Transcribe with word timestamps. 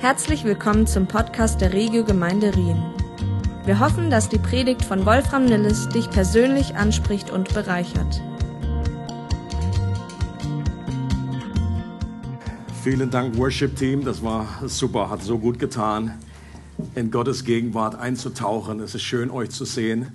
Herzlich 0.00 0.44
willkommen 0.44 0.86
zum 0.86 1.08
Podcast 1.08 1.60
der 1.60 1.72
Regio 1.72 2.04
Gemeinde 2.04 2.54
Rien. 2.54 2.80
Wir 3.64 3.80
hoffen, 3.80 4.10
dass 4.10 4.28
die 4.28 4.38
Predigt 4.38 4.84
von 4.84 5.04
Wolfram 5.04 5.44
Nilles 5.44 5.88
dich 5.88 6.08
persönlich 6.08 6.76
anspricht 6.76 7.30
und 7.32 7.52
bereichert. 7.52 8.22
Vielen 12.84 13.10
Dank, 13.10 13.36
Worship 13.36 13.74
Team. 13.74 14.04
Das 14.04 14.22
war 14.22 14.46
super, 14.68 15.10
hat 15.10 15.24
so 15.24 15.36
gut 15.36 15.58
getan, 15.58 16.14
in 16.94 17.10
Gottes 17.10 17.44
Gegenwart 17.44 17.96
einzutauchen. 17.96 18.78
Es 18.78 18.94
ist 18.94 19.02
schön, 19.02 19.32
euch 19.32 19.50
zu 19.50 19.64
sehen. 19.64 20.12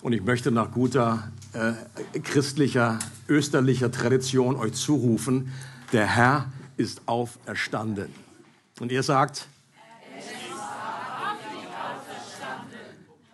Und 0.00 0.14
ich 0.14 0.24
möchte 0.24 0.50
nach 0.50 0.72
guter 0.72 1.30
äh, 1.52 2.20
christlicher, 2.20 2.98
österlicher 3.28 3.90
Tradition 3.90 4.56
euch 4.56 4.72
zurufen, 4.72 5.52
der 5.92 6.06
Herr 6.06 6.50
ist 6.78 7.02
auferstanden. 7.04 8.25
Und 8.78 8.92
ihr 8.92 9.02
sagt, 9.02 9.48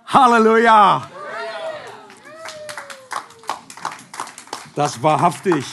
Halleluja! 0.06 1.10
Das 4.76 5.02
wahrhaftig 5.02 5.64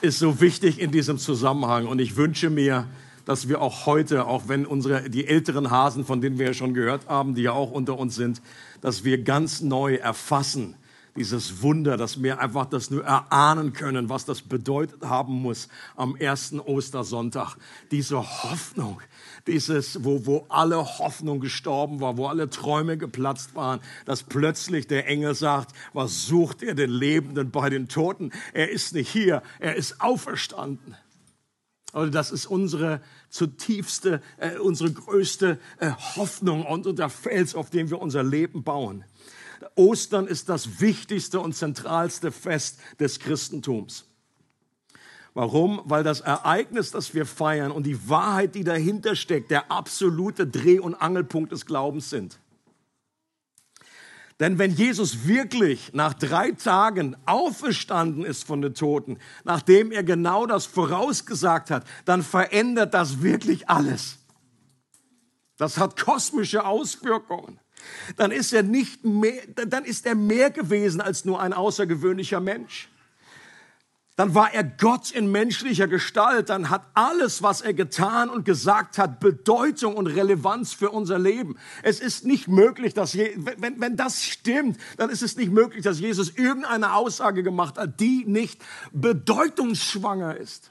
ist 0.00 0.20
so 0.20 0.40
wichtig 0.40 0.78
in 0.78 0.92
diesem 0.92 1.18
Zusammenhang. 1.18 1.86
Und 1.86 1.98
ich 1.98 2.16
wünsche 2.16 2.50
mir, 2.50 2.86
dass 3.24 3.48
wir 3.48 3.60
auch 3.60 3.86
heute, 3.86 4.26
auch 4.26 4.44
wenn 4.46 4.64
unsere, 4.64 5.10
die 5.10 5.26
älteren 5.26 5.70
Hasen, 5.70 6.04
von 6.04 6.20
denen 6.20 6.38
wir 6.38 6.46
ja 6.46 6.54
schon 6.54 6.72
gehört 6.72 7.08
haben, 7.08 7.34
die 7.34 7.42
ja 7.42 7.52
auch 7.52 7.72
unter 7.72 7.98
uns 7.98 8.14
sind, 8.14 8.40
dass 8.80 9.02
wir 9.02 9.24
ganz 9.24 9.60
neu 9.60 9.96
erfassen, 9.96 10.76
dieses 11.16 11.62
Wunder, 11.62 11.96
dass 11.96 12.22
wir 12.22 12.40
einfach 12.40 12.66
das 12.66 12.90
nur 12.90 13.04
erahnen 13.04 13.72
können, 13.72 14.08
was 14.08 14.24
das 14.24 14.42
bedeutet 14.42 15.02
haben 15.04 15.34
muss 15.42 15.68
am 15.96 16.16
ersten 16.16 16.60
Ostersonntag. 16.60 17.56
Diese 17.90 18.18
Hoffnung, 18.18 19.00
dieses, 19.46 20.04
wo, 20.04 20.26
wo 20.26 20.46
alle 20.48 20.76
Hoffnung 20.98 21.40
gestorben 21.40 22.00
war, 22.00 22.16
wo 22.16 22.26
alle 22.26 22.50
Träume 22.50 22.96
geplatzt 22.96 23.54
waren, 23.54 23.80
dass 24.04 24.22
plötzlich 24.22 24.86
der 24.86 25.06
Engel 25.06 25.34
sagt, 25.34 25.74
was 25.92 26.26
sucht 26.26 26.62
ihr 26.62 26.74
den 26.74 26.90
Lebenden 26.90 27.50
bei 27.50 27.70
den 27.70 27.88
Toten? 27.88 28.32
Er 28.52 28.70
ist 28.70 28.94
nicht 28.94 29.10
hier, 29.10 29.42
er 29.58 29.76
ist 29.76 30.00
auferstanden. 30.00 30.96
Also 31.92 32.10
das 32.10 32.30
ist 32.30 32.46
unsere 32.46 33.00
zutiefste, 33.30 34.22
äh, 34.36 34.58
unsere 34.58 34.92
größte 34.92 35.58
äh, 35.78 35.90
Hoffnung 36.16 36.64
und 36.64 36.98
der 36.98 37.08
Fels, 37.08 37.54
auf 37.54 37.70
dem 37.70 37.90
wir 37.90 38.00
unser 38.00 38.22
Leben 38.22 38.62
bauen. 38.62 39.04
Ostern 39.74 40.26
ist 40.26 40.48
das 40.48 40.80
wichtigste 40.80 41.40
und 41.40 41.54
zentralste 41.54 42.32
Fest 42.32 42.78
des 42.98 43.18
Christentums. 43.18 44.09
Warum? 45.34 45.80
Weil 45.84 46.02
das 46.02 46.20
Ereignis, 46.20 46.90
das 46.90 47.14
wir 47.14 47.24
feiern 47.24 47.70
und 47.70 47.84
die 47.84 48.08
Wahrheit, 48.08 48.54
die 48.54 48.64
dahinter 48.64 49.14
steckt, 49.14 49.50
der 49.50 49.70
absolute 49.70 50.46
Dreh- 50.46 50.80
und 50.80 50.94
Angelpunkt 50.94 51.52
des 51.52 51.66
Glaubens 51.66 52.10
sind. 52.10 52.38
Denn 54.40 54.58
wenn 54.58 54.72
Jesus 54.72 55.26
wirklich 55.26 55.92
nach 55.92 56.14
drei 56.14 56.52
Tagen 56.52 57.16
auferstanden 57.26 58.24
ist 58.24 58.44
von 58.44 58.62
den 58.62 58.74
Toten, 58.74 59.18
nachdem 59.44 59.92
er 59.92 60.02
genau 60.02 60.46
das 60.46 60.64
vorausgesagt 60.66 61.70
hat, 61.70 61.84
dann 62.06 62.22
verändert 62.22 62.94
das 62.94 63.22
wirklich 63.22 63.68
alles. 63.68 64.18
Das 65.58 65.76
hat 65.76 66.00
kosmische 66.00 66.64
Auswirkungen 66.64 67.60
dann 68.16 68.30
ist 68.30 68.52
er 68.52 68.62
nicht 68.62 69.04
mehr, 69.04 69.42
dann 69.54 69.84
ist 69.84 70.06
er 70.06 70.14
mehr 70.14 70.50
gewesen 70.50 71.00
als 71.00 71.24
nur 71.24 71.40
ein 71.40 71.52
außergewöhnlicher 71.52 72.40
Mensch. 72.40 72.88
Dann 74.20 74.34
war 74.34 74.52
er 74.52 74.64
Gott 74.64 75.12
in 75.12 75.32
menschlicher 75.32 75.88
Gestalt. 75.88 76.50
Dann 76.50 76.68
hat 76.68 76.82
alles, 76.92 77.42
was 77.42 77.62
er 77.62 77.72
getan 77.72 78.28
und 78.28 78.44
gesagt 78.44 78.98
hat, 78.98 79.18
Bedeutung 79.18 79.96
und 79.96 80.08
Relevanz 80.08 80.74
für 80.74 80.90
unser 80.90 81.18
Leben. 81.18 81.56
Es 81.82 82.00
ist 82.00 82.26
nicht 82.26 82.46
möglich, 82.46 82.92
dass, 82.92 83.14
je, 83.14 83.34
wenn, 83.56 83.80
wenn 83.80 83.96
das 83.96 84.22
stimmt, 84.22 84.76
dann 84.98 85.08
ist 85.08 85.22
es 85.22 85.38
nicht 85.38 85.50
möglich, 85.50 85.84
dass 85.84 86.00
Jesus 86.00 86.36
irgendeine 86.36 86.92
Aussage 86.92 87.42
gemacht 87.42 87.78
hat, 87.78 87.98
die 87.98 88.26
nicht 88.26 88.60
bedeutungsschwanger 88.92 90.36
ist. 90.36 90.70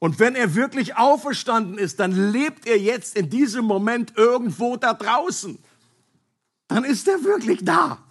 Und 0.00 0.18
wenn 0.18 0.34
er 0.34 0.56
wirklich 0.56 0.96
auferstanden 0.96 1.78
ist, 1.78 2.00
dann 2.00 2.32
lebt 2.32 2.66
er 2.66 2.80
jetzt 2.80 3.16
in 3.16 3.30
diesem 3.30 3.64
Moment 3.64 4.14
irgendwo 4.16 4.76
da 4.76 4.92
draußen. 4.92 5.56
Dann 6.66 6.82
ist 6.82 7.06
er 7.06 7.22
wirklich 7.22 7.64
da. 7.64 8.02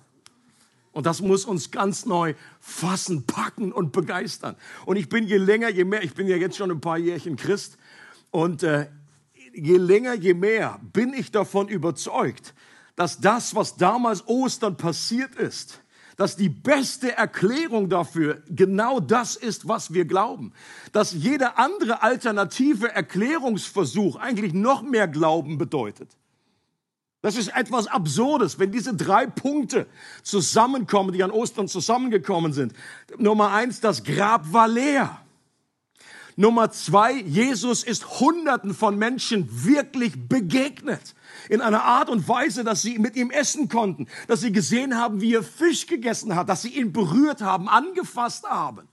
Und 0.97 1.05
das 1.05 1.21
muss 1.21 1.45
uns 1.45 1.69
ganz 1.69 2.07
neu 2.07 2.33
fassen, 2.59 3.27
packen 3.27 3.71
und 3.71 3.91
begeistern. 3.91 4.55
Und 4.83 4.95
ich 4.95 5.09
bin 5.09 5.27
je 5.27 5.37
länger, 5.37 5.69
je 5.69 5.83
mehr, 5.83 6.01
ich 6.03 6.15
bin 6.15 6.27
ja 6.27 6.37
jetzt 6.37 6.57
schon 6.57 6.71
ein 6.71 6.81
paar 6.81 6.97
Jährchen 6.97 7.35
Christ, 7.35 7.77
und 8.31 8.63
äh, 8.63 8.87
je 9.53 9.77
länger, 9.77 10.15
je 10.15 10.33
mehr 10.33 10.79
bin 10.93 11.13
ich 11.13 11.29
davon 11.29 11.67
überzeugt, 11.67 12.55
dass 12.95 13.19
das, 13.19 13.53
was 13.53 13.77
damals 13.77 14.27
Ostern 14.27 14.75
passiert 14.75 15.35
ist, 15.35 15.81
dass 16.15 16.35
die 16.35 16.49
beste 16.49 17.15
Erklärung 17.15 17.89
dafür 17.89 18.41
genau 18.49 18.99
das 18.99 19.35
ist, 19.35 19.67
was 19.67 19.93
wir 19.93 20.05
glauben. 20.05 20.51
Dass 20.93 21.11
jeder 21.11 21.59
andere 21.59 22.01
alternative 22.01 22.91
Erklärungsversuch 22.91 24.15
eigentlich 24.15 24.55
noch 24.55 24.81
mehr 24.81 25.07
Glauben 25.07 25.59
bedeutet. 25.59 26.09
Das 27.21 27.35
ist 27.35 27.49
etwas 27.55 27.87
Absurdes, 27.87 28.59
wenn 28.59 28.71
diese 28.71 28.93
drei 28.93 29.25
Punkte 29.25 29.87
zusammenkommen, 30.23 31.13
die 31.13 31.23
an 31.23 31.31
Ostern 31.31 31.67
zusammengekommen 31.67 32.53
sind. 32.53 32.73
Nummer 33.17 33.51
eins, 33.51 33.79
das 33.79 34.03
Grab 34.03 34.53
war 34.53 34.67
leer. 34.67 35.21
Nummer 36.39 36.69
zwei, 36.69 37.13
Jesus 37.13 37.83
ist 37.83 38.19
Hunderten 38.19 38.75
von 38.75 38.95
Menschen 38.95 39.47
wirklich 39.65 40.29
begegnet 40.29 41.15
in 41.49 41.61
einer 41.61 41.83
Art 41.83 42.11
und 42.11 42.29
Weise, 42.29 42.63
dass 42.63 42.83
sie 42.83 42.99
mit 42.99 43.15
ihm 43.15 43.31
essen 43.31 43.69
konnten, 43.69 44.05
dass 44.27 44.41
sie 44.41 44.51
gesehen 44.51 44.95
haben, 44.95 45.19
wie 45.19 45.33
er 45.33 45.41
Fisch 45.41 45.87
gegessen 45.87 46.35
hat, 46.35 46.47
dass 46.47 46.61
sie 46.61 46.69
ihn 46.69 46.93
berührt 46.93 47.41
haben, 47.41 47.67
angefasst 47.67 48.47
haben. 48.47 48.87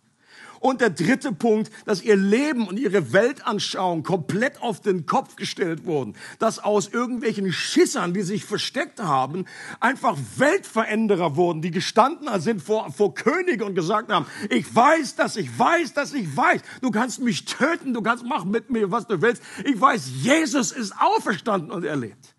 Und 0.64 0.80
der 0.80 0.88
dritte 0.88 1.30
Punkt, 1.32 1.70
dass 1.84 2.00
ihr 2.00 2.16
Leben 2.16 2.66
und 2.66 2.78
ihre 2.78 3.12
Weltanschauung 3.12 4.02
komplett 4.02 4.62
auf 4.62 4.80
den 4.80 5.04
Kopf 5.04 5.36
gestellt 5.36 5.84
wurden. 5.84 6.14
Dass 6.38 6.58
aus 6.58 6.88
irgendwelchen 6.88 7.52
Schissern, 7.52 8.14
die 8.14 8.22
sich 8.22 8.46
versteckt 8.46 8.98
haben, 8.98 9.44
einfach 9.78 10.16
Weltveränderer 10.36 11.36
wurden, 11.36 11.60
die 11.60 11.70
gestanden 11.70 12.30
sind 12.40 12.62
vor, 12.62 12.90
vor 12.90 13.14
Könige 13.14 13.66
und 13.66 13.74
gesagt 13.74 14.10
haben, 14.10 14.24
ich 14.48 14.74
weiß, 14.74 15.16
dass 15.16 15.36
ich 15.36 15.50
weiß, 15.58 15.92
dass 15.92 16.14
ich 16.14 16.34
weiß. 16.34 16.62
Du 16.80 16.90
kannst 16.90 17.20
mich 17.20 17.44
töten, 17.44 17.92
du 17.92 18.00
kannst 18.00 18.24
machen 18.24 18.50
mit 18.50 18.70
mir, 18.70 18.90
was 18.90 19.06
du 19.06 19.20
willst. 19.20 19.42
Ich 19.66 19.78
weiß, 19.78 20.12
Jesus 20.22 20.72
ist 20.72 20.94
auferstanden 20.98 21.72
und 21.72 21.84
er 21.84 21.96
lebt. 21.96 22.33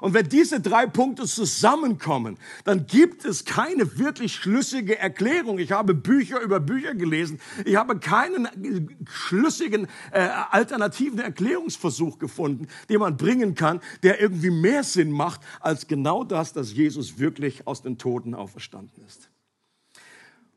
Und 0.00 0.14
wenn 0.14 0.28
diese 0.28 0.60
drei 0.60 0.86
Punkte 0.86 1.24
zusammenkommen, 1.24 2.38
dann 2.64 2.86
gibt 2.86 3.24
es 3.24 3.44
keine 3.44 3.98
wirklich 3.98 4.34
schlüssige 4.34 4.98
Erklärung. 4.98 5.58
Ich 5.58 5.72
habe 5.72 5.94
Bücher 5.94 6.40
über 6.40 6.60
Bücher 6.60 6.94
gelesen. 6.94 7.40
Ich 7.64 7.76
habe 7.76 7.98
keinen 7.98 8.48
schlüssigen 9.08 9.86
äh, 10.12 10.28
alternativen 10.50 11.18
Erklärungsversuch 11.18 12.18
gefunden, 12.18 12.68
den 12.88 13.00
man 13.00 13.16
bringen 13.16 13.54
kann, 13.54 13.80
der 14.02 14.20
irgendwie 14.20 14.50
mehr 14.50 14.84
Sinn 14.84 15.10
macht 15.10 15.40
als 15.60 15.86
genau 15.86 16.24
das, 16.24 16.52
dass 16.52 16.72
Jesus 16.72 17.18
wirklich 17.18 17.66
aus 17.66 17.82
den 17.82 17.98
Toten 17.98 18.34
auferstanden 18.34 19.04
ist. 19.06 19.30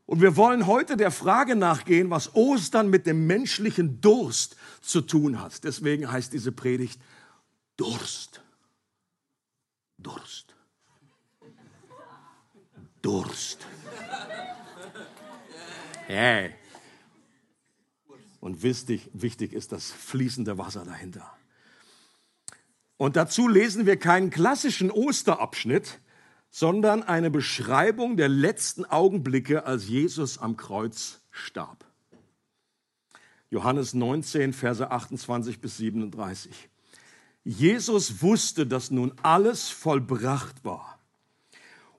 Und 0.09 0.21
wir 0.21 0.35
wollen 0.35 0.65
heute 0.65 0.97
der 0.97 1.11
Frage 1.11 1.55
nachgehen, 1.55 2.09
was 2.09 2.33
Ostern 2.33 2.89
mit 2.89 3.05
dem 3.05 3.27
menschlichen 3.27 4.01
Durst 4.01 4.55
zu 4.81 5.01
tun 5.01 5.39
hat. 5.39 5.63
Deswegen 5.63 6.11
heißt 6.11 6.33
diese 6.33 6.51
Predigt 6.51 6.99
Durst. 7.77 8.41
Durst. 10.01 10.55
Durst. 13.01 13.65
Hey. 16.07 16.55
Und 18.39 18.63
wichtig, 18.63 19.09
wichtig 19.13 19.53
ist 19.53 19.71
das 19.71 19.91
fließende 19.91 20.57
Wasser 20.57 20.85
dahinter. 20.85 21.31
Und 22.97 23.15
dazu 23.15 23.47
lesen 23.47 23.85
wir 23.85 23.97
keinen 23.97 24.29
klassischen 24.29 24.91
Osterabschnitt, 24.91 25.99
sondern 26.49 27.03
eine 27.03 27.29
Beschreibung 27.29 28.17
der 28.17 28.29
letzten 28.29 28.85
Augenblicke, 28.85 29.65
als 29.65 29.87
Jesus 29.87 30.37
am 30.37 30.57
Kreuz 30.57 31.21
starb. 31.31 31.85
Johannes 33.49 33.93
19, 33.93 34.53
Verse 34.53 34.89
28 34.89 35.59
bis 35.59 35.77
37. 35.77 36.68
Jesus 37.49 38.21
wusste, 38.21 38.67
dass 38.67 38.91
nun 38.91 39.11
alles 39.23 39.69
vollbracht 39.69 40.63
war. 40.63 40.99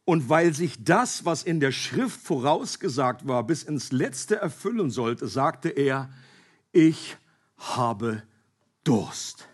Und 0.05 0.29
weil 0.29 0.55
sich 0.55 0.85
das, 0.85 1.25
was 1.25 1.43
in 1.43 1.59
der 1.59 1.73
Schrift 1.73 2.21
vorausgesagt 2.21 3.27
war, 3.27 3.43
bis 3.45 3.65
ins 3.65 3.91
Letzte 3.91 4.37
erfüllen 4.37 4.93
sollte, 4.93 5.27
sagte 5.27 5.71
er, 5.71 6.09
ich 6.71 7.17
habe 7.57 8.23
Durst. 8.85 9.49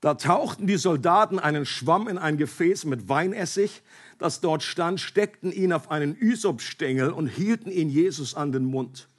Da 0.00 0.14
tauchten 0.14 0.66
die 0.66 0.78
Soldaten 0.78 1.38
einen 1.38 1.66
Schwamm 1.66 2.08
in 2.08 2.16
ein 2.16 2.38
Gefäß 2.38 2.86
mit 2.86 3.10
Weinessig, 3.10 3.82
das 4.18 4.40
dort 4.40 4.62
stand, 4.62 5.00
steckten 5.00 5.52
ihn 5.52 5.74
auf 5.74 5.90
einen 5.90 6.16
Ysopstängel 6.18 7.10
und 7.10 7.26
hielten 7.26 7.70
ihn 7.70 7.90
Jesus 7.90 8.34
an 8.34 8.52
den 8.52 8.64
Mund. 8.64 9.10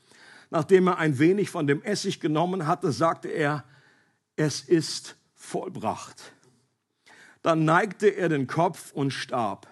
nachdem 0.50 0.88
er 0.88 0.98
ein 0.98 1.20
wenig 1.20 1.52
von 1.52 1.68
dem 1.68 1.84
Essig 1.84 2.20
genommen 2.20 2.66
hatte, 2.66 2.92
sagte 2.92 3.28
er, 3.28 3.66
es 4.36 4.62
ist 4.62 5.19
vollbracht. 5.50 6.34
Dann 7.42 7.66
neigte 7.66 8.08
er 8.08 8.30
den 8.30 8.48
Kopf 8.48 8.92
und 8.94 9.12
starb. 9.12 9.68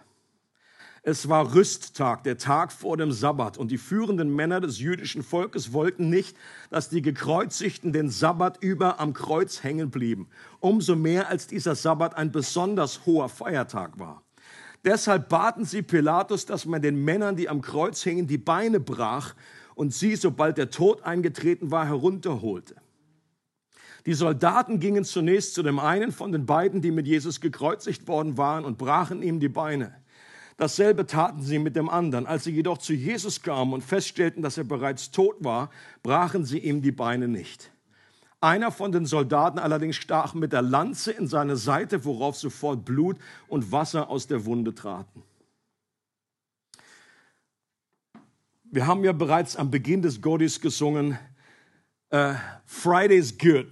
Es 1.04 1.30
war 1.30 1.54
Rüsttag, 1.54 2.24
der 2.24 2.38
Tag 2.38 2.74
vor 2.74 2.98
dem 2.98 3.14
Sabbat, 3.14 3.58
und 3.58 3.72
die 3.72 3.78
führenden 3.78 4.36
Männer 4.36 4.60
des 4.60 4.80
jüdischen 4.80 5.24
Volkes 5.24 5.72
wollten 5.72 6.10
nicht, 6.10 6.36
dass 6.70 6.90
die 6.90 7.02
Gekreuzigten 7.02 7.94
den 7.94 8.10
Sabbat 8.10 8.62
über 8.62 9.00
am 9.00 9.14
Kreuz 9.14 9.64
hängen 9.64 9.90
blieben, 9.90 10.28
umso 10.60 10.98
mehr 10.98 11.30
als 11.30 11.48
dieser 11.48 11.76
Sabbat 11.76 12.18
ein 12.18 12.34
besonders 12.34 13.06
hoher 13.06 13.30
Feiertag 13.30 14.00
war. 14.00 14.24
Deshalb 14.84 15.30
baten 15.30 15.64
sie 15.64 15.82
Pilatus, 15.82 16.46
dass 16.46 16.66
man 16.66 16.82
den 16.82 17.04
Männern, 17.06 17.38
die 17.38 17.48
am 17.48 17.62
Kreuz 17.62 18.04
hingen, 18.04 18.28
die 18.28 18.38
Beine 18.38 18.80
brach 18.80 19.34
und 19.76 19.94
sie, 19.94 20.16
sobald 20.16 20.58
der 20.58 20.72
Tod 20.72 21.04
eingetreten 21.04 21.72
war, 21.72 21.86
herunterholte. 21.86 22.76
Die 24.08 24.14
Soldaten 24.14 24.80
gingen 24.80 25.04
zunächst 25.04 25.54
zu 25.54 25.64
dem 25.64 25.80
einen 25.80 26.14
von 26.14 26.32
den 26.32 26.46
beiden, 26.46 26.82
die 26.82 26.92
mit 26.92 27.06
Jesus 27.06 27.42
gekreuzigt 27.42 28.08
worden 28.08 28.38
waren, 28.38 28.64
und 28.64 28.78
brachen 28.78 29.22
ihm 29.22 29.42
die 29.42 29.50
Beine. 29.50 29.94
Dasselbe 30.56 31.06
taten 31.06 31.42
sie 31.42 31.60
mit 31.60 31.76
dem 31.76 31.90
anderen. 31.90 32.26
Als 32.26 32.46
sie 32.46 32.52
jedoch 32.52 32.78
zu 32.78 32.94
Jesus 32.94 33.42
kamen 33.42 33.74
und 33.74 33.84
feststellten, 33.84 34.42
dass 34.42 34.58
er 34.58 34.64
bereits 34.64 35.12
tot 35.12 35.36
war, 35.42 35.72
brachen 36.04 36.46
sie 36.46 36.60
ihm 36.60 36.82
die 36.82 36.94
Beine 36.94 37.28
nicht. 37.28 37.70
Einer 38.40 38.72
von 38.72 38.94
den 38.94 39.06
Soldaten 39.06 39.60
allerdings 39.60 39.98
stach 39.98 40.34
mit 40.34 40.54
der 40.54 40.62
Lanze 40.62 41.12
in 41.12 41.28
seine 41.28 41.58
Seite, 41.58 42.06
worauf 42.06 42.38
sofort 42.38 42.86
Blut 42.86 43.18
und 43.50 43.74
Wasser 43.74 44.10
aus 44.10 44.26
der 44.26 44.46
Wunde 44.46 44.74
traten. 44.74 45.22
Wir 48.64 48.88
haben 48.88 49.04
ja 49.04 49.12
bereits 49.12 49.58
am 49.58 49.70
Beginn 49.70 50.02
des 50.02 50.22
Gottes 50.22 50.62
gesungen, 50.62 51.20
uh, 52.14 52.36
Friday's 52.64 53.38
good, 53.38 53.68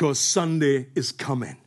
cause 0.00 0.22
Sunday 0.22 0.88
is 0.94 1.14
coming. 1.14 1.58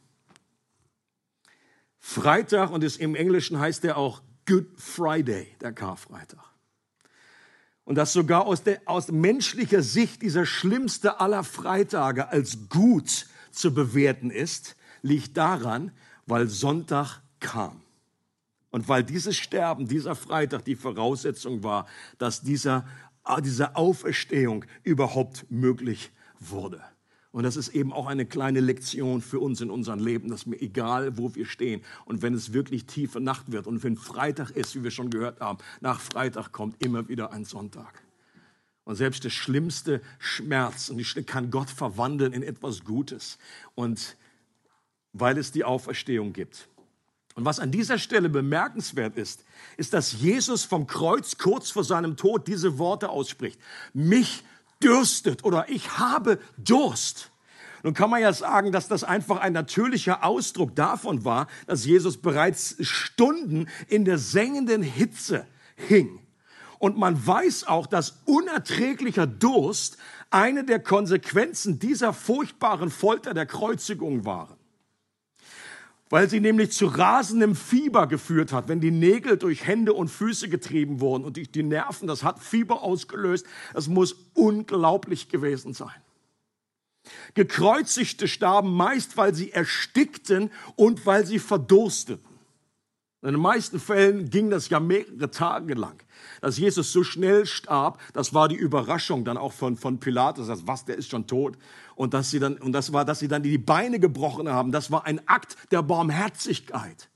Freitag, 2.00 2.72
und 2.72 2.84
im 2.98 3.16
Englischen 3.16 3.60
heißt 3.60 3.86
er 3.86 3.96
auch 3.98 4.24
Good 4.48 4.66
Friday, 4.76 5.56
der 5.62 5.72
Karfreitag. 5.72 6.44
Und 7.86 7.96
dass 7.96 8.12
sogar 8.12 8.46
aus, 8.46 8.64
der, 8.64 8.82
aus 8.86 9.10
menschlicher 9.10 9.84
Sicht 9.84 10.24
dieser 10.24 10.48
schlimmste 10.48 11.20
aller 11.20 11.44
Freitage 11.44 12.28
als 12.28 12.70
gut 12.70 13.28
zu 13.52 13.74
bewerten 13.74 14.32
ist, 14.32 14.76
liegt 15.04 15.38
daran, 15.38 15.92
weil 16.26 16.48
Sonntag 16.48 17.22
kam. 17.40 17.82
Und 18.72 18.88
weil 18.88 19.04
dieses 19.04 19.38
Sterben, 19.38 19.88
dieser 19.88 20.16
Freitag 20.16 20.66
die 20.66 20.76
Voraussetzung 20.76 21.64
war, 21.64 21.86
dass 22.18 22.42
dieser, 22.42 22.88
diese 23.44 23.76
Auferstehung 23.76 24.66
überhaupt 24.84 25.46
möglich 25.52 26.12
wurde. 26.40 26.84
Und 27.34 27.42
das 27.42 27.58
ist 27.58 27.70
eben 27.70 27.92
auch 27.92 28.06
eine 28.06 28.28
kleine 28.28 28.60
Lektion 28.60 29.20
für 29.20 29.40
uns 29.40 29.60
in 29.60 29.72
unserem 29.72 30.00
Leben, 30.00 30.30
dass 30.30 30.46
mir 30.46 30.62
egal, 30.62 31.18
wo 31.18 31.34
wir 31.34 31.48
stehen 31.48 31.82
und 32.06 32.22
wenn 32.22 32.36
es 32.36 32.54
wirklich 32.54 32.86
tiefe 32.86 33.20
Nacht 33.20 33.52
wird 33.52 33.66
und 33.66 33.84
wenn 33.84 33.98
Freitag 33.98 34.52
ist, 34.52 34.76
wie 34.76 34.84
wir 34.84 34.92
schon 34.92 35.10
gehört 35.10 35.42
haben, 35.42 35.58
nach 35.82 36.00
Freitag 36.00 36.52
kommt 36.52 36.80
immer 36.80 37.10
wieder 37.10 37.34
ein 37.34 37.44
Sonntag. 37.44 38.04
Und 38.84 38.98
selbst 38.98 39.24
der 39.24 39.32
schlimmste 39.32 40.00
Schmerz 40.20 40.94
kann 41.26 41.50
Gott 41.50 41.72
verwandeln 41.72 42.34
in 42.34 42.44
etwas 42.44 42.84
Gutes. 42.84 43.40
Und 43.74 44.16
weil 45.12 45.38
es 45.40 45.52
die 45.52 45.64
Auferstehung 45.64 46.34
gibt. 46.34 46.68
Und 47.34 47.46
was 47.46 47.60
an 47.60 47.72
dieser 47.72 47.98
Stelle 47.98 48.30
bemerkenswert 48.30 49.18
ist, 49.18 49.44
ist, 49.78 49.94
dass 49.94 50.14
Jesus 50.22 50.66
vom 50.66 50.86
Kreuz 50.86 51.38
kurz 51.40 51.72
vor 51.72 51.84
seinem 51.84 52.16
Tod 52.16 52.48
diese 52.48 52.78
Worte 52.78 53.10
ausspricht. 53.10 53.60
Mich 53.94 54.44
dürstet 54.84 55.44
oder 55.44 55.70
ich 55.70 55.98
habe 55.98 56.40
Durst. 56.58 57.32
Nun 57.84 57.94
kann 57.94 58.10
man 58.10 58.22
ja 58.22 58.32
sagen, 58.32 58.72
dass 58.72 58.88
das 58.88 59.04
einfach 59.04 59.40
ein 59.40 59.54
natürlicher 59.54 60.24
Ausdruck 60.24 60.76
davon 60.76 61.26
war, 61.26 61.48
dass 61.68 61.86
Jesus 61.86 62.18
bereits 62.18 62.76
Stunden 62.80 63.68
in 63.88 64.06
der 64.06 64.18
sengenden 64.18 64.84
Hitze 64.84 65.46
hing. 65.76 66.20
Und 66.80 66.98
man 66.98 67.26
weiß 67.26 67.68
auch, 67.68 67.88
dass 67.88 68.22
unerträglicher 68.26 69.28
Durst 69.28 69.98
eine 70.30 70.64
der 70.64 70.80
Konsequenzen 70.80 71.80
dieser 71.80 72.14
furchtbaren 72.14 72.90
Folter 72.90 73.34
der 73.34 73.46
Kreuzigung 73.46 74.26
waren 74.26 74.58
weil 76.14 76.30
sie 76.30 76.42
nämlich 76.42 76.72
zu 76.72 76.86
rasendem 76.86 77.56
Fieber 77.56 78.06
geführt 78.06 78.54
hat, 78.54 78.68
wenn 78.68 78.80
die 78.80 78.92
Nägel 78.92 79.36
durch 79.36 79.66
Hände 79.66 79.94
und 79.94 80.10
Füße 80.10 80.48
getrieben 80.48 81.00
wurden 81.00 81.26
und 81.26 81.38
die 81.56 81.64
Nerven, 81.64 82.08
das 82.08 82.22
hat 82.22 82.38
Fieber 82.38 82.84
ausgelöst. 82.84 83.48
Es 83.74 83.88
muss 83.88 84.16
unglaublich 84.36 85.30
gewesen 85.30 85.74
sein. 85.74 85.96
Gekreuzigte 87.34 88.28
starben 88.28 88.76
meist, 88.76 89.18
weil 89.18 89.34
sie 89.34 89.54
erstickten 89.54 90.52
und 90.76 91.08
weil 91.08 91.26
sie 91.26 91.40
verdursteten. 91.40 92.33
In 93.24 93.32
den 93.32 93.42
meisten 93.42 93.80
Fällen 93.80 94.30
ging 94.30 94.50
das 94.50 94.68
ja 94.68 94.82
mehrere 94.82 95.32
Tage 95.32 95.76
lang. 95.76 96.04
Dass 96.42 96.58
Jesus 96.58 96.92
so 96.92 97.04
schnell 97.06 97.46
starb, 97.46 98.02
das 98.12 98.34
war 98.34 98.50
die 98.50 98.56
Überraschung 98.56 99.24
dann 99.24 99.38
auch 99.38 99.54
von, 99.54 99.78
von 99.78 99.98
Pilatus, 99.98 100.48
dass 100.48 100.68
was, 100.68 100.84
der 100.84 100.98
ist 100.98 101.10
schon 101.10 101.26
tot. 101.26 101.58
Und, 101.96 102.14
dass 102.14 102.32
sie 102.32 102.40
dann, 102.40 102.58
und 102.58 102.74
das 102.74 102.92
war, 102.92 103.06
dass 103.06 103.20
sie 103.20 103.30
dann 103.30 103.42
die 103.42 103.58
Beine 103.58 104.02
gebrochen 104.02 104.50
haben. 104.50 104.74
Das 104.74 104.92
war 104.92 105.06
ein 105.06 105.26
Akt 105.26 105.56
der 105.72 105.82
Barmherzigkeit. 105.82 107.10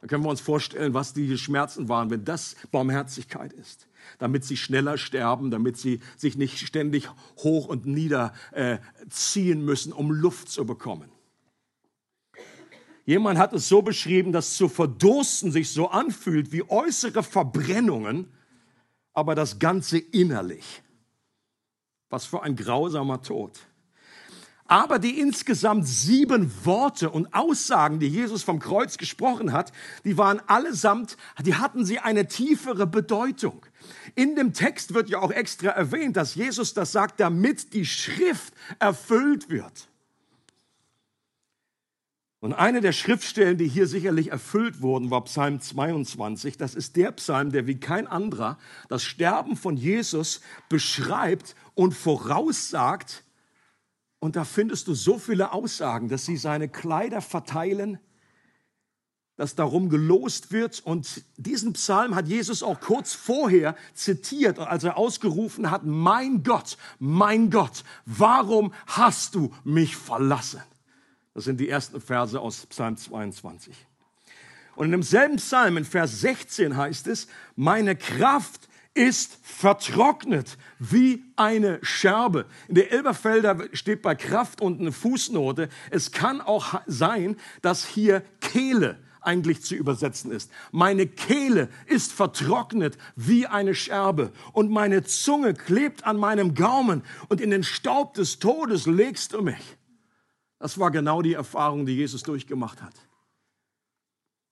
Da 0.00 0.06
können 0.06 0.24
wir 0.24 0.30
uns 0.30 0.40
vorstellen, 0.40 0.94
was 0.94 1.12
die 1.12 1.36
Schmerzen 1.36 1.90
waren, 1.90 2.08
wenn 2.08 2.24
das 2.24 2.56
Barmherzigkeit 2.70 3.52
ist. 3.52 3.88
Damit 4.18 4.46
sie 4.46 4.56
schneller 4.56 4.96
sterben, 4.96 5.50
damit 5.50 5.76
sie 5.76 6.00
sich 6.16 6.38
nicht 6.38 6.58
ständig 6.60 7.10
hoch 7.36 7.66
und 7.66 7.84
nieder 7.84 8.32
äh, 8.52 8.78
ziehen 9.10 9.62
müssen, 9.66 9.92
um 9.92 10.10
Luft 10.10 10.48
zu 10.48 10.64
bekommen. 10.64 11.10
Jemand 13.10 13.40
hat 13.40 13.52
es 13.54 13.68
so 13.68 13.82
beschrieben, 13.82 14.30
dass 14.30 14.54
zu 14.54 14.68
verdursten 14.68 15.50
sich 15.50 15.72
so 15.72 15.88
anfühlt 15.88 16.52
wie 16.52 16.62
äußere 16.70 17.24
Verbrennungen, 17.24 18.32
aber 19.12 19.34
das 19.34 19.58
Ganze 19.58 19.98
innerlich. 19.98 20.80
Was 22.08 22.24
für 22.24 22.44
ein 22.44 22.54
grausamer 22.54 23.20
Tod. 23.20 23.58
Aber 24.66 25.00
die 25.00 25.18
insgesamt 25.18 25.88
sieben 25.88 26.52
Worte 26.64 27.10
und 27.10 27.34
Aussagen, 27.34 27.98
die 27.98 28.06
Jesus 28.06 28.44
vom 28.44 28.60
Kreuz 28.60 28.96
gesprochen 28.96 29.52
hat, 29.52 29.72
die 30.04 30.16
waren 30.16 30.40
allesamt, 30.46 31.16
die 31.44 31.56
hatten 31.56 31.84
sie 31.84 31.98
eine 31.98 32.28
tiefere 32.28 32.86
Bedeutung. 32.86 33.66
In 34.14 34.36
dem 34.36 34.52
Text 34.52 34.94
wird 34.94 35.08
ja 35.08 35.18
auch 35.18 35.32
extra 35.32 35.70
erwähnt, 35.70 36.16
dass 36.16 36.36
Jesus 36.36 36.74
das 36.74 36.92
sagt, 36.92 37.18
damit 37.18 37.74
die 37.74 37.86
Schrift 37.86 38.54
erfüllt 38.78 39.50
wird. 39.50 39.89
Und 42.40 42.54
eine 42.54 42.80
der 42.80 42.92
Schriftstellen, 42.92 43.58
die 43.58 43.68
hier 43.68 43.86
sicherlich 43.86 44.30
erfüllt 44.30 44.80
wurden, 44.80 45.10
war 45.10 45.24
Psalm 45.24 45.60
22. 45.60 46.56
Das 46.56 46.74
ist 46.74 46.96
der 46.96 47.12
Psalm, 47.12 47.52
der 47.52 47.66
wie 47.66 47.78
kein 47.78 48.06
anderer 48.06 48.58
das 48.88 49.04
Sterben 49.04 49.56
von 49.56 49.76
Jesus 49.76 50.40
beschreibt 50.70 51.54
und 51.74 51.92
voraussagt. 51.92 53.24
Und 54.20 54.36
da 54.36 54.44
findest 54.44 54.88
du 54.88 54.94
so 54.94 55.18
viele 55.18 55.52
Aussagen, 55.52 56.08
dass 56.08 56.24
sie 56.24 56.38
seine 56.38 56.70
Kleider 56.70 57.20
verteilen, 57.20 57.98
dass 59.36 59.54
darum 59.54 59.90
gelost 59.90 60.50
wird. 60.50 60.80
Und 60.80 61.22
diesen 61.36 61.74
Psalm 61.74 62.14
hat 62.14 62.26
Jesus 62.26 62.62
auch 62.62 62.80
kurz 62.80 63.12
vorher 63.12 63.76
zitiert, 63.92 64.58
als 64.58 64.84
er 64.84 64.96
ausgerufen 64.96 65.70
hat, 65.70 65.84
mein 65.84 66.42
Gott, 66.42 66.78
mein 66.98 67.50
Gott, 67.50 67.84
warum 68.06 68.72
hast 68.86 69.34
du 69.34 69.52
mich 69.62 69.94
verlassen? 69.94 70.62
Das 71.40 71.46
sind 71.46 71.58
die 71.58 71.70
ersten 71.70 72.02
Verse 72.02 72.38
aus 72.38 72.66
Psalm 72.66 72.98
22. 72.98 73.74
Und 74.76 74.84
in 74.84 74.90
demselben 74.90 75.36
Psalm, 75.36 75.78
in 75.78 75.86
Vers 75.86 76.20
16 76.20 76.76
heißt 76.76 77.06
es, 77.06 77.28
meine 77.56 77.96
Kraft 77.96 78.68
ist 78.92 79.38
vertrocknet 79.42 80.58
wie 80.78 81.24
eine 81.36 81.78
Scherbe. 81.80 82.44
In 82.68 82.74
der 82.74 82.92
Elberfelder 82.92 83.68
steht 83.72 84.02
bei 84.02 84.14
Kraft 84.14 84.60
unten 84.60 84.82
eine 84.82 84.92
Fußnote. 84.92 85.70
Es 85.88 86.12
kann 86.12 86.42
auch 86.42 86.78
sein, 86.86 87.38
dass 87.62 87.86
hier 87.86 88.22
Kehle 88.42 88.98
eigentlich 89.22 89.62
zu 89.62 89.74
übersetzen 89.74 90.32
ist. 90.32 90.50
Meine 90.72 91.06
Kehle 91.06 91.70
ist 91.86 92.12
vertrocknet 92.12 92.98
wie 93.16 93.46
eine 93.46 93.74
Scherbe 93.74 94.30
und 94.52 94.70
meine 94.70 95.04
Zunge 95.04 95.54
klebt 95.54 96.04
an 96.04 96.18
meinem 96.18 96.54
Gaumen 96.54 97.02
und 97.30 97.40
in 97.40 97.48
den 97.48 97.64
Staub 97.64 98.12
des 98.12 98.40
Todes 98.40 98.84
legst 98.84 99.32
du 99.32 99.40
mich. 99.40 99.78
Das 100.60 100.78
war 100.78 100.90
genau 100.90 101.22
die 101.22 101.32
Erfahrung, 101.32 101.86
die 101.86 101.96
Jesus 101.96 102.22
durchgemacht 102.22 102.82
hat. 102.82 102.94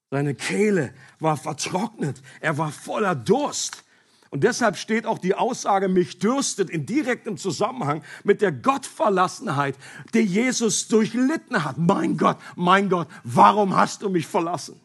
Seine 0.09 0.33
Kehle 0.33 0.91
war 1.19 1.37
vertrocknet, 1.37 2.21
er 2.41 2.57
war 2.57 2.71
voller 2.71 3.15
Durst. 3.15 3.85
Und 4.31 4.43
deshalb 4.43 4.77
steht 4.77 5.05
auch 5.05 5.19
die 5.19 5.35
Aussage, 5.35 5.87
mich 5.87 6.19
dürstet 6.19 6.69
in 6.69 6.85
direktem 6.85 7.37
Zusammenhang 7.37 8.03
mit 8.23 8.41
der 8.41 8.51
Gottverlassenheit, 8.51 9.75
die 10.13 10.19
Jesus 10.19 10.87
durchlitten 10.87 11.63
hat. 11.63 11.77
Mein 11.77 12.17
Gott, 12.17 12.37
mein 12.55 12.89
Gott, 12.89 13.07
warum 13.23 13.75
hast 13.75 14.01
du 14.01 14.09
mich 14.09 14.27
verlassen? 14.27 14.79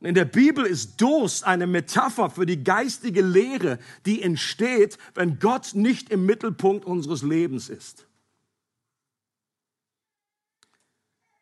In 0.00 0.14
der 0.14 0.26
Bibel 0.26 0.66
ist 0.66 1.00
Durst 1.00 1.44
eine 1.44 1.66
Metapher 1.66 2.30
für 2.30 2.46
die 2.46 2.62
geistige 2.62 3.22
Lehre, 3.22 3.78
die 4.06 4.22
entsteht, 4.22 4.98
wenn 5.14 5.38
Gott 5.38 5.74
nicht 5.74 6.10
im 6.10 6.26
Mittelpunkt 6.26 6.84
unseres 6.84 7.22
Lebens 7.22 7.68
ist. 7.68 8.06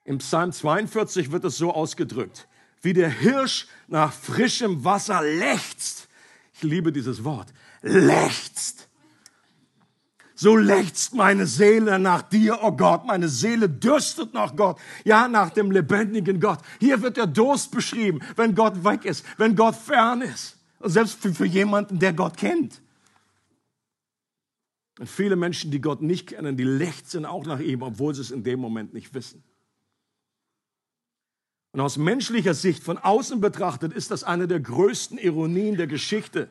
Im 0.04 0.18
Psalm 0.18 0.52
42 0.52 1.32
wird 1.32 1.44
es 1.44 1.56
so 1.56 1.72
ausgedrückt, 1.72 2.48
wie 2.80 2.92
der 2.92 3.08
Hirsch 3.08 3.66
nach 3.88 4.12
frischem 4.12 4.84
Wasser 4.84 5.22
lechzt. 5.22 6.08
Ich 6.54 6.62
liebe 6.62 6.92
dieses 6.92 7.24
Wort. 7.24 7.52
Lechzt 7.82 8.88
so 10.42 10.56
lechzt 10.56 11.14
meine 11.14 11.46
Seele 11.46 12.00
nach 12.00 12.22
dir, 12.22 12.58
oh 12.62 12.72
Gott. 12.72 13.06
Meine 13.06 13.28
Seele 13.28 13.68
dürstet 13.68 14.34
nach 14.34 14.56
Gott. 14.56 14.76
Ja, 15.04 15.28
nach 15.28 15.50
dem 15.50 15.70
lebendigen 15.70 16.40
Gott. 16.40 16.58
Hier 16.80 17.00
wird 17.00 17.16
der 17.16 17.28
Durst 17.28 17.70
beschrieben, 17.70 18.18
wenn 18.34 18.56
Gott 18.56 18.84
weg 18.84 19.04
ist, 19.04 19.24
wenn 19.38 19.54
Gott 19.54 19.76
fern 19.76 20.20
ist. 20.20 20.58
Selbst 20.80 21.22
für, 21.22 21.32
für 21.32 21.46
jemanden, 21.46 22.00
der 22.00 22.12
Gott 22.12 22.36
kennt. 22.36 22.82
Und 24.98 25.08
viele 25.08 25.36
Menschen, 25.36 25.70
die 25.70 25.80
Gott 25.80 26.02
nicht 26.02 26.30
kennen, 26.30 26.56
die 26.56 26.64
lechzen 26.64 27.24
auch 27.24 27.46
nach 27.46 27.60
ihm, 27.60 27.82
obwohl 27.82 28.12
sie 28.12 28.22
es 28.22 28.32
in 28.32 28.42
dem 28.42 28.58
Moment 28.58 28.92
nicht 28.92 29.14
wissen. 29.14 29.44
Und 31.72 31.80
aus 31.80 31.96
menschlicher 31.96 32.54
Sicht, 32.54 32.82
von 32.82 32.98
außen 32.98 33.40
betrachtet, 33.40 33.92
ist 33.92 34.10
das 34.10 34.24
eine 34.24 34.46
der 34.46 34.60
größten 34.60 35.18
Ironien 35.18 35.76
der 35.76 35.86
Geschichte 35.86 36.48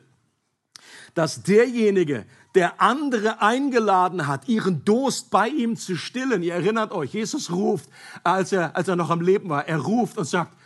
dass 1.14 1.42
derjenige, 1.42 2.24
der 2.54 2.80
andere 2.80 3.40
eingeladen 3.40 4.26
hat, 4.26 4.48
ihren 4.48 4.84
Durst 4.84 5.30
bei 5.30 5.48
ihm 5.48 5.76
zu 5.76 5.96
stillen, 5.96 6.42
ihr 6.42 6.54
erinnert 6.54 6.92
euch, 6.92 7.14
Jesus 7.14 7.50
ruft, 7.50 7.88
als 8.24 8.52
er, 8.52 8.76
als 8.76 8.88
er 8.88 8.96
noch 8.96 9.10
am 9.10 9.20
Leben 9.20 9.48
war, 9.48 9.66
er 9.66 9.78
ruft 9.78 10.18
und 10.18 10.24
sagt, 10.24 10.56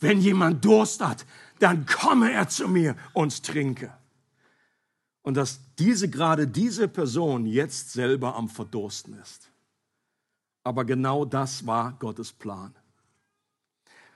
wenn 0.00 0.20
jemand 0.20 0.64
Durst 0.64 1.04
hat, 1.04 1.24
dann 1.60 1.86
komme 1.86 2.32
er 2.32 2.48
zu 2.48 2.68
mir 2.68 2.96
und 3.12 3.42
trinke. 3.42 3.92
Und 5.22 5.36
dass 5.36 5.60
diese, 5.78 6.10
gerade 6.10 6.46
diese 6.46 6.88
Person 6.88 7.46
jetzt 7.46 7.92
selber 7.92 8.34
am 8.36 8.48
Verdursten 8.48 9.18
ist. 9.18 9.50
Aber 10.62 10.84
genau 10.84 11.24
das 11.24 11.66
war 11.66 11.92
Gottes 11.98 12.32
Plan. 12.32 12.74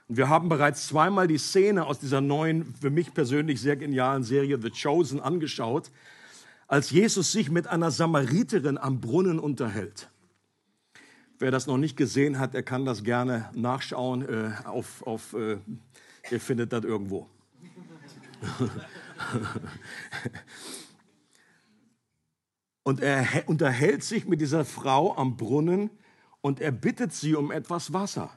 Und 0.09 0.17
wir 0.17 0.27
haben 0.27 0.49
bereits 0.49 0.87
zweimal 0.87 1.27
die 1.27 1.37
Szene 1.37 1.85
aus 1.85 1.99
dieser 1.99 2.19
neuen, 2.19 2.73
für 2.81 2.89
mich 2.89 3.13
persönlich 3.13 3.61
sehr 3.61 3.75
genialen 3.75 4.23
Serie 4.23 4.59
The 4.59 4.71
Chosen 4.71 5.19
angeschaut, 5.19 5.91
als 6.67 6.89
Jesus 6.89 7.31
sich 7.31 7.51
mit 7.51 7.67
einer 7.67 7.91
Samariterin 7.91 8.79
am 8.79 9.01
Brunnen 9.01 9.37
unterhält. 9.37 10.09
Wer 11.37 11.51
das 11.51 11.67
noch 11.67 11.77
nicht 11.77 11.95
gesehen 11.95 12.39
hat, 12.39 12.55
der 12.55 12.63
kann 12.63 12.85
das 12.85 13.03
gerne 13.03 13.51
nachschauen. 13.53 14.27
Äh, 14.27 14.53
auf, 14.65 15.05
auf, 15.05 15.33
äh, 15.33 15.59
ihr 16.31 16.39
findet 16.39 16.73
das 16.73 16.83
irgendwo. 16.85 17.29
und 22.83 22.99
er 22.99 23.27
unterhält 23.45 24.03
sich 24.03 24.27
mit 24.27 24.41
dieser 24.41 24.65
Frau 24.65 25.15
am 25.15 25.37
Brunnen 25.37 25.91
und 26.41 26.59
er 26.61 26.71
bittet 26.71 27.13
sie 27.13 27.35
um 27.35 27.51
etwas 27.51 27.93
Wasser. 27.93 28.31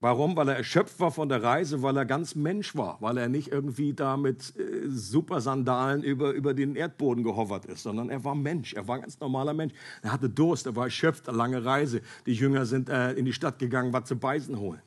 Warum? 0.00 0.36
Weil 0.36 0.48
er 0.48 0.56
erschöpft 0.56 1.00
war 1.00 1.10
von 1.10 1.28
der 1.28 1.42
Reise, 1.42 1.82
weil 1.82 1.96
er 1.96 2.04
ganz 2.04 2.36
Mensch 2.36 2.76
war, 2.76 2.98
weil 3.00 3.18
er 3.18 3.28
nicht 3.28 3.50
irgendwie 3.50 3.94
da 3.94 4.16
mit 4.16 4.56
äh, 4.56 4.88
Supersandalen 4.88 6.04
über, 6.04 6.30
über 6.30 6.54
den 6.54 6.76
Erdboden 6.76 7.24
gehovert 7.24 7.64
ist, 7.64 7.82
sondern 7.82 8.08
er 8.08 8.22
war 8.22 8.36
Mensch, 8.36 8.74
er 8.74 8.86
war 8.86 8.94
ein 8.94 9.00
ganz 9.00 9.18
normaler 9.18 9.54
Mensch. 9.54 9.74
Er 10.02 10.12
hatte 10.12 10.30
Durst, 10.30 10.66
er 10.66 10.76
war 10.76 10.84
erschöpft, 10.84 11.28
eine 11.28 11.36
lange 11.36 11.64
Reise. 11.64 12.00
Die 12.26 12.32
Jünger 12.32 12.64
sind 12.64 12.88
äh, 12.88 13.14
in 13.14 13.24
die 13.24 13.32
Stadt 13.32 13.58
gegangen, 13.58 13.92
was 13.92 14.04
zu 14.04 14.16
beißen 14.16 14.60
holen. 14.60 14.80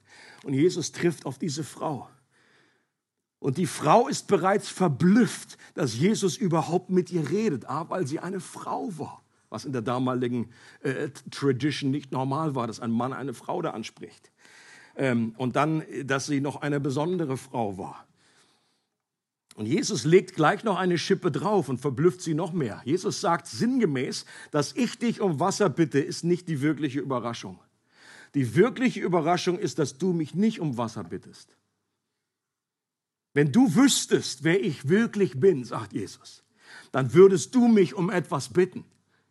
Und 0.43 0.53
Jesus 0.53 0.93
trifft 0.93 1.25
auf 1.25 1.37
diese 1.37 1.65
Frau. 1.65 2.07
Und 3.39 3.57
die 3.57 3.65
Frau 3.65 4.07
ist 4.07 4.27
bereits 4.27 4.69
verblüfft, 4.69 5.57
dass 5.73 5.97
Jesus 5.97 6.37
überhaupt 6.37 6.89
mit 6.89 7.11
ihr 7.11 7.29
redet, 7.29 7.67
A, 7.67 7.89
weil 7.89 8.07
sie 8.07 8.19
eine 8.19 8.39
Frau 8.39 8.97
war, 8.97 9.23
was 9.49 9.65
in 9.65 9.73
der 9.73 9.81
damaligen 9.81 10.51
äh, 10.81 11.09
Tradition 11.31 11.91
nicht 11.91 12.13
normal 12.13 12.55
war, 12.55 12.67
dass 12.67 12.79
ein 12.79 12.91
Mann 12.91 13.11
eine 13.11 13.33
Frau 13.33 13.61
da 13.61 13.71
anspricht. 13.71 14.30
Ähm, 15.01 15.33
und 15.39 15.55
dann, 15.55 15.83
dass 16.03 16.27
sie 16.27 16.41
noch 16.41 16.61
eine 16.61 16.79
besondere 16.79 17.35
Frau 17.35 17.79
war. 17.79 18.05
Und 19.55 19.65
Jesus 19.65 20.03
legt 20.03 20.35
gleich 20.35 20.63
noch 20.63 20.77
eine 20.77 20.99
Schippe 20.99 21.31
drauf 21.31 21.69
und 21.69 21.81
verblüfft 21.81 22.21
sie 22.21 22.35
noch 22.35 22.53
mehr. 22.53 22.83
Jesus 22.85 23.19
sagt 23.19 23.47
sinngemäß, 23.47 24.25
dass 24.51 24.73
ich 24.75 24.99
dich 24.99 25.19
um 25.19 25.39
Wasser 25.39 25.69
bitte, 25.69 25.99
ist 25.99 26.23
nicht 26.23 26.47
die 26.47 26.61
wirkliche 26.61 26.99
Überraschung. 26.99 27.59
Die 28.35 28.55
wirkliche 28.55 28.99
Überraschung 28.99 29.57
ist, 29.57 29.79
dass 29.79 29.97
du 29.97 30.13
mich 30.13 30.35
nicht 30.35 30.59
um 30.59 30.77
Wasser 30.77 31.03
bittest. 31.03 31.49
Wenn 33.33 33.51
du 33.51 33.73
wüsstest, 33.73 34.43
wer 34.43 34.63
ich 34.63 34.87
wirklich 34.87 35.39
bin, 35.39 35.63
sagt 35.63 35.93
Jesus, 35.93 36.43
dann 36.91 37.15
würdest 37.15 37.55
du 37.55 37.67
mich 37.67 37.95
um 37.95 38.11
etwas 38.11 38.49
bitten. 38.49 38.85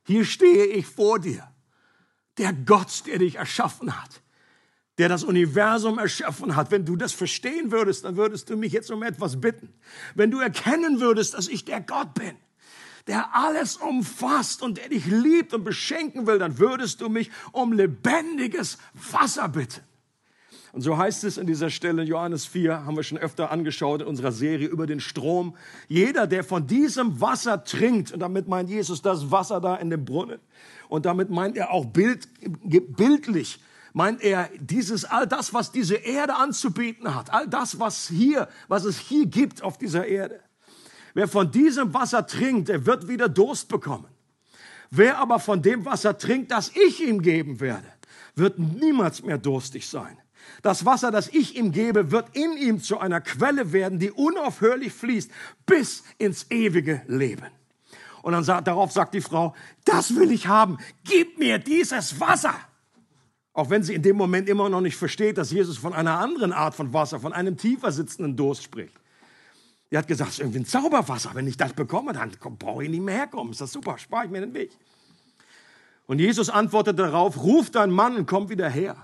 Hier 0.04 0.24
stehe 0.24 0.66
ich 0.66 0.86
vor 0.86 1.20
dir, 1.20 1.48
der 2.38 2.52
Gott, 2.52 3.04
der 3.06 3.20
dich 3.20 3.36
erschaffen 3.36 3.96
hat, 4.02 4.20
der 5.00 5.08
das 5.08 5.24
Universum 5.24 5.98
erschaffen 5.98 6.56
hat, 6.56 6.70
wenn 6.70 6.84
du 6.84 6.94
das 6.94 7.14
verstehen 7.14 7.72
würdest, 7.72 8.04
dann 8.04 8.18
würdest 8.18 8.50
du 8.50 8.56
mich 8.58 8.74
jetzt 8.74 8.90
um 8.90 9.02
etwas 9.02 9.40
bitten. 9.40 9.72
Wenn 10.14 10.30
du 10.30 10.40
erkennen 10.40 11.00
würdest, 11.00 11.32
dass 11.32 11.48
ich 11.48 11.64
der 11.64 11.80
Gott 11.80 12.12
bin, 12.12 12.36
der 13.06 13.34
alles 13.34 13.78
umfasst 13.78 14.62
und 14.62 14.76
der 14.76 14.90
dich 14.90 15.06
liebt 15.06 15.54
und 15.54 15.64
beschenken 15.64 16.26
will, 16.26 16.38
dann 16.38 16.58
würdest 16.58 17.00
du 17.00 17.08
mich 17.08 17.30
um 17.52 17.72
lebendiges 17.72 18.76
Wasser 19.10 19.48
bitten. 19.48 19.80
Und 20.72 20.82
so 20.82 20.98
heißt 20.98 21.24
es 21.24 21.38
in 21.38 21.46
dieser 21.46 21.70
Stelle, 21.70 22.02
Johannes 22.02 22.44
4, 22.44 22.84
haben 22.84 22.94
wir 22.94 23.02
schon 23.02 23.16
öfter 23.16 23.50
angeschaut 23.50 24.02
in 24.02 24.06
unserer 24.06 24.32
Serie 24.32 24.68
über 24.68 24.86
den 24.86 25.00
Strom. 25.00 25.56
Jeder, 25.88 26.26
der 26.26 26.44
von 26.44 26.66
diesem 26.66 27.22
Wasser 27.22 27.64
trinkt, 27.64 28.12
und 28.12 28.20
damit 28.20 28.48
meint 28.48 28.68
Jesus 28.68 29.00
das 29.00 29.30
Wasser 29.30 29.62
da 29.62 29.76
in 29.76 29.88
dem 29.88 30.04
Brunnen, 30.04 30.40
und 30.90 31.06
damit 31.06 31.30
meint 31.30 31.56
er 31.56 31.70
auch 31.70 31.86
bild, 31.86 32.28
bildlich 32.62 33.60
meint 33.92 34.22
er 34.22 34.48
dieses, 34.58 35.04
all 35.04 35.26
das, 35.26 35.52
was 35.52 35.72
diese 35.72 35.96
Erde 35.96 36.34
anzubieten 36.36 37.14
hat, 37.14 37.32
all 37.32 37.48
das, 37.48 37.78
was 37.78 38.08
hier, 38.08 38.48
was 38.68 38.84
es 38.84 38.98
hier 38.98 39.26
gibt 39.26 39.62
auf 39.62 39.78
dieser 39.78 40.06
Erde. 40.06 40.40
Wer 41.14 41.28
von 41.28 41.50
diesem 41.50 41.92
Wasser 41.92 42.26
trinkt, 42.26 42.68
der 42.68 42.86
wird 42.86 43.08
wieder 43.08 43.28
Durst 43.28 43.68
bekommen. 43.68 44.06
Wer 44.90 45.18
aber 45.18 45.38
von 45.38 45.62
dem 45.62 45.84
Wasser 45.84 46.18
trinkt, 46.18 46.50
das 46.50 46.70
ich 46.74 47.00
ihm 47.00 47.22
geben 47.22 47.60
werde, 47.60 47.86
wird 48.34 48.58
niemals 48.58 49.22
mehr 49.22 49.38
durstig 49.38 49.88
sein. 49.88 50.16
Das 50.62 50.84
Wasser, 50.84 51.10
das 51.10 51.28
ich 51.28 51.56
ihm 51.56 51.72
gebe, 51.72 52.10
wird 52.10 52.36
in 52.36 52.56
ihm 52.56 52.82
zu 52.82 52.98
einer 52.98 53.20
Quelle 53.20 53.72
werden, 53.72 53.98
die 53.98 54.10
unaufhörlich 54.10 54.92
fließt 54.92 55.30
bis 55.66 56.02
ins 56.18 56.50
ewige 56.50 57.02
Leben. 57.06 57.46
Und 58.22 58.32
dann 58.32 58.44
sagt, 58.44 58.66
darauf 58.66 58.92
sagt 58.92 59.14
die 59.14 59.20
Frau, 59.20 59.54
das 59.84 60.14
will 60.16 60.30
ich 60.30 60.46
haben. 60.46 60.78
Gib 61.04 61.38
mir 61.38 61.58
dieses 61.58 62.20
Wasser. 62.20 62.54
Auch 63.60 63.68
wenn 63.68 63.82
sie 63.82 63.92
in 63.92 64.00
dem 64.00 64.16
Moment 64.16 64.48
immer 64.48 64.70
noch 64.70 64.80
nicht 64.80 64.96
versteht, 64.96 65.36
dass 65.36 65.50
Jesus 65.50 65.76
von 65.76 65.92
einer 65.92 66.18
anderen 66.18 66.54
Art 66.54 66.74
von 66.74 66.94
Wasser, 66.94 67.20
von 67.20 67.34
einem 67.34 67.58
tiefer 67.58 67.92
sitzenden 67.92 68.34
Durst 68.34 68.62
spricht. 68.62 68.94
Die 69.90 69.98
hat 69.98 70.08
gesagt, 70.08 70.30
es 70.30 70.36
ist 70.36 70.40
irgendwie 70.40 70.60
ein 70.60 70.64
Zauberwasser. 70.64 71.32
Wenn 71.34 71.46
ich 71.46 71.58
das 71.58 71.74
bekomme, 71.74 72.14
dann 72.14 72.30
brauche 72.58 72.84
ich 72.84 72.88
nicht 72.88 73.02
mehr 73.02 73.16
herkommen. 73.16 73.52
Ist 73.52 73.60
das 73.60 73.70
super, 73.70 73.98
spare 73.98 74.24
ich 74.24 74.30
mir 74.30 74.40
den 74.40 74.54
Weg. 74.54 74.70
Und 76.06 76.20
Jesus 76.20 76.48
antwortet 76.48 76.98
darauf, 76.98 77.36
ruf 77.42 77.68
deinen 77.68 77.92
Mann 77.92 78.16
und 78.16 78.26
komm 78.26 78.48
wieder 78.48 78.70
her. 78.70 78.96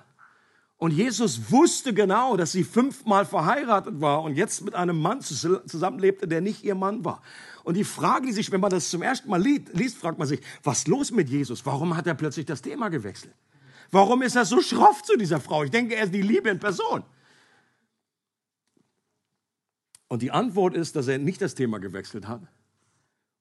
Und 0.79 0.93
Jesus 0.93 1.51
wusste 1.51 1.93
genau, 1.93 2.39
dass 2.39 2.53
sie 2.53 2.65
fünfmal 2.65 3.27
verheiratet 3.27 4.01
war 4.01 4.23
und 4.23 4.37
jetzt 4.37 4.65
mit 4.65 4.75
einem 4.75 4.99
Mann 4.99 5.21
zusammenlebte, 5.21 6.27
der 6.29 6.41
nicht 6.41 6.65
ihr 6.65 6.75
Mann 6.75 7.05
war. 7.05 7.21
Und 7.63 7.75
die 7.75 7.85
Frage, 7.85 8.29
die 8.29 8.33
sich, 8.33 8.51
wenn 8.53 8.63
man 8.63 8.71
das 8.71 8.89
zum 8.89 9.03
ersten 9.03 9.29
Mal 9.29 9.43
liest, 9.43 9.99
fragt 9.99 10.19
man 10.19 10.27
sich, 10.27 10.41
was 10.63 10.79
ist 10.79 10.89
los 10.89 11.11
mit 11.11 11.29
Jesus? 11.29 11.67
Warum 11.67 11.95
hat 11.95 12.07
er 12.07 12.15
plötzlich 12.15 12.47
das 12.47 12.63
Thema 12.63 12.89
gewechselt? 12.89 13.35
Warum 13.90 14.23
ist 14.23 14.37
er 14.37 14.45
so 14.45 14.61
schroff 14.61 15.02
zu 15.02 15.16
dieser 15.16 15.40
Frau? 15.40 15.62
Ich 15.64 15.71
denke, 15.71 15.95
er 15.95 16.05
ist 16.05 16.14
die 16.14 16.23
Liebe 16.23 16.49
in 16.49 16.59
Person. 16.59 17.05
Und 20.09 20.23
die 20.23 20.31
Antwort 20.31 20.75
ist, 20.75 20.97
dass 20.97 21.09
er 21.09 21.19
nicht 21.19 21.40
das 21.40 21.55
Thema 21.55 21.78
gewechselt 21.78 22.28
hat 22.28 22.43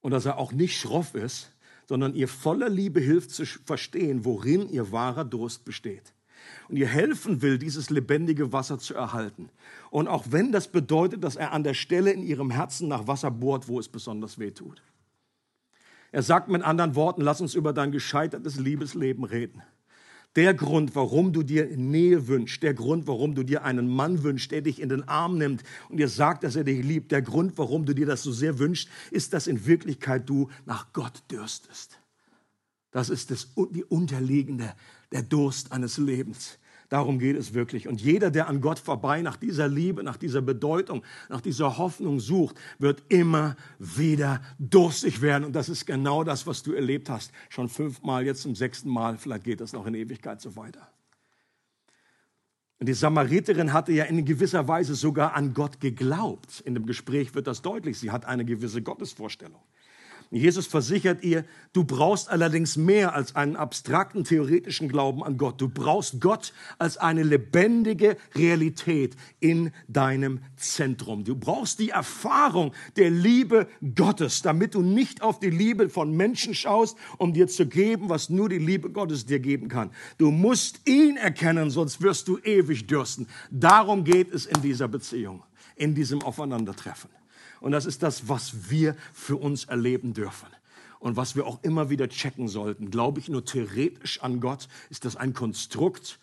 und 0.01 0.11
dass 0.11 0.25
er 0.25 0.37
auch 0.37 0.51
nicht 0.51 0.79
schroff 0.79 1.13
ist, 1.13 1.51
sondern 1.87 2.15
ihr 2.15 2.27
voller 2.27 2.69
Liebe 2.69 2.99
hilft 2.99 3.31
zu 3.31 3.45
verstehen, 3.45 4.25
worin 4.25 4.69
ihr 4.69 4.91
wahrer 4.91 5.25
Durst 5.25 5.65
besteht. 5.65 6.13
Und 6.67 6.77
ihr 6.77 6.87
helfen 6.87 7.41
will, 7.41 7.57
dieses 7.57 7.89
lebendige 7.89 8.51
Wasser 8.51 8.79
zu 8.79 8.95
erhalten. 8.95 9.49
Und 9.91 10.07
auch 10.07 10.25
wenn 10.29 10.51
das 10.51 10.67
bedeutet, 10.67 11.23
dass 11.23 11.35
er 11.35 11.51
an 11.53 11.63
der 11.63 11.73
Stelle 11.73 12.11
in 12.11 12.23
ihrem 12.23 12.51
Herzen 12.51 12.87
nach 12.87 13.07
Wasser 13.07 13.31
bohrt, 13.31 13.67
wo 13.67 13.79
es 13.79 13.87
besonders 13.87 14.39
weh 14.39 14.51
tut. 14.51 14.81
Er 16.11 16.23
sagt 16.23 16.47
mit 16.47 16.63
anderen 16.63 16.95
Worten, 16.95 17.21
lass 17.21 17.41
uns 17.41 17.55
über 17.55 17.73
dein 17.73 17.91
gescheitertes 17.91 18.57
Liebesleben 18.57 19.23
reden. 19.23 19.61
Der 20.35 20.53
Grund, 20.53 20.95
warum 20.95 21.31
du 21.31 21.43
dir 21.43 21.65
Nähe 21.77 22.27
wünschst, 22.27 22.61
der 22.61 22.73
Grund, 22.73 23.07
warum 23.07 23.35
du 23.35 23.43
dir 23.43 23.63
einen 23.63 23.87
Mann 23.87 24.23
wünschst, 24.23 24.51
der 24.51 24.61
dich 24.61 24.81
in 24.81 24.89
den 24.89 25.07
Arm 25.07 25.37
nimmt 25.37 25.63
und 25.89 25.97
dir 25.97 26.09
sagt, 26.09 26.43
dass 26.43 26.57
er 26.57 26.65
dich 26.65 26.83
liebt, 26.83 27.11
der 27.11 27.21
Grund, 27.21 27.57
warum 27.57 27.85
du 27.85 27.93
dir 27.93 28.05
das 28.05 28.23
so 28.23 28.33
sehr 28.33 28.59
wünschst, 28.59 28.89
ist, 29.11 29.31
dass 29.31 29.47
in 29.47 29.65
Wirklichkeit 29.65 30.27
du 30.27 30.49
nach 30.65 30.91
Gott 30.91 31.23
dürstest. 31.31 31.99
Das 32.91 33.09
ist 33.09 33.31
das, 33.31 33.49
die 33.71 33.85
unterliegende, 33.85 34.73
der 35.11 35.21
Durst 35.21 35.71
eines 35.71 35.97
Lebens. 35.97 36.57
Darum 36.89 37.17
geht 37.17 37.35
es 37.35 37.53
wirklich. 37.53 37.87
Und 37.87 37.99
jeder, 38.01 38.29
der 38.29 38.47
an 38.47 38.61
Gott 38.61 38.77
vorbei 38.77 39.21
nach 39.21 39.37
dieser 39.37 39.67
Liebe, 39.67 40.03
nach 40.03 40.17
dieser 40.17 40.41
Bedeutung, 40.41 41.03
nach 41.29 41.41
dieser 41.41 41.77
Hoffnung 41.77 42.19
sucht, 42.19 42.55
wird 42.77 43.01
immer 43.09 43.55
wieder 43.79 44.41
durstig 44.59 45.21
werden. 45.21 45.45
Und 45.45 45.53
das 45.53 45.67
ist 45.67 45.85
genau 45.85 46.23
das, 46.23 46.45
was 46.45 46.61
du 46.61 46.73
erlebt 46.73 47.09
hast. 47.09 47.31
Schon 47.49 47.69
fünfmal, 47.69 48.25
jetzt 48.25 48.43
zum 48.43 48.55
sechsten 48.55 48.89
Mal. 48.89 49.17
Vielleicht 49.17 49.45
geht 49.45 49.61
das 49.61 49.73
noch 49.73 49.87
in 49.87 49.95
Ewigkeit 49.95 50.41
so 50.41 50.55
weiter. 50.55 50.87
Und 52.79 52.87
die 52.87 52.93
Samariterin 52.93 53.73
hatte 53.73 53.93
ja 53.93 54.03
in 54.03 54.23
gewisser 54.25 54.67
Weise 54.67 54.95
sogar 54.95 55.33
an 55.33 55.53
Gott 55.53 55.79
geglaubt. 55.79 56.61
In 56.65 56.75
dem 56.75 56.85
Gespräch 56.85 57.33
wird 57.33 57.47
das 57.47 57.61
deutlich. 57.61 57.97
Sie 57.97 58.11
hat 58.11 58.25
eine 58.25 58.45
gewisse 58.45 58.81
Gottesvorstellung. 58.81 59.61
Jesus 60.31 60.67
versichert 60.67 61.23
ihr, 61.23 61.45
du 61.73 61.83
brauchst 61.83 62.29
allerdings 62.29 62.77
mehr 62.77 63.13
als 63.13 63.35
einen 63.35 63.55
abstrakten 63.55 64.23
theoretischen 64.23 64.89
Glauben 64.89 65.23
an 65.23 65.37
Gott. 65.37 65.61
Du 65.61 65.69
brauchst 65.69 66.19
Gott 66.19 66.53
als 66.79 66.97
eine 66.97 67.23
lebendige 67.23 68.17
Realität 68.33 69.15
in 69.39 69.71
deinem 69.87 70.39
Zentrum. 70.57 71.23
Du 71.23 71.35
brauchst 71.35 71.79
die 71.79 71.89
Erfahrung 71.89 72.73
der 72.95 73.11
Liebe 73.11 73.67
Gottes, 73.95 74.41
damit 74.41 74.73
du 74.73 74.81
nicht 74.81 75.21
auf 75.21 75.39
die 75.39 75.49
Liebe 75.49 75.89
von 75.89 76.15
Menschen 76.15 76.55
schaust, 76.55 76.97
um 77.17 77.33
dir 77.33 77.47
zu 77.47 77.67
geben, 77.67 78.09
was 78.09 78.29
nur 78.29 78.49
die 78.49 78.57
Liebe 78.57 78.89
Gottes 78.89 79.25
dir 79.25 79.39
geben 79.39 79.67
kann. 79.67 79.91
Du 80.17 80.31
musst 80.31 80.87
ihn 80.87 81.17
erkennen, 81.17 81.69
sonst 81.69 82.01
wirst 82.01 82.27
du 82.27 82.39
ewig 82.39 82.87
dürsten. 82.87 83.27
Darum 83.51 84.03
geht 84.03 84.33
es 84.33 84.45
in 84.45 84.61
dieser 84.61 84.87
Beziehung, 84.87 85.43
in 85.75 85.93
diesem 85.93 86.21
Aufeinandertreffen. 86.21 87.09
Und 87.65 87.71
das 87.71 87.87
ist 87.87 88.03
das, 88.03 88.29
was 88.29 88.69
wir 88.69 88.95
für 89.11 89.37
uns 89.37 89.65
erleben 89.65 90.13
dürfen. 90.13 90.49
Und 90.99 91.17
was 91.17 91.35
wir 91.35 91.47
auch 91.47 91.63
immer 91.63 91.89
wieder 91.89 92.07
checken 92.07 92.47
sollten. 92.47 92.91
Glaube 92.91 93.19
ich 93.19 93.27
nur 93.27 93.43
theoretisch 93.43 94.21
an 94.21 94.39
Gott? 94.39 94.67
Ist 94.91 95.03
das 95.03 95.15
ein 95.15 95.33
Konstrukt? 95.33 96.19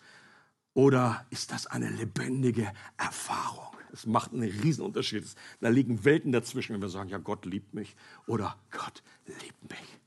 Oder 0.73 1.25
ist 1.31 1.51
das 1.51 1.67
eine 1.67 1.89
lebendige 1.89 2.71
Erfahrung? 2.95 3.75
Es 3.91 4.05
macht 4.05 4.31
einen 4.31 4.43
riesen 4.43 4.85
Unterschied. 4.85 5.25
Da 5.59 5.67
liegen 5.67 6.05
Welten 6.05 6.31
dazwischen, 6.31 6.75
wenn 6.75 6.81
wir 6.81 6.87
sagen, 6.87 7.09
ja, 7.09 7.17
Gott 7.17 7.45
liebt 7.45 7.73
mich 7.73 7.93
oder 8.25 8.55
Gott 8.71 9.03
liebt 9.25 9.69
mich. 9.69 9.99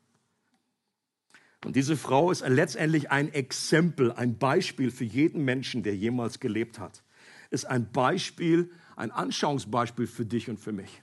Und 1.66 1.76
diese 1.76 1.98
Frau 1.98 2.30
ist 2.30 2.48
letztendlich 2.48 3.10
ein 3.10 3.30
Exempel, 3.30 4.10
ein 4.10 4.38
Beispiel 4.38 4.90
für 4.90 5.04
jeden 5.04 5.44
Menschen, 5.44 5.82
der 5.82 5.94
jemals 5.94 6.40
gelebt 6.40 6.78
hat. 6.78 7.02
Ist 7.50 7.66
ein 7.66 7.92
Beispiel, 7.92 8.70
ein 8.96 9.10
Anschauungsbeispiel 9.10 10.06
für 10.06 10.24
dich 10.24 10.48
und 10.48 10.58
für 10.58 10.72
mich. 10.72 11.02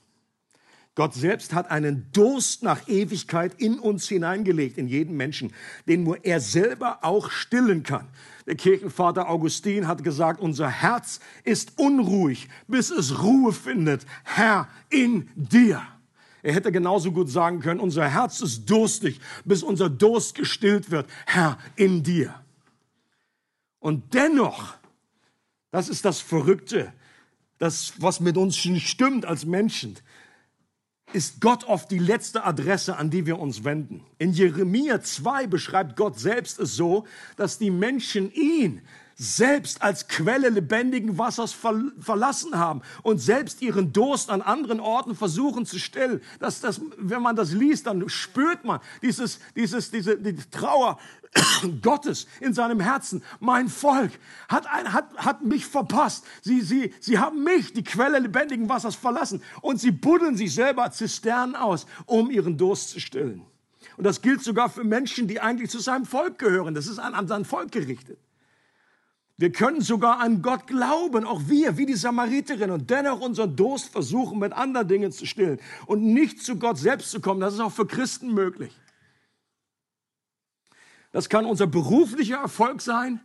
Gott 0.95 1.15
selbst 1.15 1.53
hat 1.53 1.71
einen 1.71 2.11
Durst 2.11 2.61
nach 2.61 2.87
Ewigkeit 2.87 3.55
in 3.59 3.79
uns 3.79 4.07
hineingelegt, 4.07 4.77
in 4.77 4.87
jeden 4.87 5.17
Menschen, 5.17 5.51
den 5.87 6.03
nur 6.03 6.23
er 6.23 6.39
selber 6.39 6.99
auch 7.01 7.31
stillen 7.31 7.81
kann. 7.81 8.07
Der 8.45 8.55
Kirchenvater 8.55 9.27
Augustin 9.27 9.87
hat 9.87 10.03
gesagt, 10.03 10.39
unser 10.39 10.69
Herz 10.69 11.19
ist 11.43 11.79
unruhig, 11.79 12.47
bis 12.67 12.91
es 12.91 13.23
Ruhe 13.23 13.53
findet. 13.53 14.05
Herr, 14.23 14.67
in 14.89 15.29
dir. 15.35 15.81
Er 16.43 16.53
hätte 16.53 16.71
genauso 16.71 17.11
gut 17.11 17.29
sagen 17.29 17.61
können, 17.61 17.79
unser 17.79 18.07
Herz 18.07 18.41
ist 18.41 18.69
durstig, 18.69 19.19
bis 19.45 19.63
unser 19.63 19.89
Durst 19.89 20.35
gestillt 20.35 20.91
wird. 20.91 21.09
Herr, 21.25 21.57
in 21.75 22.03
dir. 22.03 22.35
Und 23.79 24.13
dennoch, 24.13 24.75
das 25.71 25.89
ist 25.89 26.05
das 26.05 26.19
Verrückte, 26.19 26.93
das, 27.57 27.93
was 27.97 28.19
mit 28.19 28.37
uns 28.37 28.63
nicht 28.65 28.89
stimmt 28.89 29.25
als 29.25 29.45
Menschen 29.45 29.97
ist 31.13 31.41
Gott 31.41 31.65
oft 31.65 31.91
die 31.91 31.99
letzte 31.99 32.43
Adresse, 32.43 32.97
an 32.97 33.09
die 33.09 33.25
wir 33.25 33.39
uns 33.39 33.63
wenden. 33.63 34.03
In 34.17 34.33
Jeremia 34.33 35.01
2 35.01 35.47
beschreibt 35.47 35.95
Gott 35.95 36.19
selbst 36.19 36.59
es 36.59 36.75
so, 36.75 37.05
dass 37.37 37.57
die 37.57 37.71
Menschen 37.71 38.31
ihn 38.33 38.81
selbst 39.15 39.81
als 39.81 40.07
Quelle 40.07 40.49
lebendigen 40.49 41.17
Wassers 41.17 41.55
verlassen 41.99 42.57
haben 42.57 42.81
und 43.03 43.19
selbst 43.19 43.61
ihren 43.61 43.93
Durst 43.93 44.29
an 44.29 44.41
anderen 44.41 44.79
Orten 44.79 45.15
versuchen 45.15 45.65
zu 45.65 45.79
stillen. 45.79 46.21
Das, 46.39 46.61
das, 46.61 46.81
wenn 46.97 47.21
man 47.21 47.35
das 47.35 47.51
liest, 47.51 47.87
dann 47.87 48.07
spürt 48.09 48.63
man 48.63 48.79
dieses, 49.01 49.39
dieses, 49.55 49.91
diese 49.91 50.17
die 50.17 50.35
Trauer 50.51 50.97
Gottes 51.81 52.27
in 52.39 52.53
seinem 52.53 52.79
Herzen. 52.79 53.23
Mein 53.39 53.69
Volk 53.69 54.11
hat, 54.47 54.67
ein, 54.67 54.93
hat, 54.93 55.15
hat 55.17 55.43
mich 55.43 55.65
verpasst. 55.65 56.25
Sie, 56.41 56.61
sie, 56.61 56.93
sie 56.99 57.19
haben 57.19 57.43
mich, 57.43 57.73
die 57.73 57.83
Quelle 57.83 58.19
lebendigen 58.19 58.69
Wassers, 58.69 58.95
verlassen 58.95 59.41
und 59.61 59.79
sie 59.79 59.91
buddeln 59.91 60.37
sich 60.37 60.53
selber 60.53 60.91
Zisternen 60.91 61.55
aus, 61.55 61.85
um 62.05 62.29
ihren 62.31 62.57
Durst 62.57 62.89
zu 62.89 62.99
stillen. 62.99 63.45
Und 63.97 64.05
das 64.05 64.21
gilt 64.21 64.43
sogar 64.43 64.69
für 64.69 64.83
Menschen, 64.83 65.27
die 65.27 65.39
eigentlich 65.39 65.69
zu 65.69 65.79
seinem 65.79 66.05
Volk 66.05 66.39
gehören. 66.39 66.73
Das 66.73 66.87
ist 66.87 66.99
an, 66.99 67.13
an 67.13 67.27
sein 67.27 67.45
Volk 67.45 67.71
gerichtet. 67.71 68.17
Wir 69.43 69.51
können 69.51 69.81
sogar 69.81 70.21
an 70.21 70.41
Gott 70.41 70.67
glauben, 70.67 71.25
auch 71.25 71.41
wir, 71.47 71.77
wie 71.77 71.85
die 71.85 71.95
Samariterin, 71.95 72.71
und 72.71 72.89
dennoch 72.89 73.19
unseren 73.19 73.57
Durst 73.57 73.89
versuchen, 73.89 74.39
mit 74.39 74.53
anderen 74.53 74.87
Dingen 74.87 75.11
zu 75.11 75.25
stillen 75.25 75.59
und 75.85 76.01
nicht 76.01 76.41
zu 76.41 76.55
Gott 76.55 76.77
selbst 76.77 77.11
zu 77.11 77.19
kommen. 77.19 77.41
Das 77.41 77.53
ist 77.53 77.59
auch 77.59 77.73
für 77.73 77.85
Christen 77.85 78.33
möglich. 78.33 78.73
Das 81.11 81.27
kann 81.27 81.45
unser 81.45 81.67
beruflicher 81.67 82.37
Erfolg 82.37 82.81
sein. 82.81 83.19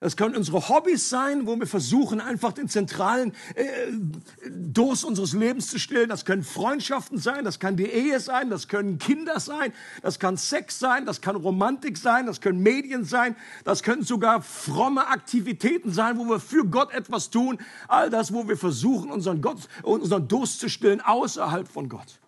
Das 0.00 0.16
können 0.16 0.34
unsere 0.34 0.70
Hobbys 0.70 1.10
sein, 1.10 1.46
wo 1.46 1.56
wir 1.56 1.66
versuchen, 1.66 2.22
einfach 2.22 2.52
den 2.52 2.70
zentralen 2.70 3.34
äh, 3.54 3.64
Durst 4.48 5.04
unseres 5.04 5.34
Lebens 5.34 5.68
zu 5.68 5.78
stillen. 5.78 6.08
Das 6.08 6.24
können 6.24 6.42
Freundschaften 6.42 7.18
sein, 7.18 7.44
das 7.44 7.60
kann 7.60 7.76
die 7.76 7.84
Ehe 7.84 8.18
sein, 8.18 8.48
das 8.48 8.66
können 8.66 8.96
Kinder 8.98 9.38
sein, 9.40 9.74
das 10.00 10.18
kann 10.18 10.38
Sex 10.38 10.78
sein, 10.78 11.04
das 11.04 11.20
kann 11.20 11.36
Romantik 11.36 11.98
sein, 11.98 12.24
das 12.24 12.40
können 12.40 12.60
Medien 12.60 13.04
sein, 13.04 13.36
das 13.64 13.82
können 13.82 14.02
sogar 14.02 14.40
fromme 14.40 15.06
Aktivitäten 15.06 15.92
sein, 15.92 16.16
wo 16.16 16.24
wir 16.24 16.40
für 16.40 16.64
Gott 16.64 16.94
etwas 16.94 17.28
tun. 17.28 17.58
All 17.86 18.08
das, 18.08 18.32
wo 18.32 18.48
wir 18.48 18.56
versuchen, 18.56 19.10
unseren, 19.10 19.42
Gott, 19.42 19.68
unseren 19.82 20.26
Durst 20.26 20.60
zu 20.60 20.70
stillen 20.70 21.02
außerhalb 21.02 21.68
von 21.68 21.90
Gott. 21.90 22.20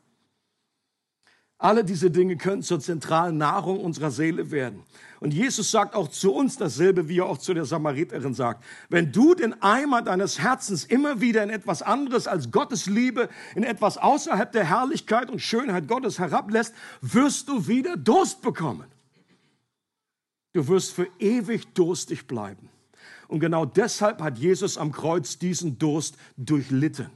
Alle 1.63 1.85
diese 1.85 2.11
Dinge 2.11 2.37
können 2.37 2.65
zur 2.65 2.81
zentralen 2.81 3.39
Nahrung 3.39 3.79
unserer 3.79 4.11
Seele 4.11 4.51
werden. 4.51 4.83
Und 5.21 5.33
Jesus 5.33 5.71
sagt 5.71 5.95
auch 5.95 6.09
zu 6.09 6.35
uns 6.35 6.57
dasselbe, 6.57 7.09
wie 7.09 7.21
er 7.21 7.27
auch 7.27 7.39
zu 7.39 7.55
der 7.55 7.67
Samariterin 7.67 8.35
sagt. 8.35 8.65
Wenn 8.89 9.13
du 9.13 9.37
den 9.37 9.63
Eimer 9.63 10.03
deines 10.03 10.41
Herzens 10.41 10.85
immer 10.85 11.21
wieder 11.21 11.41
in 11.45 11.51
etwas 11.51 11.81
anderes 11.81 12.27
als 12.27 12.51
Gottes 12.51 12.87
Liebe, 12.87 13.29
in 13.55 13.63
etwas 13.63 13.97
außerhalb 13.97 14.51
der 14.51 14.65
Herrlichkeit 14.65 15.31
und 15.31 15.39
Schönheit 15.39 15.87
Gottes 15.87 16.19
herablässt, 16.19 16.75
wirst 17.01 17.49
du 17.49 17.69
wieder 17.69 17.97
Durst 17.97 18.43
bekommen. 18.43 18.89
Du 20.55 20.67
wirst 20.67 20.93
für 20.93 21.07
ewig 21.21 21.73
durstig 21.75 22.27
bleiben. 22.27 22.71
Und 23.29 23.39
genau 23.39 23.67
deshalb 23.67 24.21
hat 24.21 24.37
Jesus 24.37 24.77
am 24.77 24.91
Kreuz 24.91 25.39
diesen 25.39 25.79
Durst 25.79 26.17
durchlitten, 26.37 27.11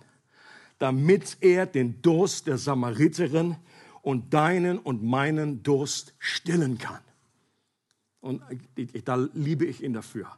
damit 0.78 1.36
er 1.40 1.66
den 1.66 2.00
Durst 2.00 2.46
der 2.46 2.58
Samariterin 2.58 3.56
und 4.06 4.32
deinen 4.34 4.78
und 4.78 5.02
meinen 5.02 5.64
Durst 5.64 6.14
stillen 6.20 6.78
kann. 6.78 7.00
Und 8.20 8.40
da 9.04 9.16
liebe 9.34 9.64
ich 9.64 9.82
ihn 9.82 9.94
dafür. 9.94 10.28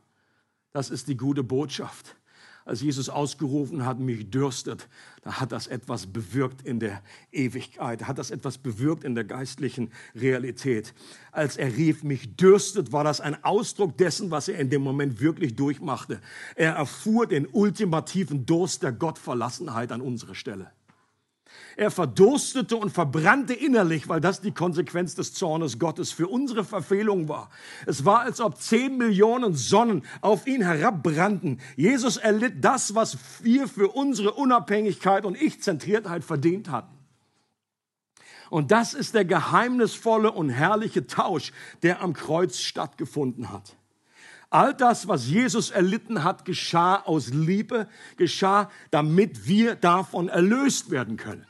Das 0.73 0.89
ist 0.89 1.07
die 1.07 1.19
gute 1.19 1.45
Botschaft. 1.45 2.17
Als 2.65 2.81
Jesus 2.81 3.11
ausgerufen 3.11 3.85
hat, 3.85 3.99
mich 3.99 4.31
dürstet, 4.31 4.89
da 5.21 5.39
hat 5.39 5.53
das 5.53 5.67
etwas 5.67 6.07
bewirkt 6.07 6.63
in 6.63 6.81
der 6.81 7.03
Ewigkeit, 7.31 8.09
hat 8.09 8.17
das 8.17 8.31
etwas 8.31 8.57
bewirkt 8.57 9.05
in 9.05 9.15
der 9.15 9.25
geistlichen 9.25 9.93
Realität. 10.15 10.95
Als 11.31 11.59
er 11.59 11.77
rief, 11.77 12.03
mich 12.03 12.37
dürstet, 12.37 12.93
war 12.93 13.05
das 13.05 13.21
ein 13.21 13.45
Ausdruck 13.45 13.99
dessen, 13.99 14.31
was 14.31 14.49
er 14.49 14.59
in 14.59 14.71
dem 14.71 14.81
Moment 14.81 15.21
wirklich 15.21 15.57
durchmachte. 15.57 16.23
Er 16.55 16.73
erfuhr 16.73 17.27
den 17.27 17.47
ultimativen 17.47 18.47
Durst 18.47 18.83
der 18.83 18.93
Gottverlassenheit 18.93 19.93
an 19.93 20.01
unserer 20.01 20.35
Stelle. 20.35 20.73
Er 21.79 21.93
verdurstete 21.93 22.77
und 22.77 22.91
verbrannte 22.91 23.55
innerlich, 23.55 24.09
weil 24.09 24.21
das 24.21 24.41
die 24.41 24.51
Konsequenz 24.51 25.15
des 25.15 25.33
Zornes 25.33 25.79
Gottes 25.79 26.11
für 26.11 26.27
unsere 26.27 26.65
Verfehlung 26.65 27.29
war. 27.29 27.51
Es 27.87 28.05
war, 28.05 28.23
als 28.23 28.41
ob 28.41 28.61
zehn 28.61 28.99
Millionen 28.99 29.55
Sonnen 29.55 30.05
auf 30.21 30.49
ihn 30.49 30.61
herabbrannten. 30.61 31.61
Jesus 31.77 32.17
erlitt 32.17 32.65
das, 32.65 32.97
was 32.97 33.17
wir 33.45 33.69
für 33.69 33.91
unsere 33.91 34.33
Unabhängigkeit 34.33 35.25
und 35.25 35.41
Ich-Zentriertheit 35.41 36.25
verdient 36.25 36.69
hatten. 36.69 36.99
Und 38.51 38.73
das 38.73 38.93
ist 38.93 39.15
der 39.15 39.25
geheimnisvolle 39.25 40.33
und 40.33 40.51
herrliche 40.51 41.07
Tausch, 41.07 41.53
der 41.85 42.03
am 42.03 42.13
Kreuz 42.13 42.59
stattgefunden 42.59 43.53
hat. 43.53 43.77
All 44.51 44.75
das, 44.75 45.07
was 45.07 45.29
Jesus 45.29 45.71
erlitten 45.71 46.25
hat, 46.25 46.45
geschah 46.45 46.97
aus 46.97 47.29
Liebe, 47.29 47.87
geschah, 48.17 48.69
damit 48.91 49.47
wir 49.47 49.77
davon 49.77 50.29
erlöst 50.29 50.91
werden 50.91 51.17
können. 51.17 51.47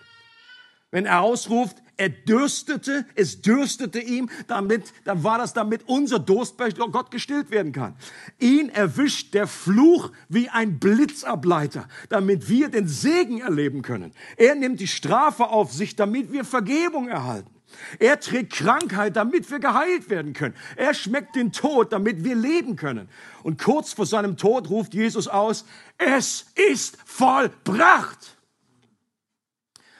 Wenn 0.90 1.05
er 1.05 1.20
ausruft, 1.20 1.77
er 1.98 2.09
dürstete, 2.11 3.05
es 3.16 3.42
dürstete 3.42 3.98
ihm, 3.98 4.31
damit, 4.46 4.92
dann 5.05 5.24
war 5.24 5.37
das, 5.38 5.53
damit 5.53 5.83
unser 5.87 6.20
Durst 6.20 6.57
bei 6.57 6.70
Gott 6.70 7.11
gestillt 7.11 7.51
werden 7.51 7.72
kann. 7.72 7.96
Ihn 8.38 8.70
erwischt 8.70 9.35
der 9.35 9.48
Fluch 9.48 10.12
wie 10.29 10.48
ein 10.48 10.79
Blitzableiter, 10.79 11.88
damit 12.09 12.48
wir 12.48 12.68
den 12.68 12.87
Segen 12.87 13.40
erleben 13.40 13.83
können. 13.83 14.12
Er 14.37 14.55
nimmt 14.55 14.79
die 14.79 14.87
Strafe 14.87 15.48
auf 15.48 15.72
sich, 15.72 15.96
damit 15.96 16.33
wir 16.33 16.44
Vergebung 16.44 17.09
erhalten. 17.09 17.51
Er 17.98 18.18
trägt 18.20 18.53
Krankheit, 18.55 19.16
damit 19.16 19.51
wir 19.51 19.59
geheilt 19.59 20.09
werden 20.09 20.33
können. 20.33 20.55
Er 20.77 20.94
schmeckt 20.94 21.37
den 21.37 21.53
Tod, 21.53 21.92
damit 21.92 22.24
wir 22.24 22.35
leben 22.35 22.77
können. 22.77 23.09
Und 23.42 23.62
kurz 23.62 23.92
vor 23.92 24.07
seinem 24.07 24.37
Tod 24.37 24.70
ruft 24.70 24.94
Jesus 24.94 25.29
aus, 25.29 25.64
es 25.98 26.46
ist 26.55 26.96
vollbracht. 27.05 28.38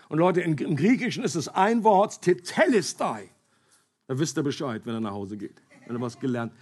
Und 0.09 0.19
Leute, 0.19 0.41
im 0.41 0.57
Griechischen 0.57 1.23
ist 1.25 1.35
es 1.35 1.49
ein 1.49 1.85
Wort, 1.85 2.23
tetelestai. 2.23 3.31
Da 4.07 4.19
wisst 4.19 4.39
ihr 4.39 4.43
Bescheid, 4.43 4.83
wenn 4.85 4.95
er 4.95 5.01
nach 5.01 5.13
Hause 5.13 5.37
geht. 5.37 5.63
Wenn 5.87 5.97
er 5.97 6.01
was 6.01 6.19
gelernt. 6.19 6.53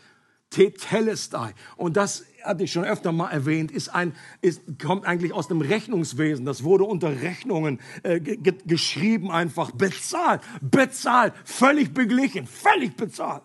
Tetelestai. 0.50 1.54
Und 1.76 1.96
das 1.96 2.24
hatte 2.42 2.64
ich 2.64 2.72
schon 2.72 2.84
öfter 2.84 3.12
mal 3.12 3.30
erwähnt, 3.30 3.70
ist 3.70 3.88
ein, 3.88 4.14
ist, 4.40 4.62
kommt 4.80 5.04
eigentlich 5.04 5.32
aus 5.32 5.48
dem 5.48 5.60
Rechnungswesen. 5.60 6.44
Das 6.44 6.62
wurde 6.62 6.84
unter 6.84 7.20
Rechnungen 7.20 7.80
äh, 8.02 8.20
geschrieben 8.20 9.30
einfach. 9.30 9.72
Bezahlt, 9.72 10.42
bezahlt, 10.60 11.34
völlig 11.44 11.92
beglichen, 11.92 12.46
völlig 12.46 12.96
bezahlt. 12.96 13.42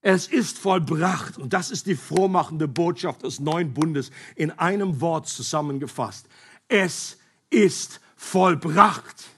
Es 0.00 0.28
ist 0.28 0.58
vollbracht. 0.58 1.38
Und 1.38 1.54
das 1.54 1.70
ist 1.70 1.86
die 1.86 1.96
frohmachende 1.96 2.68
Botschaft 2.68 3.22
des 3.22 3.40
neuen 3.40 3.72
Bundes 3.72 4.10
in 4.36 4.50
einem 4.50 5.00
Wort 5.00 5.28
zusammengefasst. 5.28 6.28
Es 6.68 7.18
ist 7.48 8.00
vollbracht. 8.24 9.30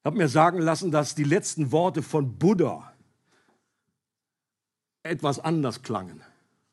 Ich 0.00 0.04
habe 0.04 0.16
mir 0.16 0.28
sagen 0.28 0.58
lassen, 0.60 0.90
dass 0.90 1.14
die 1.14 1.24
letzten 1.24 1.72
Worte 1.72 2.02
von 2.02 2.38
Buddha 2.38 2.92
etwas 5.02 5.38
anders 5.38 5.82
klangen. 5.82 6.22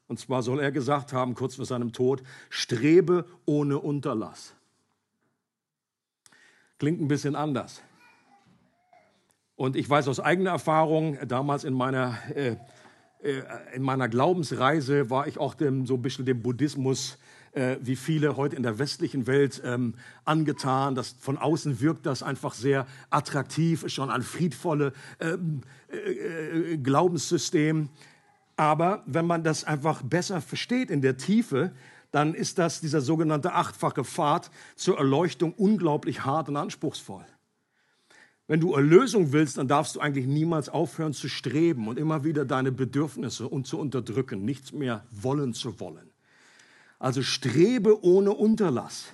Und 0.08 0.20
zwar 0.20 0.42
soll 0.42 0.60
er 0.60 0.72
gesagt 0.72 1.14
haben, 1.14 1.36
kurz 1.36 1.56
vor 1.56 1.66
seinem 1.66 1.92
Tod, 1.92 2.24
strebe 2.50 3.26
ohne 3.46 3.80
Unterlass. 3.80 4.54
Klingt 6.80 7.02
ein 7.02 7.08
bisschen 7.08 7.36
anders. 7.36 7.82
Und 9.56 9.76
ich 9.76 9.90
weiß 9.90 10.08
aus 10.08 10.20
eigener 10.20 10.52
Erfahrung, 10.52 11.18
damals 11.28 11.64
in 11.64 11.74
meiner, 11.74 12.18
äh, 12.36 12.56
äh, 13.22 13.42
in 13.74 13.82
meiner 13.82 14.08
Glaubensreise 14.08 15.10
war 15.10 15.28
ich 15.28 15.38
auch 15.40 15.56
dem, 15.56 15.86
so 15.86 15.96
ein 15.96 16.02
bisschen 16.02 16.26
dem 16.26 16.42
Buddhismus 16.42 17.18
äh, 17.58 17.80
wie 17.82 17.96
viele 17.96 18.38
heute 18.38 18.56
in 18.56 18.64
der 18.64 18.78
westlichen 18.78 19.26
Welt 19.26 19.62
ähm, 19.66 19.96
angetan. 20.26 20.94
Das, 20.94 21.16
von 21.20 21.38
außen 21.38 21.82
wirkt 21.82 22.06
das 22.06 22.22
einfach 22.22 22.54
sehr 22.54 22.86
attraktiv, 23.10 23.84
ist 23.84 23.94
schon 23.94 24.12
ein 24.12 24.22
friedvolles 24.22 24.94
ähm, 25.20 25.62
äh, 25.92 26.74
äh, 26.74 26.78
Glaubenssystem. 26.78 27.90
Aber 28.56 29.04
wenn 29.08 29.26
man 29.26 29.44
das 29.44 29.64
einfach 29.64 30.04
besser 30.04 30.40
versteht 30.40 30.92
in 30.92 31.02
der 31.02 31.18
Tiefe, 31.18 31.72
dann 32.12 32.36
ist 32.36 32.60
das 32.60 32.80
dieser 32.80 33.02
sogenannte 33.02 33.54
achtfache 33.54 34.04
Pfad 34.04 34.52
zur 34.76 34.98
Erleuchtung 34.98 35.54
unglaublich 35.54 36.26
hart 36.26 36.50
und 36.50 36.58
anspruchsvoll. 36.58 37.26
Wenn 38.48 38.60
du 38.62 38.74
Erlösung 38.74 39.34
willst, 39.34 39.58
dann 39.58 39.68
darfst 39.68 39.96
du 39.96 40.00
eigentlich 40.00 40.26
niemals 40.26 40.70
aufhören 40.70 41.14
zu 41.14 41.28
streben 41.28 41.88
und 41.88 41.98
immer 42.00 42.24
wieder 42.24 42.46
deine 42.46 42.72
Bedürfnisse 42.72 43.48
und 43.48 43.68
zu 43.68 43.78
unterdrücken, 43.78 44.46
nichts 44.46 44.72
mehr 44.72 45.06
wollen 45.12 45.54
zu 45.54 45.80
wollen. 45.80 46.10
Also 47.00 47.22
strebe 47.22 48.04
ohne 48.04 48.32
Unterlass. 48.32 49.06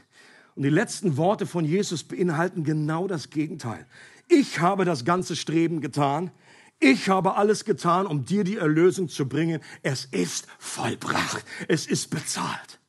Und 0.55 0.63
die 0.63 0.69
letzten 0.69 1.17
Worte 1.17 1.45
von 1.45 1.65
Jesus 1.65 2.03
beinhalten 2.03 2.63
genau 2.63 3.07
das 3.07 3.29
Gegenteil. 3.29 3.85
Ich 4.27 4.59
habe 4.59 4.85
das 4.85 5.05
ganze 5.05 5.35
Streben 5.35 5.81
getan. 5.81 6.31
Ich 6.79 7.09
habe 7.09 7.35
alles 7.35 7.65
getan, 7.65 8.05
um 8.05 8.25
dir 8.25 8.43
die 8.43 8.57
Erlösung 8.57 9.09
zu 9.09 9.27
bringen. 9.27 9.61
Es 9.81 10.05
ist 10.05 10.47
vollbracht. 10.59 11.43
Es 11.67 11.87
ist 11.87 12.09
bezahlt. 12.09 12.79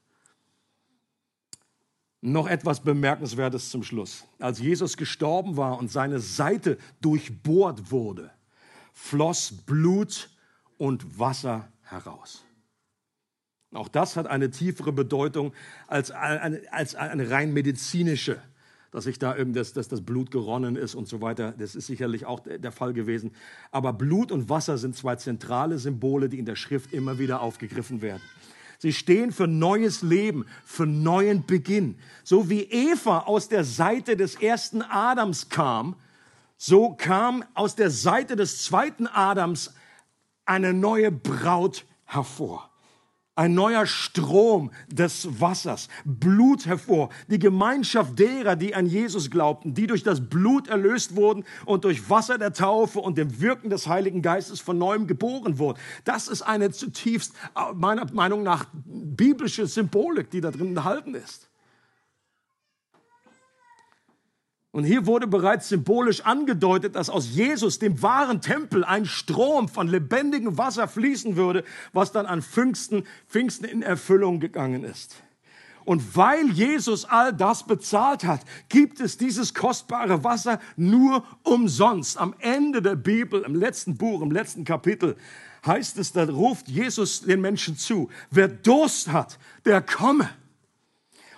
Noch 2.20 2.46
etwas 2.46 2.80
Bemerkenswertes 2.80 3.70
zum 3.70 3.82
Schluss. 3.82 4.24
Als 4.38 4.58
Jesus 4.58 4.96
gestorben 4.96 5.56
war 5.56 5.78
und 5.78 5.90
seine 5.92 6.20
Seite 6.20 6.78
durchbohrt 7.00 7.90
wurde, 7.90 8.30
floss 8.94 9.52
Blut 9.66 10.30
und 10.78 11.18
Wasser 11.18 11.68
heraus. 11.82 12.42
Auch 13.74 13.88
das 13.88 14.16
hat 14.16 14.26
eine 14.26 14.50
tiefere 14.50 14.92
Bedeutung 14.92 15.52
als 15.88 16.10
eine, 16.10 16.60
als 16.70 16.94
eine 16.94 17.30
rein 17.30 17.52
medizinische, 17.52 18.40
dass 18.92 19.04
sich 19.04 19.18
da 19.18 19.36
eben 19.36 19.52
das, 19.52 19.72
dass 19.72 19.88
das 19.88 20.02
Blut 20.02 20.30
geronnen 20.30 20.76
ist 20.76 20.94
und 20.94 21.08
so 21.08 21.20
weiter. 21.20 21.52
Das 21.58 21.74
ist 21.74 21.86
sicherlich 21.86 22.26
auch 22.26 22.40
der 22.40 22.72
Fall 22.72 22.92
gewesen. 22.92 23.32
Aber 23.72 23.92
Blut 23.92 24.30
und 24.30 24.48
Wasser 24.48 24.78
sind 24.78 24.96
zwei 24.96 25.16
zentrale 25.16 25.78
Symbole, 25.78 26.28
die 26.28 26.38
in 26.38 26.46
der 26.46 26.56
Schrift 26.56 26.92
immer 26.92 27.18
wieder 27.18 27.40
aufgegriffen 27.40 28.00
werden. 28.00 28.22
Sie 28.78 28.92
stehen 28.92 29.32
für 29.32 29.46
neues 29.48 30.02
Leben, 30.02 30.46
für 30.64 30.86
neuen 30.86 31.46
Beginn. 31.46 31.96
So 32.22 32.50
wie 32.50 32.62
Eva 32.62 33.20
aus 33.20 33.48
der 33.48 33.64
Seite 33.64 34.16
des 34.16 34.36
ersten 34.36 34.82
Adams 34.82 35.48
kam, 35.48 35.96
so 36.56 36.90
kam 36.90 37.44
aus 37.54 37.74
der 37.74 37.90
Seite 37.90 38.36
des 38.36 38.62
zweiten 38.62 39.06
Adams 39.06 39.74
eine 40.44 40.72
neue 40.72 41.10
Braut 41.10 41.84
hervor 42.04 42.70
ein 43.36 43.54
neuer 43.54 43.86
Strom 43.86 44.70
des 44.88 45.40
Wassers, 45.40 45.88
Blut 46.04 46.66
hervor, 46.66 47.10
die 47.28 47.38
Gemeinschaft 47.38 48.18
derer, 48.18 48.56
die 48.56 48.74
an 48.74 48.86
Jesus 48.86 49.30
glaubten, 49.30 49.74
die 49.74 49.86
durch 49.86 50.02
das 50.04 50.28
Blut 50.28 50.68
erlöst 50.68 51.16
wurden 51.16 51.44
und 51.66 51.84
durch 51.84 52.08
Wasser 52.08 52.38
der 52.38 52.52
Taufe 52.52 53.00
und 53.00 53.18
dem 53.18 53.40
Wirken 53.40 53.70
des 53.70 53.88
Heiligen 53.88 54.22
Geistes 54.22 54.60
von 54.60 54.78
neuem 54.78 55.06
geboren 55.06 55.58
wurden. 55.58 55.78
Das 56.04 56.28
ist 56.28 56.42
eine 56.42 56.70
zutiefst, 56.70 57.32
meiner 57.74 58.10
Meinung 58.12 58.42
nach, 58.42 58.66
biblische 58.84 59.66
Symbolik, 59.66 60.30
die 60.30 60.40
da 60.40 60.50
drin 60.50 60.68
enthalten 60.68 61.14
ist. 61.14 61.48
Und 64.74 64.82
hier 64.82 65.06
wurde 65.06 65.28
bereits 65.28 65.68
symbolisch 65.68 66.22
angedeutet, 66.22 66.96
dass 66.96 67.08
aus 67.08 67.30
Jesus, 67.30 67.78
dem 67.78 68.02
wahren 68.02 68.40
Tempel, 68.40 68.84
ein 68.84 69.06
Strom 69.06 69.68
von 69.68 69.86
lebendigem 69.86 70.58
Wasser 70.58 70.88
fließen 70.88 71.36
würde, 71.36 71.62
was 71.92 72.10
dann 72.10 72.26
an 72.26 72.42
Pfingsten, 72.42 73.04
Pfingsten 73.28 73.66
in 73.66 73.82
Erfüllung 73.82 74.40
gegangen 74.40 74.82
ist. 74.82 75.14
Und 75.84 76.16
weil 76.16 76.50
Jesus 76.50 77.04
all 77.04 77.32
das 77.32 77.64
bezahlt 77.64 78.24
hat, 78.24 78.40
gibt 78.68 78.98
es 78.98 79.16
dieses 79.16 79.54
kostbare 79.54 80.24
Wasser 80.24 80.58
nur 80.76 81.22
umsonst. 81.44 82.18
Am 82.18 82.34
Ende 82.40 82.82
der 82.82 82.96
Bibel, 82.96 83.42
im 83.42 83.54
letzten 83.54 83.96
Buch, 83.96 84.22
im 84.22 84.32
letzten 84.32 84.64
Kapitel, 84.64 85.14
heißt 85.64 85.98
es, 85.98 86.10
da 86.10 86.24
ruft 86.24 86.66
Jesus 86.66 87.20
den 87.20 87.40
Menschen 87.40 87.76
zu, 87.76 88.10
wer 88.32 88.48
Durst 88.48 89.12
hat, 89.12 89.38
der 89.66 89.80
komme. 89.82 90.28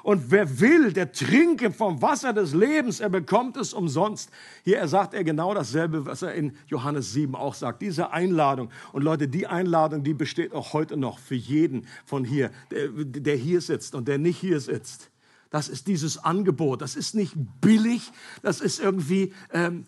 Und 0.07 0.31
wer 0.31 0.61
will, 0.61 0.93
der 0.93 1.11
trinke 1.11 1.73
vom 1.73 2.01
Wasser 2.01 2.33
des 2.33 2.55
Lebens, 2.55 3.01
er 3.01 3.09
bekommt 3.09 3.57
es 3.57 3.75
umsonst. 3.75 4.31
Hier 4.63 4.87
sagt 4.87 5.15
er 5.15 5.25
genau 5.25 5.53
dasselbe, 5.53 6.07
was 6.07 6.23
er 6.23 6.33
in 6.33 6.53
Johannes 6.69 7.13
7 7.13 7.35
auch 7.35 7.55
sagt. 7.55 7.83
Diese 7.83 8.13
Einladung. 8.13 8.71
Und 8.93 9.03
Leute, 9.03 9.27
die 9.27 9.49
Einladung, 9.49 10.05
die 10.05 10.15
besteht 10.15 10.53
auch 10.53 10.75
heute 10.75 10.97
noch 10.97 11.19
für 11.19 11.35
jeden 11.35 11.89
von 12.05 12.25
hier, 12.25 12.53
der, 12.71 12.87
der 12.87 13.35
hier 13.35 13.61
sitzt 13.61 13.97
und 13.97 14.07
der 14.07 14.19
nicht 14.19 14.39
hier 14.39 14.61
sitzt. 14.61 15.11
Das 15.51 15.69
ist 15.69 15.89
dieses 15.89 16.19
Angebot. 16.19 16.83
Das 16.83 16.95
ist 16.95 17.17
nicht 17.17 17.35
billig. 17.61 18.13
Das 18.43 18.61
ist 18.61 18.79
irgendwie, 18.79 19.33
ähm, 19.53 19.87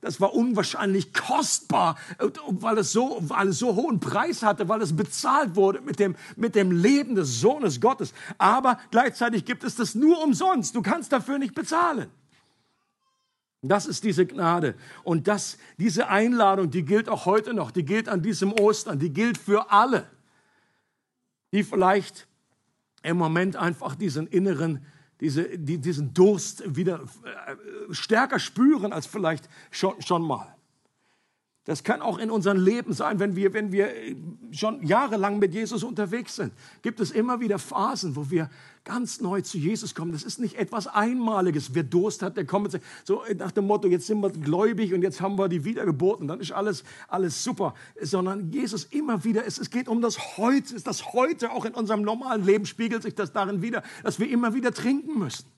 das 0.00 0.20
war 0.20 0.34
unwahrscheinlich 0.34 1.12
kostbar, 1.12 1.96
weil 2.48 2.78
es 2.78 2.92
so, 2.92 3.18
weil 3.20 3.48
es 3.48 3.58
so 3.58 3.74
hohen 3.74 4.00
Preis 4.00 4.42
hatte, 4.42 4.68
weil 4.68 4.80
es 4.82 4.96
bezahlt 4.96 5.54
wurde 5.56 5.80
mit 5.80 5.98
dem, 5.98 6.16
mit 6.36 6.54
dem 6.54 6.70
Leben 6.70 7.14
des 7.14 7.40
Sohnes 7.40 7.80
Gottes. 7.80 8.14
Aber 8.38 8.78
gleichzeitig 8.90 9.44
gibt 9.44 9.64
es 9.64 9.76
das 9.76 9.94
nur 9.94 10.22
umsonst. 10.22 10.74
Du 10.74 10.82
kannst 10.82 11.12
dafür 11.12 11.38
nicht 11.38 11.54
bezahlen. 11.54 12.10
Das 13.62 13.86
ist 13.86 14.04
diese 14.04 14.26
Gnade. 14.26 14.74
Und 15.04 15.26
das, 15.26 15.56
diese 15.78 16.08
Einladung, 16.08 16.70
die 16.70 16.84
gilt 16.84 17.08
auch 17.08 17.24
heute 17.24 17.54
noch. 17.54 17.70
Die 17.70 17.84
gilt 17.84 18.08
an 18.08 18.20
diesem 18.20 18.52
Ostern. 18.52 18.98
Die 18.98 19.10
gilt 19.10 19.38
für 19.38 19.70
alle, 19.70 20.06
die 21.52 21.64
vielleicht 21.64 22.26
im 23.02 23.16
Moment 23.16 23.56
einfach 23.56 23.94
diesen 23.94 24.26
inneren 24.26 24.84
diese, 25.20 25.58
die, 25.58 25.78
diesen 25.78 26.12
Durst 26.14 26.76
wieder 26.76 27.00
äh, 27.00 27.94
stärker 27.94 28.38
spüren 28.38 28.92
als 28.92 29.06
vielleicht 29.06 29.48
schon, 29.70 30.00
schon 30.02 30.22
mal. 30.22 30.54
Das 31.64 31.82
kann 31.82 32.02
auch 32.02 32.18
in 32.18 32.30
unserem 32.30 32.62
Leben 32.62 32.92
sein, 32.92 33.20
wenn 33.20 33.36
wir, 33.36 33.54
wenn 33.54 33.72
wir 33.72 33.88
schon 34.50 34.82
jahrelang 34.82 35.38
mit 35.38 35.54
Jesus 35.54 35.82
unterwegs 35.82 36.36
sind. 36.36 36.52
Gibt 36.82 37.00
es 37.00 37.10
immer 37.10 37.40
wieder 37.40 37.58
Phasen, 37.58 38.16
wo 38.16 38.30
wir 38.30 38.50
ganz 38.84 39.22
neu 39.22 39.40
zu 39.40 39.56
Jesus 39.56 39.94
kommen. 39.94 40.12
Das 40.12 40.24
ist 40.24 40.38
nicht 40.38 40.56
etwas 40.56 40.86
Einmaliges. 40.86 41.74
Wer 41.74 41.84
Durst 41.84 42.20
hat, 42.20 42.36
der 42.36 42.44
kommt 42.44 42.78
so 43.04 43.22
nach 43.38 43.50
dem 43.50 43.66
Motto, 43.66 43.88
jetzt 43.88 44.06
sind 44.06 44.20
wir 44.20 44.30
gläubig 44.30 44.92
und 44.92 45.00
jetzt 45.00 45.22
haben 45.22 45.38
wir 45.38 45.48
die 45.48 45.64
Wiedergeburt 45.64 46.20
und 46.20 46.28
dann 46.28 46.40
ist 46.40 46.52
alles, 46.52 46.84
alles 47.08 47.42
super. 47.42 47.74
Sondern 47.98 48.50
Jesus 48.50 48.84
immer 48.84 49.24
wieder, 49.24 49.46
es, 49.46 49.56
es 49.56 49.70
geht 49.70 49.88
um 49.88 50.02
das 50.02 50.36
Heute. 50.36 50.78
Das 50.82 51.14
Heute 51.14 51.50
auch 51.50 51.64
in 51.64 51.72
unserem 51.72 52.02
normalen 52.02 52.44
Leben 52.44 52.66
spiegelt 52.66 53.02
sich 53.02 53.14
das 53.14 53.32
darin 53.32 53.62
wieder, 53.62 53.82
dass 54.02 54.20
wir 54.20 54.28
immer 54.28 54.52
wieder 54.52 54.72
trinken 54.72 55.18
müssen. 55.18 55.53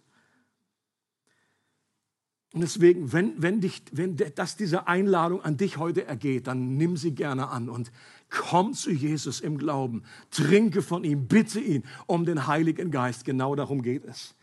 Und 2.57 2.63
deswegen, 2.63 3.13
wenn, 3.13 3.35
wenn, 3.37 3.61
dich, 3.61 3.83
wenn 3.93 4.17
das 4.17 4.57
diese 4.57 4.89
Einladung 4.89 5.43
an 5.43 5.59
dich 5.59 5.77
heute 5.77 6.07
ergeht, 6.07 6.47
dann 6.47 6.79
nimm 6.79 6.97
sie 6.97 7.15
gerne 7.15 7.49
an 7.51 7.69
und 7.69 7.93
komm 8.31 8.73
zu 8.73 8.91
Jesus 8.91 9.43
im 9.43 9.59
Glauben. 9.59 10.05
Trinke 10.31 10.81
von 10.81 11.05
ihm, 11.05 11.29
bitte 11.29 11.61
ihn 11.61 11.85
um 12.07 12.25
den 12.25 12.47
Heiligen 12.47 12.91
Geist. 12.91 13.27
Genau 13.27 13.55
darum 13.57 13.83
geht 13.83 14.07
es. 14.07 14.35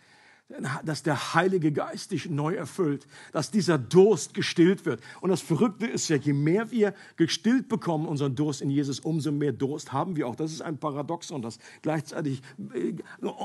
Dass 0.83 1.03
der 1.03 1.33
Heilige 1.33 1.71
Geist 1.71 2.11
dich 2.11 2.29
neu 2.29 2.55
erfüllt, 2.55 3.07
dass 3.31 3.51
dieser 3.51 3.77
Durst 3.77 4.33
gestillt 4.33 4.85
wird. 4.85 5.01
Und 5.21 5.29
das 5.29 5.41
Verrückte 5.41 5.87
ist 5.87 6.09
ja, 6.09 6.15
je 6.15 6.33
mehr 6.33 6.71
wir 6.71 6.93
gestillt 7.15 7.69
bekommen, 7.69 8.07
unseren 8.07 8.35
Durst 8.35 8.61
in 8.61 8.69
Jesus, 8.69 8.99
umso 8.99 9.31
mehr 9.31 9.51
Durst 9.51 9.93
haben 9.93 10.15
wir 10.15 10.27
auch. 10.27 10.35
Das 10.35 10.51
ist 10.51 10.61
ein 10.61 10.77
Paradoxon, 10.77 11.41
das 11.41 11.59
gleichzeitig, 11.81 12.41
äh, 12.73 12.93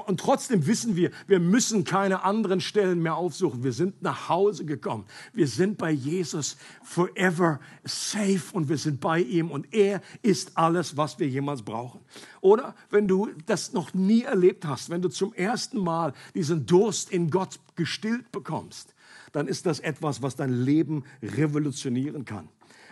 und 0.06 0.20
trotzdem 0.20 0.66
wissen 0.66 0.96
wir, 0.96 1.10
wir 1.26 1.40
müssen 1.40 1.84
keine 1.84 2.24
anderen 2.24 2.60
Stellen 2.60 3.02
mehr 3.02 3.16
aufsuchen. 3.16 3.62
Wir 3.64 3.72
sind 3.72 4.02
nach 4.02 4.28
Hause 4.28 4.64
gekommen. 4.64 5.04
Wir 5.32 5.46
sind 5.46 5.78
bei 5.78 5.90
Jesus 5.90 6.56
forever 6.82 7.60
safe 7.84 8.42
und 8.52 8.68
wir 8.68 8.78
sind 8.78 9.00
bei 9.00 9.20
ihm 9.20 9.50
und 9.50 9.72
er 9.72 10.02
ist 10.22 10.56
alles, 10.56 10.96
was 10.96 11.18
wir 11.18 11.28
jemals 11.28 11.62
brauchen. 11.62 12.00
Oder 12.40 12.74
wenn 12.90 13.08
du 13.08 13.30
das 13.46 13.72
noch 13.72 13.94
nie 13.94 14.22
erlebt 14.22 14.64
hast, 14.64 14.90
wenn 14.90 15.02
du 15.02 15.08
zum 15.08 15.32
ersten 15.34 15.78
Mal 15.78 16.12
diesen 16.34 16.66
Durst 16.66 16.97
in 17.04 17.30
Gott 17.30 17.60
gestillt 17.76 18.30
bekommst, 18.32 18.94
dann 19.32 19.46
ist 19.48 19.66
das 19.66 19.80
etwas, 19.80 20.22
was 20.22 20.36
dein 20.36 20.52
Leben 20.52 21.04
revolutionieren 21.22 22.24
kann. 22.24 22.48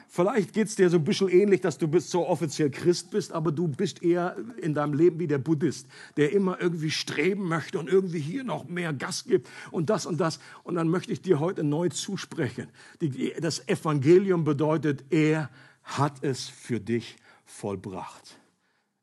Vielleicht 0.08 0.52
geht 0.52 0.68
es 0.68 0.76
dir 0.76 0.88
so 0.88 0.98
ein 0.98 1.04
bisschen 1.04 1.28
ähnlich, 1.28 1.60
dass 1.60 1.78
du 1.78 1.88
bist 1.88 2.10
so 2.10 2.26
offiziell 2.26 2.70
Christ 2.70 3.10
bist, 3.10 3.32
aber 3.32 3.50
du 3.52 3.68
bist 3.68 4.02
eher 4.02 4.36
in 4.62 4.72
deinem 4.72 4.94
Leben 4.94 5.18
wie 5.18 5.26
der 5.26 5.38
Buddhist, 5.38 5.88
der 6.16 6.32
immer 6.32 6.60
irgendwie 6.60 6.90
streben 6.90 7.48
möchte 7.48 7.78
und 7.78 7.88
irgendwie 7.88 8.20
hier 8.20 8.44
noch 8.44 8.68
mehr 8.68 8.92
Gas 8.92 9.24
gibt 9.24 9.48
und 9.70 9.90
das 9.90 10.06
und 10.06 10.18
das. 10.18 10.38
Und 10.62 10.76
dann 10.76 10.88
möchte 10.88 11.12
ich 11.12 11.22
dir 11.22 11.40
heute 11.40 11.64
neu 11.64 11.88
zusprechen. 11.88 12.68
Die, 13.00 13.34
das 13.40 13.68
Evangelium 13.68 14.44
bedeutet, 14.44 15.04
er 15.10 15.50
hat 15.82 16.22
es 16.22 16.48
für 16.48 16.80
dich 16.80 17.16
vollbracht. 17.44 18.38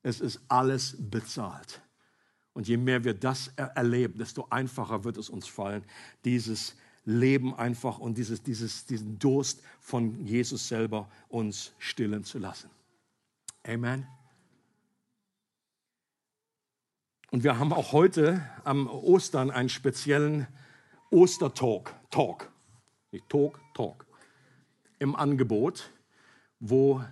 Es 0.04 0.20
ist 0.20 0.42
alles 0.48 0.96
bezahlt. 1.00 1.82
Und 2.54 2.68
je 2.68 2.78
mehr 2.78 3.04
wir 3.04 3.14
das 3.14 3.48
erleben, 3.58 4.20
desto 4.20 4.48
einfacher 4.50 5.04
wird 5.04 5.18
es 5.18 5.30
uns 5.30 5.48
fallen, 5.48 5.84
dieses 6.24 6.76
Leben 7.06 7.54
einfach 7.56 8.00
und 8.00 8.18
dieses, 8.18 8.44
dieses, 8.44 8.86
diesen 8.86 9.20
Durst 9.20 9.62
von 9.80 10.26
Jesus 10.26 10.68
selber 10.68 11.10
uns 11.30 11.74
stillen 11.80 12.24
zu 12.24 12.40
lassen. 12.40 12.70
Amen. 13.64 14.08
Und 17.32 17.44
wir 17.44 17.58
haben 17.58 17.74
auch 17.74 17.94
heute 17.94 18.48
am 18.64 18.88
Ostern 18.88 19.50
einen 19.50 19.70
speziellen 19.70 20.48
Ostertalk, 21.10 21.96
Talk, 22.12 22.52
nicht 23.12 23.28
Talk, 23.28 23.60
Talk, 23.74 24.06
im 25.00 25.16
Angebot, 25.16 25.92
wo 26.60 27.04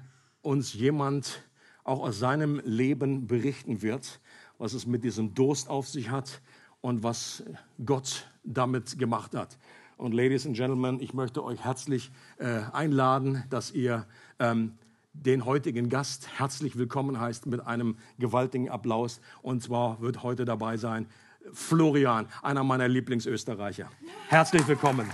uns 0.41 0.73
jemand 0.73 1.43
auch 1.83 2.01
aus 2.01 2.19
seinem 2.19 2.61
Leben 2.63 3.27
berichten 3.27 3.81
wird, 3.81 4.19
was 4.61 4.73
es 4.73 4.85
mit 4.85 5.03
diesem 5.03 5.33
Durst 5.33 5.69
auf 5.69 5.87
sich 5.87 6.11
hat 6.11 6.39
und 6.81 7.01
was 7.01 7.43
Gott 7.83 8.27
damit 8.43 8.99
gemacht 8.99 9.35
hat. 9.35 9.57
Und 9.97 10.13
Ladies 10.13 10.45
and 10.45 10.55
Gentlemen, 10.55 10.99
ich 10.99 11.15
möchte 11.15 11.43
euch 11.43 11.65
herzlich 11.65 12.11
äh, 12.37 12.61
einladen, 12.71 13.43
dass 13.49 13.71
ihr 13.71 14.05
ähm, 14.37 14.73
den 15.13 15.45
heutigen 15.45 15.89
Gast 15.89 16.27
herzlich 16.37 16.77
willkommen 16.77 17.19
heißt 17.19 17.47
mit 17.47 17.65
einem 17.65 17.97
gewaltigen 18.19 18.69
Applaus. 18.69 19.19
Und 19.41 19.63
zwar 19.63 19.99
wird 19.99 20.21
heute 20.21 20.45
dabei 20.45 20.77
sein 20.77 21.07
Florian, 21.53 22.27
einer 22.43 22.63
meiner 22.63 22.87
Lieblingsösterreicher. 22.87 23.89
Herzlich 24.27 24.67
willkommen. 24.67 25.09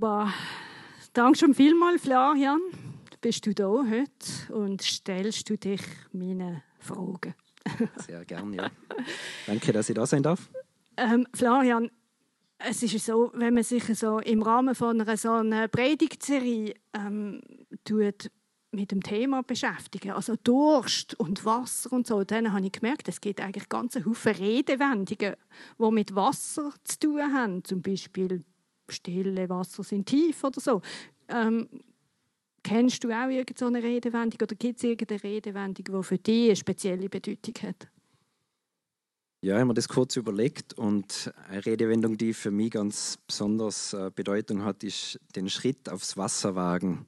Wunderbar. 0.00 0.32
Danke 1.12 1.38
schon 1.40 1.54
vielmals, 1.54 2.02
Florian. 2.02 2.60
Bist 3.20 3.44
du 3.46 3.52
da 3.52 3.66
heute 3.68 4.54
und 4.54 4.80
stellst 4.80 5.50
du 5.50 5.58
dich 5.58 5.80
meine 6.12 6.62
Fragen? 6.78 7.34
Sehr 8.06 8.24
gerne, 8.24 8.56
ja. 8.56 8.70
Danke, 9.48 9.72
dass 9.72 9.88
ich 9.88 9.96
da 9.96 10.06
sein 10.06 10.22
darf. 10.22 10.50
Ähm, 10.96 11.26
Florian, 11.34 11.90
es 12.58 12.80
ist 12.84 13.04
so, 13.04 13.32
wenn 13.34 13.54
man 13.54 13.64
sich 13.64 13.82
so 13.98 14.20
im 14.20 14.40
Rahmen 14.40 14.76
von 14.76 15.00
einer 15.00 15.16
so 15.16 15.32
einer 15.32 15.66
Predigtserie 15.66 16.74
ähm, 16.94 17.40
tut, 17.84 18.30
mit 18.70 18.92
dem 18.92 19.02
Thema 19.02 19.42
beschäftigen, 19.42 20.12
also 20.12 20.36
Durst 20.36 21.18
und 21.18 21.44
Wasser 21.44 21.92
und 21.92 22.06
so, 22.06 22.22
dann 22.22 22.52
habe 22.52 22.64
ich 22.64 22.70
gemerkt, 22.70 23.08
es 23.08 23.20
gibt 23.20 23.40
eigentlich 23.40 23.68
ganz 23.68 23.96
Haufen 23.96 24.36
Redewendungen, 24.36 25.34
die 25.80 25.90
mit 25.90 26.14
Wasser 26.14 26.72
zu 26.84 27.00
tun 27.00 27.34
haben. 27.34 27.64
Zum 27.64 27.82
Beispiel 27.82 28.44
stille 28.88 29.48
Wasser 29.48 29.82
sind 29.82 30.06
tief 30.06 30.44
oder 30.44 30.60
so. 30.60 30.82
Ähm, 31.28 31.68
kennst 32.62 33.04
du 33.04 33.10
auch 33.10 33.28
irgendeine 33.28 33.82
Redewendung 33.82 34.40
oder 34.42 34.54
gibt 34.54 34.78
es 34.78 34.84
irgendeine 34.84 35.22
Redewendung, 35.22 35.84
die 35.84 36.02
für 36.02 36.18
dich 36.18 36.48
eine 36.48 36.56
spezielle 36.56 37.08
Bedeutung 37.08 37.54
hat? 37.62 37.88
Ja, 39.40 39.54
ich 39.54 39.60
habe 39.60 39.66
mir 39.66 39.74
das 39.74 39.88
kurz 39.88 40.16
überlegt 40.16 40.74
und 40.74 41.32
eine 41.48 41.64
Redewendung, 41.64 42.18
die 42.18 42.34
für 42.34 42.50
mich 42.50 42.72
ganz 42.72 43.18
besonders 43.24 43.92
äh, 43.92 44.10
Bedeutung 44.12 44.64
hat, 44.64 44.82
ist 44.82 45.20
den 45.36 45.48
Schritt 45.48 45.88
aufs 45.88 46.16
Wasser 46.16 46.56
wagen. 46.56 47.06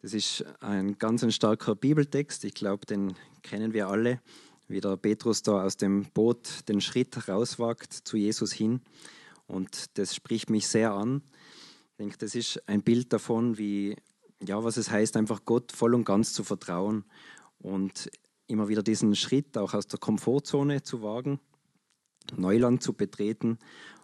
Das 0.00 0.14
ist 0.14 0.42
ein 0.60 0.98
ganz 0.98 1.22
ein 1.22 1.32
starker 1.32 1.74
Bibeltext. 1.74 2.44
Ich 2.44 2.54
glaube, 2.54 2.86
den 2.86 3.14
kennen 3.42 3.74
wir 3.74 3.88
alle, 3.88 4.20
wie 4.68 4.80
der 4.80 4.96
Petrus 4.96 5.42
da 5.42 5.62
aus 5.62 5.76
dem 5.76 6.06
Boot 6.14 6.66
den 6.68 6.80
Schritt 6.80 7.28
rauswagt 7.28 7.92
zu 7.92 8.16
Jesus 8.16 8.52
hin. 8.52 8.80
Und 9.46 9.98
das 9.98 10.14
spricht 10.14 10.50
mich 10.50 10.68
sehr 10.68 10.92
an. 10.92 11.22
Ich 11.90 11.96
denke, 11.98 12.18
das 12.18 12.34
ist 12.34 12.62
ein 12.68 12.82
Bild 12.82 13.12
davon, 13.12 13.58
wie, 13.58 13.96
ja, 14.42 14.62
was 14.64 14.76
es 14.76 14.90
heißt, 14.90 15.16
einfach 15.16 15.44
Gott 15.44 15.72
voll 15.72 15.94
und 15.94 16.04
ganz 16.04 16.32
zu 16.32 16.44
vertrauen 16.44 17.04
und 17.58 18.10
immer 18.46 18.68
wieder 18.68 18.82
diesen 18.82 19.14
Schritt 19.14 19.56
auch 19.56 19.74
aus 19.74 19.86
der 19.86 19.98
Komfortzone 19.98 20.82
zu 20.82 21.02
wagen, 21.02 21.40
Neuland 22.36 22.82
zu 22.82 22.92
betreten. 22.92 23.58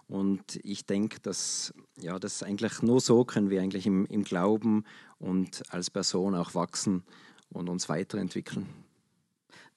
Und 0.06 0.58
ich 0.64 0.86
denke, 0.86 1.20
dass 1.20 1.72
ja, 1.96 2.18
das 2.18 2.42
eigentlich 2.42 2.82
nur 2.82 3.00
so 3.00 3.24
können 3.24 3.50
wir 3.50 3.60
eigentlich 3.60 3.86
im, 3.86 4.06
im 4.06 4.24
Glauben 4.24 4.84
und 5.18 5.62
als 5.72 5.90
Person 5.90 6.34
auch 6.34 6.54
wachsen 6.54 7.04
und 7.50 7.68
uns 7.68 7.88
weiterentwickeln. 7.88 8.66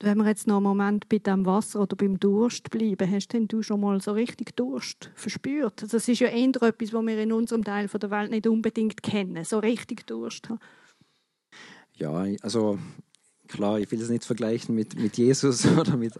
Wenn 0.03 0.17
wir 0.17 0.27
jetzt 0.27 0.47
noch 0.47 0.57
einen 0.57 0.65
Moment 0.65 1.07
bei 1.07 1.19
dem 1.19 1.45
Wasser 1.45 1.79
oder 1.79 1.95
beim 1.95 2.19
Durst 2.19 2.69
bleiben, 2.69 3.09
hast 3.09 3.31
denn 3.31 3.47
du 3.47 3.61
schon 3.61 3.79
mal 3.79 4.01
so 4.01 4.11
richtig 4.11 4.53
Durst 4.53 5.09
verspürt? 5.15 5.81
Also 5.81 5.95
das 5.95 6.09
ist 6.09 6.19
ja 6.19 6.27
eher 6.27 6.49
etwas, 6.61 6.91
was 6.91 7.05
wir 7.05 7.17
in 7.17 7.31
unserem 7.31 7.63
Teil 7.63 7.87
der 7.87 8.11
Welt 8.11 8.29
nicht 8.29 8.45
unbedingt 8.45 9.01
kennen, 9.01 9.45
so 9.45 9.59
richtig 9.59 10.05
Durst 10.05 10.49
haben. 10.49 10.59
Ja, 11.95 12.25
also 12.41 12.79
klar, 13.47 13.79
ich 13.79 13.89
will 13.93 14.01
es 14.01 14.09
nicht 14.09 14.25
vergleichen 14.25 14.75
mit, 14.75 14.99
mit 14.99 15.15
Jesus 15.15 15.65
oder 15.77 15.95
mit, 15.95 16.15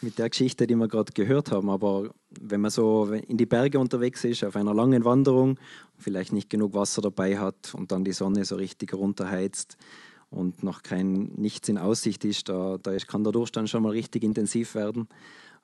mit 0.00 0.18
der 0.18 0.28
Geschichte, 0.28 0.66
die 0.66 0.74
wir 0.74 0.88
gerade 0.88 1.12
gehört 1.12 1.52
haben, 1.52 1.70
aber 1.70 2.10
wenn 2.40 2.60
man 2.60 2.72
so 2.72 3.04
in 3.12 3.36
die 3.36 3.46
Berge 3.46 3.78
unterwegs 3.78 4.24
ist, 4.24 4.42
auf 4.42 4.56
einer 4.56 4.74
langen 4.74 5.04
Wanderung, 5.04 5.60
vielleicht 5.96 6.32
nicht 6.32 6.50
genug 6.50 6.74
Wasser 6.74 7.02
dabei 7.02 7.38
hat 7.38 7.72
und 7.72 7.92
dann 7.92 8.02
die 8.02 8.14
Sonne 8.14 8.44
so 8.44 8.56
richtig 8.56 8.92
runterheizt, 8.94 9.76
und 10.32 10.62
noch 10.62 10.82
kein 10.82 11.30
nichts 11.36 11.68
in 11.68 11.78
Aussicht 11.78 12.24
ist, 12.24 12.48
da, 12.48 12.78
da 12.82 12.96
kann 12.96 13.22
der 13.22 13.32
Durchstand 13.32 13.68
schon 13.68 13.82
mal 13.82 13.90
richtig 13.90 14.24
intensiv 14.24 14.74
werden. 14.74 15.08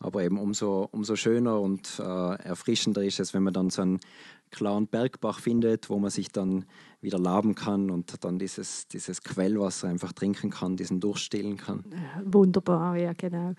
Aber 0.00 0.22
eben 0.22 0.38
umso, 0.38 0.88
umso 0.92 1.16
schöner 1.16 1.60
und 1.60 1.98
äh, 1.98 2.02
erfrischender 2.02 3.02
ist 3.02 3.18
es, 3.18 3.34
wenn 3.34 3.42
man 3.42 3.52
dann 3.52 3.70
so 3.70 3.82
einen 3.82 3.98
klaren 4.50 4.86
Bergbach 4.86 5.40
findet, 5.40 5.90
wo 5.90 5.98
man 5.98 6.10
sich 6.10 6.28
dann 6.28 6.66
wieder 7.00 7.18
laben 7.18 7.54
kann 7.54 7.90
und 7.90 8.24
dann 8.24 8.38
dieses, 8.38 8.86
dieses 8.86 9.22
Quellwasser 9.22 9.88
einfach 9.88 10.12
trinken 10.12 10.50
kann, 10.50 10.76
diesen 10.76 11.00
Durst 11.00 11.24
stillen 11.24 11.56
kann. 11.56 11.84
Wunderbar, 12.24 12.96
ja 12.96 13.12
genau. 13.12 13.54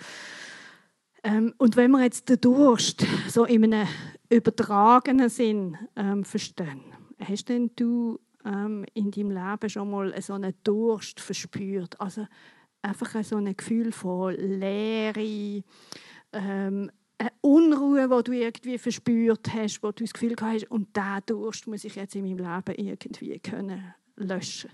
Ähm, 1.24 1.54
und 1.58 1.76
wenn 1.76 1.92
wir 1.92 2.04
jetzt 2.04 2.30
den 2.30 2.40
Durst 2.40 3.06
so 3.28 3.44
in 3.44 3.66
einem 3.66 3.88
übertragenen 4.30 5.30
Sinn 5.30 5.78
ähm, 5.98 6.24
verstehen, 6.24 6.82
hast 7.20 7.50
denn 7.50 7.72
du 7.76 8.20
ähm, 8.50 8.86
in 8.94 9.12
deinem 9.12 9.32
Leben 9.32 9.70
schon 9.70 9.92
mal 9.92 10.22
so 10.22 10.34
einen 10.34 10.54
Durst 10.64 11.20
verspürt? 11.20 12.00
Also 12.00 12.28
einfach 12.82 13.24
so 13.24 13.38
ein 13.38 13.56
Gefühl 13.56 13.92
von 13.92 14.34
Leere, 14.36 15.64
ähm, 16.34 16.92
eine 17.18 17.32
Unruhe, 17.42 18.08
die 18.08 18.24
du 18.24 18.32
irgendwie 18.32 18.78
verspürt 18.78 19.54
hast, 19.54 19.84
wo 19.84 19.92
du 19.92 20.04
das 20.04 20.14
Gefühl 20.14 20.36
hast, 20.40 20.72
und 20.72 20.96
diesen 20.96 21.22
Durst 21.26 21.68
muss 21.68 21.84
ich 21.84 21.96
jetzt 21.96 22.16
in 22.16 22.24
meinem 22.24 22.38
Leben 22.38 22.88
irgendwie 22.88 23.40
können 23.40 23.94
löschen 24.16 24.70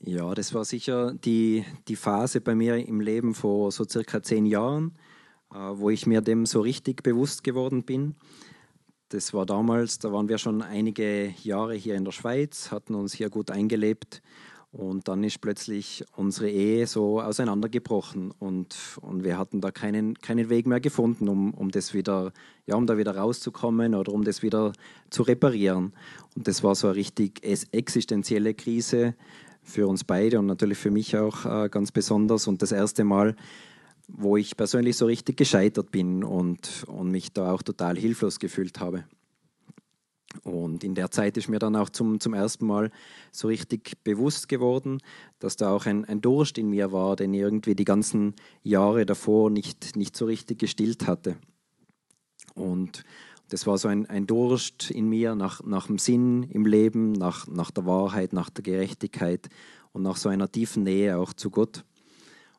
Ja, 0.00 0.34
das 0.34 0.52
war 0.52 0.64
sicher 0.64 1.14
die, 1.14 1.64
die 1.86 1.96
Phase 1.96 2.40
bei 2.40 2.54
mir 2.54 2.76
im 2.76 3.00
Leben 3.00 3.34
vor 3.34 3.70
so 3.70 3.84
circa 3.84 4.22
zehn 4.22 4.46
Jahren, 4.46 4.98
äh, 5.52 5.56
wo 5.56 5.90
ich 5.90 6.06
mir 6.06 6.20
dem 6.20 6.44
so 6.44 6.60
richtig 6.60 7.04
bewusst 7.04 7.44
geworden 7.44 7.84
bin 7.84 8.16
das 9.14 9.32
war 9.32 9.46
damals, 9.46 10.00
da 10.00 10.12
waren 10.12 10.28
wir 10.28 10.38
schon 10.38 10.60
einige 10.60 11.32
Jahre 11.44 11.74
hier 11.74 11.94
in 11.94 12.04
der 12.04 12.10
Schweiz, 12.10 12.72
hatten 12.72 12.96
uns 12.96 13.12
hier 13.12 13.30
gut 13.30 13.52
eingelebt 13.52 14.22
und 14.72 15.06
dann 15.06 15.22
ist 15.22 15.40
plötzlich 15.40 16.04
unsere 16.16 16.50
Ehe 16.50 16.88
so 16.88 17.20
auseinandergebrochen 17.20 18.32
und, 18.40 18.76
und 19.02 19.22
wir 19.22 19.38
hatten 19.38 19.60
da 19.60 19.70
keinen, 19.70 20.18
keinen 20.18 20.50
Weg 20.50 20.66
mehr 20.66 20.80
gefunden, 20.80 21.28
um, 21.28 21.54
um 21.54 21.70
das 21.70 21.94
wieder, 21.94 22.32
ja, 22.66 22.74
um 22.74 22.88
da 22.88 22.98
wieder 22.98 23.16
rauszukommen 23.16 23.94
oder 23.94 24.12
um 24.12 24.24
das 24.24 24.42
wieder 24.42 24.72
zu 25.10 25.22
reparieren. 25.22 25.92
Und 26.34 26.48
das 26.48 26.64
war 26.64 26.74
so 26.74 26.88
eine 26.88 26.96
richtig 26.96 27.44
existenzielle 27.44 28.52
Krise 28.52 29.14
für 29.62 29.86
uns 29.86 30.02
beide 30.02 30.40
und 30.40 30.46
natürlich 30.46 30.78
für 30.78 30.90
mich 30.90 31.16
auch 31.16 31.46
äh, 31.46 31.68
ganz 31.68 31.92
besonders. 31.92 32.48
Und 32.48 32.62
das 32.62 32.72
erste 32.72 33.04
Mal, 33.04 33.36
wo 34.08 34.36
ich 34.36 34.56
persönlich 34.56 34.96
so 34.96 35.06
richtig 35.06 35.36
gescheitert 35.36 35.90
bin 35.90 36.24
und, 36.24 36.84
und 36.86 37.10
mich 37.10 37.32
da 37.32 37.52
auch 37.52 37.62
total 37.62 37.96
hilflos 37.96 38.38
gefühlt 38.38 38.80
habe. 38.80 39.04
Und 40.42 40.82
in 40.82 40.94
der 40.94 41.10
Zeit 41.10 41.36
ist 41.36 41.48
mir 41.48 41.58
dann 41.58 41.76
auch 41.76 41.88
zum, 41.88 42.18
zum 42.18 42.34
ersten 42.34 42.66
Mal 42.66 42.90
so 43.30 43.48
richtig 43.48 44.02
bewusst 44.02 44.48
geworden, 44.48 45.00
dass 45.38 45.56
da 45.56 45.70
auch 45.70 45.86
ein, 45.86 46.04
ein 46.04 46.20
Durst 46.20 46.58
in 46.58 46.70
mir 46.70 46.92
war, 46.92 47.16
den 47.16 47.32
irgendwie 47.34 47.74
die 47.74 47.84
ganzen 47.84 48.34
Jahre 48.62 49.06
davor 49.06 49.50
nicht, 49.50 49.96
nicht 49.96 50.16
so 50.16 50.24
richtig 50.24 50.58
gestillt 50.58 51.06
hatte. 51.06 51.36
Und 52.54 53.04
das 53.48 53.66
war 53.66 53.78
so 53.78 53.88
ein, 53.88 54.06
ein 54.06 54.26
Durst 54.26 54.90
in 54.90 55.08
mir 55.08 55.34
nach, 55.34 55.62
nach 55.62 55.86
dem 55.86 55.98
Sinn 55.98 56.42
im 56.44 56.66
Leben, 56.66 57.12
nach, 57.12 57.46
nach 57.46 57.70
der 57.70 57.86
Wahrheit, 57.86 58.32
nach 58.32 58.50
der 58.50 58.64
Gerechtigkeit 58.64 59.48
und 59.92 60.02
nach 60.02 60.16
so 60.16 60.28
einer 60.28 60.50
tiefen 60.50 60.82
Nähe 60.82 61.18
auch 61.18 61.32
zu 61.32 61.50
Gott. 61.50 61.84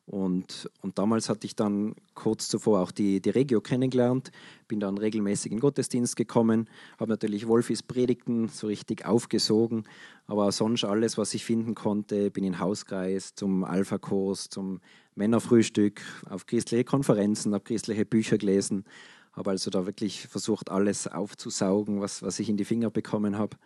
Und, 0.07 0.69
und 0.81 0.99
damals 0.99 1.29
hatte 1.29 1.47
ich 1.47 1.55
dann 1.55 1.95
kurz 2.13 2.47
zuvor 2.47 2.81
auch 2.81 2.91
die, 2.91 3.21
die 3.21 3.31
Regio 3.31 3.59
kennengelernt, 3.59 4.31
bin 4.67 4.79
dann 4.79 4.99
regelmäßig 4.99 5.51
in 5.51 5.57
den 5.57 5.61
Gottesdienst 5.61 6.15
gekommen, 6.15 6.69
habe 6.99 7.09
natürlich 7.09 7.47
Wolfis 7.47 7.81
Predigten 7.81 8.47
so 8.47 8.67
richtig 8.67 9.05
aufgesogen, 9.05 9.85
aber 10.27 10.51
sonst 10.51 10.83
alles, 10.83 11.17
was 11.17 11.33
ich 11.33 11.43
finden 11.43 11.73
konnte, 11.73 12.29
bin 12.29 12.43
in 12.43 12.59
Hauskreis, 12.59 13.33
zum 13.33 13.63
Alpha-Kurs, 13.63 14.49
zum 14.49 14.79
Männerfrühstück, 15.15 16.01
auf 16.29 16.45
christliche 16.45 16.83
Konferenzen, 16.83 17.55
habe 17.55 17.63
christliche 17.63 18.05
Bücher 18.05 18.37
gelesen, 18.37 18.85
habe 19.33 19.49
also 19.49 19.71
da 19.71 19.87
wirklich 19.87 20.27
versucht, 20.27 20.69
alles 20.69 21.07
aufzusaugen, 21.07 21.99
was, 21.99 22.21
was 22.21 22.39
ich 22.39 22.47
in 22.47 22.57
die 22.57 22.65
Finger 22.65 22.91
bekommen 22.91 23.39
habe. 23.39 23.57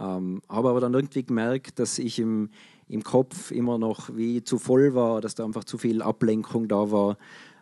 Ähm, 0.00 0.42
habe 0.48 0.70
aber 0.70 0.80
dann 0.80 0.94
irgendwie 0.94 1.22
gemerkt, 1.22 1.78
dass 1.78 1.98
ich 1.98 2.18
im, 2.18 2.50
im 2.92 3.02
Kopf 3.02 3.50
immer 3.50 3.78
noch 3.78 4.14
wie 4.14 4.44
zu 4.44 4.58
voll 4.58 4.94
war, 4.94 5.22
dass 5.22 5.34
da 5.34 5.44
einfach 5.44 5.64
zu 5.64 5.78
viel 5.78 6.02
Ablenkung 6.02 6.68
da 6.68 6.90
war, 6.90 7.16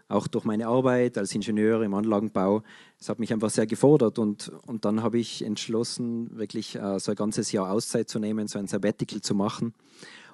auch 0.08 0.26
durch 0.26 0.44
meine 0.44 0.66
Arbeit 0.66 1.16
als 1.16 1.32
Ingenieur 1.32 1.82
im 1.82 1.94
Anlagenbau. 1.94 2.62
Es 2.98 3.08
hat 3.08 3.20
mich 3.20 3.32
einfach 3.32 3.50
sehr 3.50 3.68
gefordert 3.68 4.18
und, 4.18 4.50
und 4.66 4.84
dann 4.84 5.04
habe 5.04 5.20
ich 5.20 5.44
entschlossen, 5.44 6.36
wirklich 6.36 6.74
äh, 6.74 6.98
so 6.98 7.12
ein 7.12 7.16
ganzes 7.16 7.52
Jahr 7.52 7.70
Auszeit 7.70 8.08
zu 8.08 8.18
nehmen, 8.18 8.48
so 8.48 8.58
ein 8.58 8.66
Sabbatical 8.66 9.20
zu 9.20 9.36
machen 9.36 9.72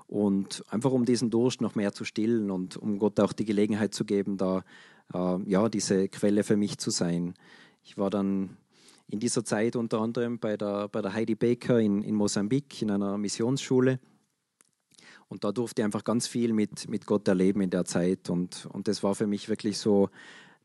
und 0.06 0.64
einfach 0.70 0.92
um 0.92 1.04
diesen 1.04 1.28
Durst 1.28 1.60
noch 1.60 1.74
mehr 1.74 1.92
zu 1.92 2.04
stillen 2.04 2.50
und 2.50 2.78
um 2.78 2.98
Gott 2.98 3.20
auch 3.20 3.34
die 3.34 3.44
Gelegenheit 3.44 3.92
zu 3.92 4.06
geben, 4.06 4.38
da 4.38 4.64
äh, 5.12 5.36
ja, 5.44 5.68
diese 5.68 6.08
Quelle 6.08 6.42
für 6.42 6.56
mich 6.56 6.78
zu 6.78 6.88
sein. 6.88 7.34
Ich 7.84 7.98
war 7.98 8.08
dann 8.08 8.56
in 9.08 9.20
dieser 9.20 9.44
Zeit 9.44 9.76
unter 9.76 10.00
anderem 10.00 10.38
bei 10.38 10.56
der, 10.56 10.88
bei 10.88 11.02
der 11.02 11.12
Heidi 11.12 11.34
Baker 11.34 11.80
in, 11.80 12.02
in 12.02 12.14
Mosambik 12.14 12.80
in 12.80 12.90
einer 12.90 13.18
Missionsschule. 13.18 14.00
Und 15.28 15.44
da 15.44 15.52
durfte 15.52 15.82
ich 15.82 15.84
einfach 15.84 16.04
ganz 16.04 16.26
viel 16.26 16.52
mit, 16.52 16.88
mit 16.88 17.06
Gott 17.06 17.26
erleben 17.26 17.60
in 17.60 17.70
der 17.70 17.84
Zeit. 17.84 18.30
Und, 18.30 18.66
und 18.72 18.88
das 18.88 19.02
war 19.02 19.14
für 19.14 19.26
mich 19.26 19.48
wirklich 19.48 19.78
so 19.78 20.08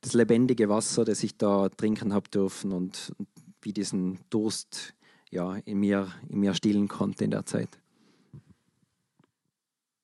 das 0.02 0.14
lebendige 0.14 0.70
Wasser, 0.70 1.06
das 1.06 1.24
ich 1.24 1.38
da 1.38 1.70
trinken 1.70 2.14
habe 2.14 2.30
dürfen 2.30 2.72
und, 2.72 3.14
wie 3.62 3.74
diesen 3.74 4.20
Durst 4.30 4.94
ja, 5.30 5.56
in, 5.66 5.80
mir, 5.80 6.08
in 6.30 6.40
mir 6.40 6.54
stillen 6.54 6.88
konnte 6.88 7.24
in 7.24 7.32
der 7.32 7.46
Zeit. 7.46 7.70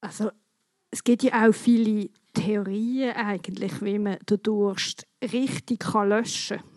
Also 0.01 0.31
es 0.91 1.03
gibt 1.03 1.23
ja 1.23 1.47
auch 1.47 1.53
viele 1.53 2.09
Theorien 2.33 3.11
eigentlich, 3.15 3.81
wie 3.81 3.99
man 3.99 4.17
den 4.29 4.41
Durst 4.41 5.07
richtig 5.21 5.93
löschen 5.93 6.57
kann. 6.57 6.76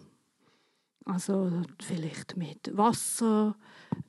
Also 1.13 1.51
vielleicht 1.83 2.37
mit 2.37 2.71
Wasser, 2.77 3.57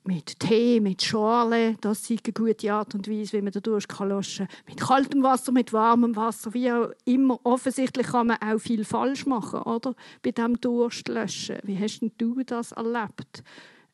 mit 0.04 0.40
Tee, 0.40 0.80
mit 0.80 1.02
Schorle. 1.02 1.76
Das 1.82 2.08
ist 2.08 2.26
eine 2.26 2.34
gute 2.34 2.72
Art 2.72 2.94
und 2.94 3.08
Weise, 3.10 3.34
wie 3.34 3.42
man 3.42 3.52
den 3.52 3.64
Durst 3.64 3.92
löschen 4.00 4.48
kann. 4.48 4.58
Mit 4.68 4.80
kaltem 4.80 5.24
Wasser, 5.24 5.52
mit 5.52 5.74
warmem 5.74 6.16
Wasser, 6.16 6.54
wie 6.54 6.72
auch 6.72 6.92
immer. 7.06 7.40
Offensichtlich 7.44 8.06
kann 8.06 8.28
man 8.28 8.38
auch 8.38 8.60
viel 8.60 8.86
falsch 8.86 9.26
machen, 9.26 9.64
oder? 9.64 9.96
Bei 10.22 10.32
diesem 10.32 10.62
Durst 10.62 11.08
löschen. 11.08 11.58
Wie 11.64 11.80
hast 11.80 12.02
du 12.20 12.44
das 12.44 12.72
erlebt? 12.72 13.44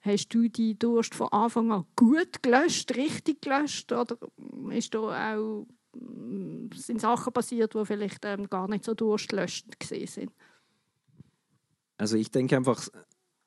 Hast 0.02 0.34
du 0.34 0.50
die 0.50 0.78
Durst 0.78 1.16
von 1.16 1.30
Anfang 1.30 1.72
an 1.72 1.86
gut 1.96 2.44
gelöscht, 2.44 2.94
richtig 2.98 3.42
gelöscht? 3.42 3.92
Oder 3.94 4.18
ist 4.72 4.94
da 4.94 5.36
auch, 5.38 5.66
mm, 5.94 6.72
sind 6.76 7.00
Sachen 7.00 7.32
passiert, 7.32 7.74
die 7.74 7.86
vielleicht 7.86 8.26
ähm, 8.26 8.50
gar 8.50 8.68
nicht 8.68 8.84
so 8.84 8.94
durstlöschend 8.94 9.78
sind? 9.82 10.32
Also 11.98 12.18
ich 12.18 12.32
denke 12.32 12.56
einfach, 12.56 12.88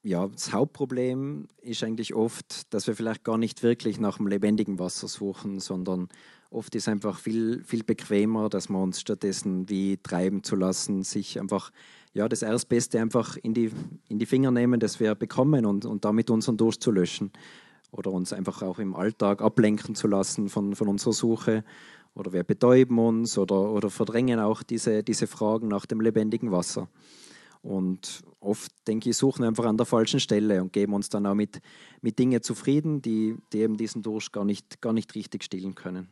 ja, 0.02 0.26
das 0.26 0.52
Hauptproblem 0.52 1.48
ist 1.60 1.82
eigentlich 1.84 2.14
oft, 2.14 2.72
dass 2.72 2.86
wir 2.86 2.94
vielleicht 2.94 3.22
gar 3.22 3.38
nicht 3.38 3.62
wirklich 3.62 4.00
nach 4.00 4.16
dem 4.16 4.26
lebendigen 4.26 4.78
Wasser 4.78 5.08
suchen, 5.08 5.60
sondern 5.60 6.08
oft 6.50 6.74
ist 6.74 6.88
einfach 6.88 7.18
viel, 7.18 7.62
viel 7.64 7.84
bequemer, 7.84 8.48
dass 8.48 8.68
wir 8.68 8.78
uns 8.78 9.00
stattdessen 9.00 9.68
wie 9.68 9.98
treiben 9.98 10.42
zu 10.42 10.56
lassen, 10.56 11.02
sich 11.02 11.38
einfach 11.38 11.70
ja, 12.12 12.28
das 12.28 12.42
Erstbeste 12.42 13.00
einfach 13.00 13.36
in 13.36 13.54
die, 13.54 13.70
in 14.08 14.18
die 14.18 14.26
Finger 14.26 14.50
nehmen, 14.50 14.80
das 14.80 14.98
wir 14.98 15.14
bekommen 15.14 15.64
und, 15.64 15.84
und 15.84 16.04
damit 16.04 16.30
unseren 16.30 16.56
Durst 16.56 16.82
zu 16.82 16.90
löschen. 16.90 17.30
Oder 17.92 18.12
uns 18.12 18.32
einfach 18.32 18.62
auch 18.62 18.78
im 18.78 18.94
Alltag 18.94 19.42
ablenken 19.42 19.94
zu 19.94 20.06
lassen 20.06 20.48
von, 20.48 20.74
von 20.76 20.88
unserer 20.88 21.12
Suche. 21.12 21.64
Oder 22.14 22.32
wir 22.32 22.44
betäuben 22.44 22.98
uns 22.98 23.36
oder, 23.36 23.70
oder 23.70 23.90
verdrängen 23.90 24.40
auch 24.40 24.62
diese, 24.62 25.02
diese 25.02 25.26
Fragen 25.26 25.68
nach 25.68 25.86
dem 25.86 26.00
lebendigen 26.00 26.52
Wasser. 26.52 26.88
Und 27.62 28.22
oft, 28.40 28.72
denke 28.88 29.10
ich, 29.10 29.16
suchen 29.16 29.42
wir 29.42 29.48
einfach 29.48 29.66
an 29.66 29.76
der 29.76 29.86
falschen 29.86 30.20
Stelle 30.20 30.62
und 30.62 30.72
geben 30.72 30.94
uns 30.94 31.08
dann 31.08 31.26
auch 31.26 31.34
mit, 31.34 31.60
mit 32.00 32.18
Dingen 32.18 32.42
zufrieden, 32.42 33.02
die, 33.02 33.36
die 33.52 33.58
eben 33.58 33.76
diesen 33.76 34.02
Durst 34.02 34.32
gar 34.32 34.44
nicht, 34.44 34.80
gar 34.80 34.92
nicht 34.92 35.14
richtig 35.14 35.44
stillen 35.44 35.74
können. 35.74 36.08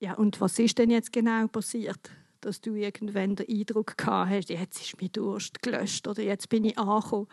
Ja, 0.00 0.14
und 0.14 0.40
was 0.40 0.58
ist 0.58 0.78
denn 0.78 0.90
jetzt 0.90 1.12
genau 1.12 1.46
passiert? 1.48 2.10
Dass 2.40 2.60
du 2.60 2.74
irgendwann 2.74 3.34
den 3.36 3.48
Eindruck 3.48 3.96
gehabt 3.96 4.30
hast, 4.30 4.48
jetzt 4.48 4.80
ist 4.80 5.00
mein 5.00 5.10
Durst 5.12 5.60
gelöscht 5.60 6.06
oder 6.06 6.22
jetzt 6.22 6.48
bin 6.48 6.64
ich 6.64 6.78
angekommen? 6.78 7.26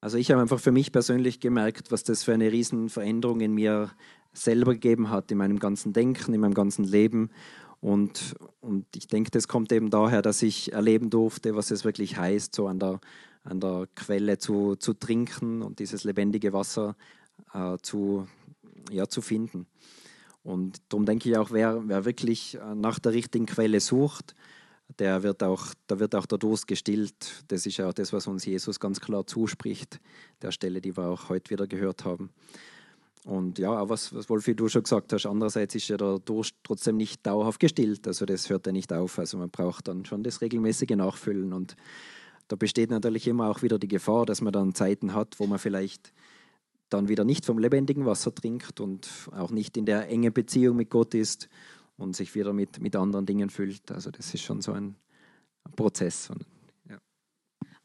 Also 0.00 0.18
ich 0.18 0.30
habe 0.30 0.42
einfach 0.42 0.60
für 0.60 0.72
mich 0.72 0.92
persönlich 0.92 1.40
gemerkt, 1.40 1.90
was 1.90 2.04
das 2.04 2.22
für 2.22 2.34
eine 2.34 2.52
Riesenveränderung 2.52 3.40
in 3.40 3.54
mir 3.54 3.90
selber 4.32 4.74
gegeben 4.74 5.10
hat, 5.10 5.30
in 5.30 5.38
meinem 5.38 5.58
ganzen 5.58 5.92
Denken, 5.92 6.34
in 6.34 6.40
meinem 6.40 6.54
ganzen 6.54 6.84
Leben. 6.84 7.30
Und, 7.80 8.34
und 8.60 8.86
ich 8.96 9.06
denke, 9.06 9.30
das 9.30 9.48
kommt 9.48 9.70
eben 9.72 9.90
daher, 9.90 10.22
dass 10.22 10.42
ich 10.42 10.72
erleben 10.72 11.10
durfte, 11.10 11.54
was 11.54 11.70
es 11.70 11.84
wirklich 11.84 12.16
heißt, 12.16 12.54
so 12.54 12.66
an 12.66 12.78
der, 12.78 13.00
an 13.44 13.60
der 13.60 13.86
Quelle 13.94 14.38
zu, 14.38 14.76
zu 14.76 14.94
trinken 14.94 15.62
und 15.62 15.78
dieses 15.78 16.04
lebendige 16.04 16.52
Wasser 16.52 16.96
äh, 17.52 17.76
zu, 17.82 18.26
ja, 18.90 19.08
zu 19.08 19.20
finden. 19.20 19.66
Und 20.42 20.80
darum 20.88 21.06
denke 21.06 21.28
ich 21.28 21.36
auch, 21.36 21.50
wer, 21.50 21.82
wer 21.86 22.04
wirklich 22.04 22.56
äh, 22.56 22.74
nach 22.74 22.98
der 22.98 23.12
richtigen 23.12 23.46
Quelle 23.46 23.80
sucht, 23.80 24.34
der 24.98 25.22
wird 25.22 25.42
auch, 25.42 25.66
da 25.88 25.98
wird 25.98 26.14
auch 26.14 26.26
der 26.26 26.38
Durst 26.38 26.68
gestillt. 26.68 27.44
Das 27.48 27.66
ist 27.66 27.76
ja 27.76 27.88
auch 27.88 27.92
das, 27.92 28.12
was 28.12 28.26
uns 28.26 28.44
Jesus 28.44 28.78
ganz 28.78 29.00
klar 29.00 29.26
zuspricht, 29.26 30.00
der 30.42 30.52
Stelle, 30.52 30.80
die 30.80 30.96
wir 30.96 31.08
auch 31.08 31.28
heute 31.28 31.50
wieder 31.50 31.66
gehört 31.66 32.04
haben. 32.04 32.30
Und 33.26 33.58
ja, 33.58 33.88
was, 33.88 34.14
was 34.14 34.30
Wolfi, 34.30 34.54
du 34.54 34.68
schon 34.68 34.84
gesagt 34.84 35.12
hast, 35.12 35.26
andererseits 35.26 35.74
ist 35.74 35.88
ja 35.88 35.96
der 35.96 36.20
Durst 36.20 36.54
trotzdem 36.62 36.96
nicht 36.96 37.26
dauerhaft 37.26 37.58
gestillt. 37.58 38.06
Also 38.06 38.24
das 38.24 38.48
hört 38.48 38.66
ja 38.66 38.72
nicht 38.72 38.92
auf. 38.92 39.18
Also 39.18 39.36
man 39.36 39.50
braucht 39.50 39.88
dann 39.88 40.04
schon 40.04 40.22
das 40.22 40.42
regelmäßige 40.42 40.90
Nachfüllen. 40.90 41.52
Und 41.52 41.74
da 42.46 42.54
besteht 42.54 42.90
natürlich 42.90 43.26
immer 43.26 43.50
auch 43.50 43.62
wieder 43.62 43.80
die 43.80 43.88
Gefahr, 43.88 44.26
dass 44.26 44.42
man 44.42 44.52
dann 44.52 44.76
Zeiten 44.76 45.12
hat, 45.12 45.40
wo 45.40 45.48
man 45.48 45.58
vielleicht 45.58 46.12
dann 46.88 47.08
wieder 47.08 47.24
nicht 47.24 47.44
vom 47.44 47.58
lebendigen 47.58 48.06
Wasser 48.06 48.32
trinkt 48.32 48.78
und 48.78 49.08
auch 49.32 49.50
nicht 49.50 49.76
in 49.76 49.86
der 49.86 50.08
engen 50.08 50.32
Beziehung 50.32 50.76
mit 50.76 50.90
Gott 50.90 51.12
ist 51.12 51.48
und 51.96 52.14
sich 52.14 52.32
wieder 52.36 52.52
mit, 52.52 52.78
mit 52.78 52.94
anderen 52.94 53.26
Dingen 53.26 53.50
füllt. 53.50 53.90
Also 53.90 54.12
das 54.12 54.34
ist 54.34 54.42
schon 54.42 54.62
so 54.62 54.70
ein 54.70 54.94
Prozess. 55.74 56.30
Und 56.30 56.46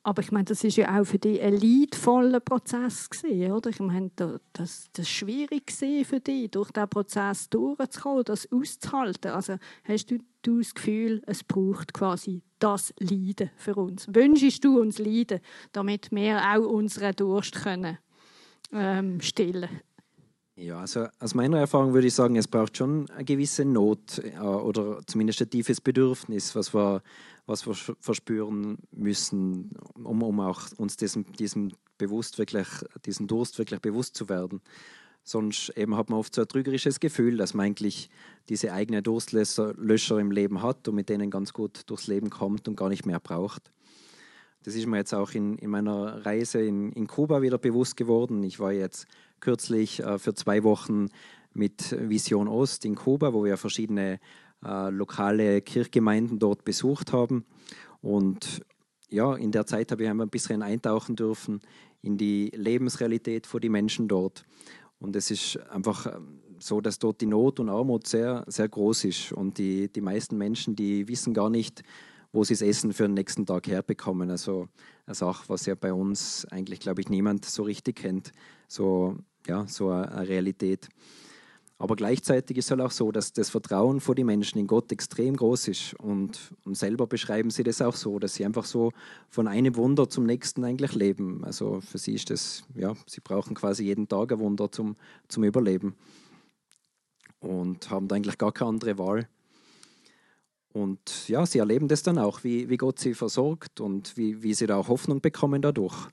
aber 0.03 0.23
ich 0.23 0.31
meine, 0.31 0.45
das 0.45 0.63
ist 0.63 0.77
ja 0.77 0.99
auch 0.99 1.05
für 1.05 1.19
dich 1.19 1.39
ein 1.41 1.57
leidvoller 1.57 2.39
Prozess 2.39 3.09
gewesen, 3.09 3.51
oder? 3.51 3.69
Ich 3.69 3.79
meine, 3.79 4.09
das, 4.15 4.89
das 4.93 5.09
schwierig 5.09 5.71
für 5.71 6.19
dich, 6.19 6.49
durch 6.49 6.71
diesen 6.71 6.89
Prozess 6.89 7.49
durchzukommen, 7.49 8.23
das 8.25 8.51
auszuhalten. 8.51 9.31
Also 9.31 9.57
hast 9.83 10.09
du, 10.09 10.17
du 10.41 10.57
das 10.57 10.73
Gefühl, 10.73 11.21
es 11.27 11.43
braucht 11.43 11.93
quasi 11.93 12.41
das 12.57 12.93
Leiden 12.99 13.51
für 13.57 13.75
uns? 13.75 14.07
Wünschst 14.11 14.63
du 14.63 14.79
uns 14.79 14.97
Leiden, 14.97 15.39
damit 15.71 16.11
wir 16.11 16.41
auch 16.41 16.67
unseren 16.67 17.15
Durst 17.15 17.61
können 17.63 17.99
ähm, 18.71 19.21
stillen? 19.21 19.69
Ja, 20.61 20.79
also 20.79 21.07
aus 21.19 21.33
meiner 21.33 21.57
Erfahrung 21.57 21.95
würde 21.95 22.05
ich 22.05 22.13
sagen, 22.13 22.35
es 22.35 22.47
braucht 22.47 22.77
schon 22.77 23.09
eine 23.09 23.25
gewisse 23.25 23.65
Not 23.65 24.19
äh, 24.19 24.37
oder 24.37 25.01
zumindest 25.07 25.41
ein 25.41 25.49
tiefes 25.49 25.81
Bedürfnis, 25.81 26.55
was 26.55 26.71
wir, 26.71 27.01
was 27.47 27.65
wir 27.65 27.73
verspüren 27.99 28.77
müssen, 28.91 29.71
um, 29.95 30.21
um 30.21 30.39
auch 30.39 30.61
uns 30.77 30.97
diesem, 30.97 31.31
diesem 31.33 31.71
bewusst 31.97 32.37
wirklich, 32.37 32.67
diesem 33.07 33.25
Durst 33.25 33.57
wirklich 33.57 33.79
bewusst 33.79 34.15
zu 34.15 34.29
werden. 34.29 34.61
Sonst 35.23 35.75
eben 35.75 35.97
hat 35.97 36.11
man 36.11 36.19
oft 36.19 36.35
so 36.35 36.41
ein 36.41 36.47
trügerisches 36.47 36.99
Gefühl, 36.99 37.37
dass 37.37 37.55
man 37.55 37.65
eigentlich 37.65 38.11
diese 38.47 38.71
eigenen 38.71 39.01
Durstlöscher 39.01 40.19
im 40.19 40.29
Leben 40.29 40.61
hat 40.61 40.87
und 40.87 40.93
mit 40.93 41.09
denen 41.09 41.31
ganz 41.31 41.53
gut 41.53 41.89
durchs 41.89 42.05
Leben 42.05 42.29
kommt 42.29 42.67
und 42.67 42.75
gar 42.75 42.89
nicht 42.89 43.07
mehr 43.07 43.19
braucht. 43.19 43.71
Das 44.63 44.75
ist 44.75 44.85
mir 44.85 44.97
jetzt 44.97 45.13
auch 45.15 45.31
in, 45.31 45.57
in 45.57 45.71
meiner 45.71 46.23
Reise 46.23 46.61
in, 46.61 46.91
in 46.91 47.07
Kuba 47.07 47.41
wieder 47.41 47.57
bewusst 47.57 47.97
geworden. 47.97 48.43
Ich 48.43 48.59
war 48.59 48.71
jetzt 48.71 49.07
kürzlich 49.41 49.99
äh, 49.99 50.17
für 50.17 50.33
zwei 50.33 50.63
Wochen 50.63 51.07
mit 51.53 51.95
Vision 52.09 52.47
Ost 52.47 52.85
in 52.85 52.95
Kuba, 52.95 53.33
wo 53.33 53.43
wir 53.43 53.57
verschiedene 53.57 54.19
äh, 54.63 54.89
lokale 54.89 55.61
Kirchgemeinden 55.61 56.39
dort 56.39 56.63
besucht 56.63 57.11
haben. 57.11 57.45
Und 58.01 58.61
ja, 59.09 59.35
in 59.35 59.51
der 59.51 59.65
Zeit 59.65 59.91
habe 59.91 60.03
ich 60.03 60.09
ein 60.09 60.29
bisschen 60.29 60.61
eintauchen 60.61 61.15
dürfen 61.15 61.59
in 62.01 62.17
die 62.17 62.51
Lebensrealität 62.55 63.45
von 63.45 63.61
den 63.61 63.73
Menschen 63.73 64.07
dort. 64.07 64.45
Und 64.99 65.15
es 65.15 65.31
ist 65.31 65.57
einfach 65.69 66.07
ähm, 66.07 66.39
so, 66.59 66.79
dass 66.79 66.99
dort 66.99 67.21
die 67.21 67.25
Not 67.25 67.59
und 67.59 67.69
Armut 67.69 68.07
sehr, 68.07 68.43
sehr 68.47 68.69
groß 68.69 69.05
ist. 69.05 69.31
Und 69.31 69.57
die, 69.57 69.91
die 69.91 70.01
meisten 70.01 70.37
Menschen, 70.37 70.75
die 70.75 71.07
wissen 71.07 71.33
gar 71.33 71.49
nicht, 71.49 71.83
wo 72.31 72.43
sie 72.43 72.53
das 72.53 72.61
Essen 72.61 72.93
für 72.93 73.03
den 73.03 73.15
nächsten 73.15 73.45
Tag 73.45 73.67
herbekommen. 73.67 74.29
Also 74.29 74.67
eine 75.11 75.15
Sache, 75.15 75.43
was 75.47 75.65
ja 75.65 75.75
bei 75.75 75.93
uns 75.93 76.45
eigentlich, 76.49 76.79
glaube 76.79 77.01
ich, 77.01 77.09
niemand 77.09 77.45
so 77.45 77.63
richtig 77.63 77.97
kennt. 77.97 78.31
So, 78.67 79.17
ja, 79.47 79.67
so 79.67 79.89
eine 79.89 80.27
Realität. 80.27 80.89
Aber 81.77 81.95
gleichzeitig 81.95 82.57
ist 82.57 82.65
es 82.65 82.71
halt 82.71 82.81
auch 82.81 82.91
so, 82.91 83.11
dass 83.11 83.33
das 83.33 83.49
Vertrauen 83.49 84.01
vor 84.01 84.13
die 84.13 84.23
Menschen 84.23 84.59
in 84.59 84.67
Gott 84.67 84.91
extrem 84.91 85.35
groß 85.35 85.67
ist. 85.69 85.95
Und, 85.95 86.53
und 86.63 86.77
selber 86.77 87.07
beschreiben 87.07 87.49
sie 87.49 87.63
das 87.63 87.81
auch 87.81 87.95
so, 87.95 88.19
dass 88.19 88.35
sie 88.35 88.45
einfach 88.45 88.65
so 88.65 88.91
von 89.29 89.47
einem 89.47 89.75
Wunder 89.75 90.07
zum 90.07 90.25
nächsten 90.25 90.63
eigentlich 90.63 90.93
leben. 90.93 91.43
Also 91.43 91.81
für 91.81 91.97
sie 91.97 92.13
ist 92.13 92.29
das, 92.29 92.63
ja, 92.75 92.93
sie 93.07 93.21
brauchen 93.21 93.55
quasi 93.55 93.85
jeden 93.85 94.07
Tag 94.07 94.31
ein 94.31 94.39
Wunder 94.39 94.71
zum, 94.71 94.95
zum 95.27 95.43
Überleben. 95.43 95.95
Und 97.39 97.89
haben 97.89 98.07
da 98.07 98.15
eigentlich 98.15 98.37
gar 98.37 98.51
keine 98.51 98.69
andere 98.69 98.99
Wahl. 98.99 99.27
Und 100.73 101.27
ja, 101.27 101.45
sie 101.45 101.59
erleben 101.59 101.87
das 101.87 102.03
dann 102.03 102.17
auch, 102.17 102.43
wie, 102.43 102.69
wie 102.69 102.77
Gott 102.77 102.99
sie 102.99 103.13
versorgt 103.13 103.81
und 103.81 104.15
wie, 104.15 104.41
wie 104.41 104.53
sie 104.53 104.67
da 104.67 104.77
auch 104.77 104.87
Hoffnung 104.87 105.19
bekommen 105.19 105.61
dadurch, 105.61 106.07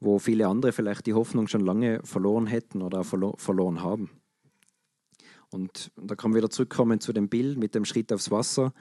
wo 0.00 0.18
viele 0.18 0.46
andere 0.46 0.72
vielleicht 0.72 1.06
die 1.06 1.14
Hoffnung 1.14 1.48
schon 1.48 1.62
lange 1.62 2.00
verloren 2.04 2.46
hätten 2.46 2.82
oder 2.82 3.02
verlo 3.04 3.34
verloren 3.38 3.82
haben. 3.82 4.10
Und 5.50 5.92
da 5.96 6.16
kann 6.16 6.32
man 6.32 6.38
wieder 6.38 6.50
zurückkommen 6.50 7.00
zu 7.00 7.12
dem 7.12 7.28
Bild 7.28 7.58
mit 7.58 7.74
dem 7.74 7.84
Schritt 7.84 8.12
aufs 8.12 8.30
Wasser. 8.30 8.74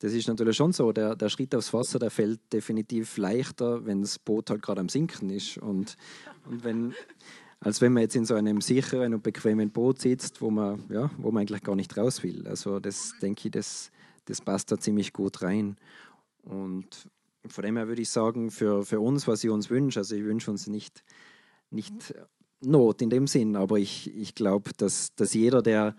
Das 0.00 0.12
ist 0.12 0.26
natürlich 0.26 0.56
schon 0.56 0.72
so, 0.72 0.90
der, 0.92 1.14
der 1.14 1.28
Schritt 1.28 1.54
aufs 1.54 1.72
Wasser, 1.72 2.00
der 2.00 2.10
fällt 2.10 2.52
definitiv 2.52 3.16
leichter, 3.16 3.86
wenn 3.86 4.02
das 4.02 4.18
Boot 4.18 4.50
halt 4.50 4.60
gerade 4.60 4.80
am 4.80 4.88
Sinken 4.88 5.30
ist. 5.30 5.58
Und, 5.58 5.96
und 6.44 6.64
wenn, 6.64 6.92
als 7.60 7.80
wenn 7.80 7.92
man 7.92 8.02
jetzt 8.02 8.16
in 8.16 8.24
so 8.24 8.34
einem 8.34 8.60
sicheren 8.60 9.14
und 9.14 9.22
bequemen 9.22 9.70
Boot 9.70 10.00
sitzt, 10.00 10.42
wo 10.42 10.50
man, 10.50 10.82
ja, 10.90 11.10
wo 11.18 11.30
man 11.30 11.42
eigentlich 11.42 11.62
gar 11.62 11.76
nicht 11.76 11.96
raus 11.96 12.24
will. 12.24 12.48
Also 12.48 12.80
das 12.80 13.14
denke 13.22 13.46
ich, 13.46 13.52
das, 13.52 13.92
das 14.26 14.40
passt 14.40 14.70
da 14.72 14.78
ziemlich 14.78 15.12
gut 15.12 15.42
rein. 15.42 15.76
Und 16.42 17.08
von 17.46 17.64
dem 17.64 17.76
her 17.76 17.88
würde 17.88 18.02
ich 18.02 18.10
sagen, 18.10 18.50
für, 18.50 18.84
für 18.84 19.00
uns, 19.00 19.26
was 19.26 19.42
ich 19.44 19.50
uns 19.50 19.70
wünsche, 19.70 20.00
also 20.00 20.14
ich 20.14 20.24
wünsche 20.24 20.50
uns 20.50 20.66
nicht, 20.66 21.04
nicht 21.70 22.14
Not 22.60 23.02
in 23.02 23.10
dem 23.10 23.26
Sinn, 23.26 23.56
aber 23.56 23.78
ich, 23.78 24.14
ich 24.16 24.34
glaube, 24.34 24.70
dass, 24.76 25.14
dass 25.16 25.34
jeder, 25.34 25.62
der, 25.62 25.96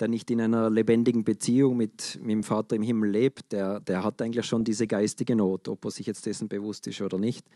der 0.00 0.08
nicht 0.08 0.30
in 0.30 0.40
einer 0.40 0.70
lebendigen 0.70 1.24
Beziehung 1.24 1.76
mit, 1.76 2.18
mit 2.22 2.30
dem 2.30 2.42
Vater 2.42 2.76
im 2.76 2.82
Himmel 2.82 3.10
lebt, 3.10 3.52
der, 3.52 3.80
der 3.80 4.02
hat 4.02 4.22
eigentlich 4.22 4.46
schon 4.46 4.64
diese 4.64 4.86
geistige 4.86 5.36
Not, 5.36 5.68
ob 5.68 5.84
er 5.84 5.90
sich 5.90 6.06
jetzt 6.06 6.24
dessen 6.24 6.48
bewusst 6.48 6.86
ist 6.86 7.02
oder 7.02 7.18
nicht. 7.18 7.46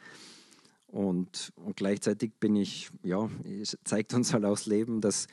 Und, 0.87 1.53
und 1.57 1.77
gleichzeitig 1.77 2.33
bin 2.41 2.57
ich, 2.57 2.91
ja, 3.03 3.31
zeigt 3.85 4.13
uns 4.13 4.35
halt 4.35 4.45
auch 4.45 4.51
das 4.51 4.67
Leben, 4.67 5.01
dass, 5.01 5.29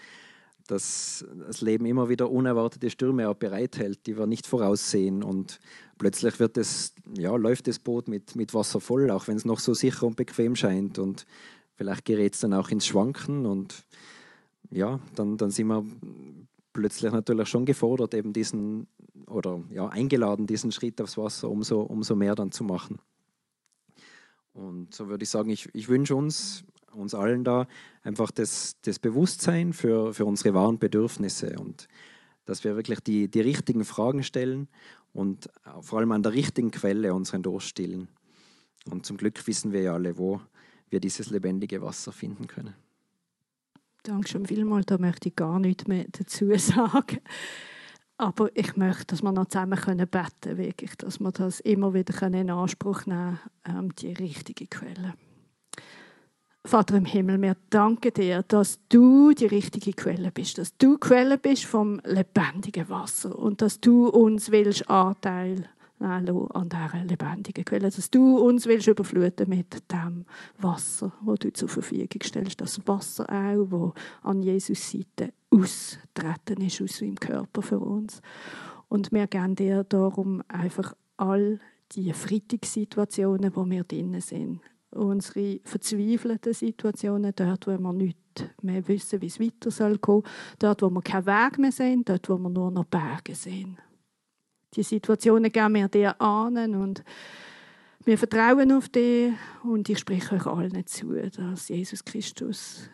dass 0.67 1.25
das 1.47 1.61
Leben 1.61 1.85
immer 1.85 2.09
wieder 2.09 2.29
unerwartete 2.29 2.89
Stürme 2.89 3.29
auch 3.29 3.35
bereithält, 3.35 4.05
die 4.05 4.17
wir 4.17 4.27
nicht 4.27 4.47
voraussehen. 4.47 5.23
Und 5.23 5.59
plötzlich 5.97 6.39
wird 6.39 6.57
es, 6.57 6.93
ja, 7.17 7.35
läuft 7.35 7.67
das 7.67 7.79
Boot 7.79 8.07
mit, 8.07 8.35
mit 8.35 8.53
Wasser 8.53 8.79
voll, 8.79 9.09
auch 9.11 9.27
wenn 9.27 9.37
es 9.37 9.45
noch 9.45 9.59
so 9.59 9.73
sicher 9.73 10.05
und 10.05 10.15
bequem 10.15 10.55
scheint. 10.55 10.99
Und 10.99 11.25
vielleicht 11.75 12.05
gerät 12.05 12.33
es 12.33 12.41
dann 12.41 12.53
auch 12.53 12.69
ins 12.69 12.85
Schwanken. 12.85 13.45
Und 13.45 13.83
ja, 14.69 14.99
dann, 15.15 15.37
dann 15.37 15.51
sind 15.51 15.67
wir 15.67 15.85
plötzlich 16.73 17.11
natürlich 17.11 17.47
schon 17.49 17.65
gefordert, 17.65 18.13
eben 18.13 18.33
diesen 18.33 18.87
oder 19.27 19.63
ja, 19.71 19.87
eingeladen, 19.87 20.47
diesen 20.47 20.71
Schritt 20.71 21.01
aufs 21.01 21.17
Wasser 21.17 21.49
umso, 21.49 21.81
umso 21.81 22.15
mehr 22.15 22.35
dann 22.35 22.51
zu 22.51 22.63
machen. 22.63 22.99
Und 24.53 24.93
so 24.93 25.07
würde 25.07 25.23
ich 25.23 25.29
sagen, 25.29 25.49
ich, 25.49 25.69
ich 25.73 25.87
wünsche 25.87 26.15
uns 26.15 26.63
uns 26.93 27.13
allen 27.13 27.43
da 27.43 27.67
einfach 28.03 28.31
das, 28.31 28.75
das 28.83 28.99
Bewusstsein 28.99 29.73
für, 29.73 30.13
für 30.13 30.25
unsere 30.25 30.53
wahren 30.53 30.79
Bedürfnisse 30.79 31.57
und 31.59 31.87
dass 32.45 32.63
wir 32.63 32.75
wirklich 32.75 33.01
die, 33.01 33.29
die 33.29 33.41
richtigen 33.41 33.83
Fragen 33.83 34.23
stellen 34.23 34.67
und 35.13 35.49
vor 35.81 35.99
allem 35.99 36.11
an 36.11 36.23
der 36.23 36.33
richtigen 36.33 36.71
Quelle 36.71 37.13
unseren 37.13 37.43
Durst 37.43 37.67
stillen. 37.67 38.07
Und 38.89 39.05
zum 39.05 39.17
Glück 39.17 39.45
wissen 39.47 39.73
wir 39.73 39.81
ja 39.81 39.93
alle, 39.93 40.17
wo 40.17 40.41
wir 40.89 40.99
dieses 40.99 41.29
lebendige 41.29 41.81
Wasser 41.81 42.11
finden 42.11 42.47
können. 42.47 42.73
Danke 44.03 44.29
schon 44.29 44.45
vielmals, 44.45 44.85
da 44.85 44.97
möchte 44.97 45.29
ich 45.29 45.35
gar 45.35 45.59
nichts 45.59 45.87
mehr 45.87 46.05
dazu 46.09 46.49
sagen. 46.57 47.19
Aber 48.17 48.49
ich 48.55 48.75
möchte, 48.77 49.05
dass 49.07 49.21
wir 49.21 49.31
noch 49.31 49.47
zusammen 49.47 49.77
beten 49.77 50.11
können, 50.41 50.57
wirklich, 50.57 50.95
dass 50.95 51.19
wir 51.19 51.31
das 51.31 51.59
immer 51.59 51.93
wieder 51.93 52.21
in 52.27 52.49
Anspruch 52.49 53.05
nehmen 53.05 53.39
können, 53.63 53.77
ähm, 53.77 53.95
die 53.95 54.13
richtige 54.13 54.65
Quelle. 54.65 55.13
Vater 56.67 56.97
im 56.97 57.05
Himmel, 57.05 57.41
wir 57.41 57.55
danken 57.69 58.13
dir, 58.13 58.43
dass 58.43 58.77
du 58.89 59.31
die 59.31 59.45
richtige 59.45 59.93
Quelle 59.93 60.31
bist, 60.31 60.57
dass 60.57 60.75
du 60.77 60.97
Quelle 60.97 61.37
bist 61.37 61.63
vom 61.63 62.01
lebendigen 62.03 62.89
Wasser 62.89 63.39
und 63.39 63.61
dass 63.61 63.79
du 63.79 64.09
uns 64.09 64.51
willst 64.51 64.89
Anteil 64.89 65.69
an 66.01 66.25
dieser 66.25 67.05
lebendigen 67.05 67.63
Quelle, 67.63 67.89
dass 67.89 68.09
du 68.11 68.37
uns 68.39 68.65
willst 68.65 68.87
überfluten 68.87 69.47
mit 69.47 69.81
dem 69.89 70.25
Wasser, 70.57 71.13
wo 71.21 71.35
du 71.35 71.53
zur 71.53 71.69
Verfügung 71.69 72.21
stellst, 72.21 72.59
das 72.59 72.85
Wasser 72.85 73.29
auch, 73.29 73.71
wo 73.71 73.93
an 74.21 74.43
Jesus 74.43 74.91
Seite 74.91 75.31
austreten 75.49 76.61
ist 76.61 76.81
aus 76.81 76.97
seinem 76.97 77.15
Körper 77.15 77.61
für 77.61 77.79
uns. 77.79 78.21
Und 78.89 79.13
wir 79.13 79.27
geben 79.27 79.55
dir 79.55 79.85
darum 79.85 80.43
einfach 80.49 80.93
all 81.15 81.61
die 81.93 82.11
Freitagssituationen, 82.11 83.55
wo 83.55 83.65
wir 83.65 83.85
drinnen 83.85 84.19
sind, 84.19 84.59
unsere 84.97 85.59
verzweifelten 85.63 86.53
Situationen, 86.53 87.33
dort, 87.35 87.67
wo 87.67 87.77
wir 87.77 87.93
nicht 87.93 88.17
mehr 88.61 88.87
wissen, 88.87 89.21
wie 89.21 89.27
es 89.27 89.39
weiter 89.39 89.71
soll 89.71 89.97
gehen, 89.97 90.23
dort, 90.59 90.81
wo 90.81 90.89
wir 90.89 91.01
keinen 91.01 91.25
Weg 91.25 91.59
mehr 91.59 91.71
sehen, 91.71 92.03
dort, 92.03 92.29
wo 92.29 92.37
wir 92.37 92.49
nur 92.49 92.71
noch 92.71 92.85
Berge 92.85 93.35
sehen. 93.35 93.77
Die 94.73 94.83
Situationen 94.83 95.51
geben 95.51 95.75
wir 95.75 95.87
dir 95.87 96.21
an 96.21 96.75
und 96.75 97.03
wir 98.03 98.17
vertrauen 98.17 98.71
auf 98.71 98.89
dich 98.89 99.33
und 99.63 99.89
ich 99.89 99.99
spreche 99.99 100.35
euch 100.35 100.45
allen 100.45 100.85
zu, 100.85 101.13
dass 101.13 101.69
Jesus 101.69 102.03
Christus 102.03 102.89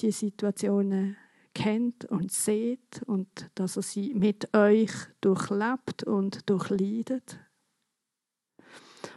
die 0.00 0.10
Situationen 0.10 1.16
kennt 1.54 2.04
und 2.06 2.30
sieht 2.30 3.02
und 3.06 3.50
dass 3.54 3.76
er 3.76 3.82
sie 3.82 4.14
mit 4.14 4.54
euch 4.54 4.92
durchlebt 5.20 6.04
und 6.04 6.48
durchleidet 6.48 7.38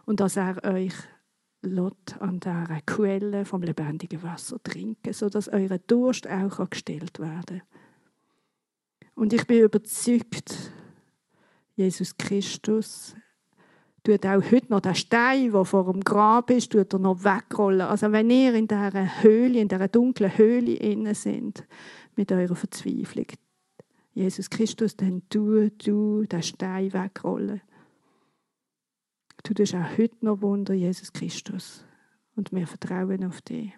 und 0.05 0.19
dass 0.19 0.37
er 0.37 0.63
euch 0.63 0.93
Lot 1.63 2.19
an 2.19 2.39
dieser 2.39 2.81
Quelle 2.85 3.45
vom 3.45 3.61
lebendigen 3.61 4.23
Wasser 4.23 4.61
trinken, 4.63 5.13
sodass 5.13 5.47
euer 5.47 5.77
Durst 5.77 6.27
auch 6.27 6.69
gestillt 6.69 7.19
werden. 7.19 7.61
Und 9.13 9.33
ich 9.33 9.45
bin 9.45 9.61
überzeugt, 9.61 10.71
Jesus 11.75 12.17
Christus 12.17 13.15
tut 14.03 14.25
auch 14.25 14.41
heute 14.51 14.69
noch 14.69 14.79
den 14.79 14.95
Stein, 14.95 15.51
der 15.51 15.65
vor 15.65 15.91
dem 15.91 16.03
Grab 16.03 16.49
ist, 16.49 16.71
tut 16.71 16.93
er 16.93 16.99
noch 16.99 17.23
wegrollen. 17.23 17.81
Also 17.81 18.11
wenn 18.11 18.29
ihr 18.29 18.53
in 18.55 18.67
dieser 18.67 19.23
Höhle, 19.23 19.59
in 19.59 19.67
dieser 19.67 19.87
dunklen 19.87 20.37
Höhle 20.37 20.73
innen 20.73 21.13
sind, 21.13 21.65
mit 22.15 22.31
eurer 22.31 22.55
Verzweiflung, 22.55 23.27
Jesus 24.13 24.49
Christus, 24.49 24.95
dann 24.97 25.21
tu 25.29 25.69
du 25.69 26.25
den 26.25 26.43
Stein 26.43 26.91
wegrollen. 26.91 27.61
Du 29.43 29.53
tust 29.53 29.75
auch 29.75 29.97
heute 29.97 30.23
noch 30.25 30.41
Wunder, 30.41 30.73
Jesus 30.73 31.11
Christus. 31.11 31.85
Und 32.35 32.51
wir 32.51 32.67
vertrauen 32.67 33.23
auf 33.25 33.41
dich. 33.41 33.73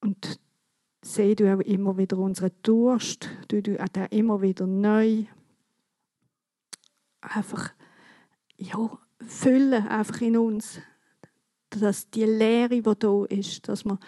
Und 0.00 0.40
seh 1.02 1.34
du 1.34 1.52
auch 1.52 1.60
immer 1.60 1.96
wieder 1.96 2.18
unseren 2.18 2.52
Durst, 2.62 3.28
du, 3.48 3.62
du 3.62 3.80
auch 3.80 4.10
immer 4.10 4.42
wieder 4.42 4.66
neu 4.66 5.24
einfach 7.20 7.72
ja, 8.56 8.98
füllen 9.20 9.86
einfach 9.88 10.20
in 10.20 10.36
uns, 10.36 10.80
dass 11.70 12.08
die 12.10 12.24
Leere, 12.24 12.80
die 12.80 12.82
da 12.82 13.24
ist, 13.24 13.68
dass 13.68 13.84
wir 13.84 13.98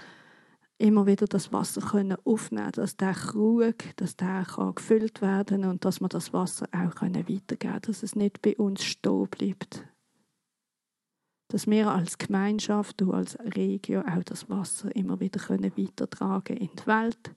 immer 0.79 1.07
wieder 1.07 1.27
das 1.27 1.53
Wasser 1.53 1.81
können 1.81 2.17
aufnehmen 2.25 2.73
dass 2.73 2.97
der 2.97 3.13
Krug, 3.13 3.75
dass 3.97 4.17
der 4.17 4.45
kann 4.45 4.75
gefüllt 4.75 5.21
werden 5.21 5.65
und 5.65 5.85
dass 5.85 6.01
wir 6.01 6.09
das 6.09 6.33
Wasser 6.33 6.67
auch 6.73 6.95
können 6.95 7.29
weitergeben 7.29 7.81
dass 7.83 8.03
es 8.03 8.17
nicht 8.17 8.41
bei 8.41 8.57
uns 8.57 8.85
stehen 8.85 9.29
bleibt. 9.29 9.85
Dass 11.49 11.67
wir 11.67 11.91
als 11.91 12.19
Gemeinschaft 12.19 13.03
und 13.03 13.13
als 13.13 13.39
Regio 13.57 14.01
auch 14.03 14.23
das 14.25 14.49
Wasser 14.49 14.95
immer 14.95 15.19
wieder 15.19 15.41
können 15.41 15.77
weitertragen 15.77 16.57
in 16.57 16.71
die 16.77 16.87
Welt, 16.87 17.35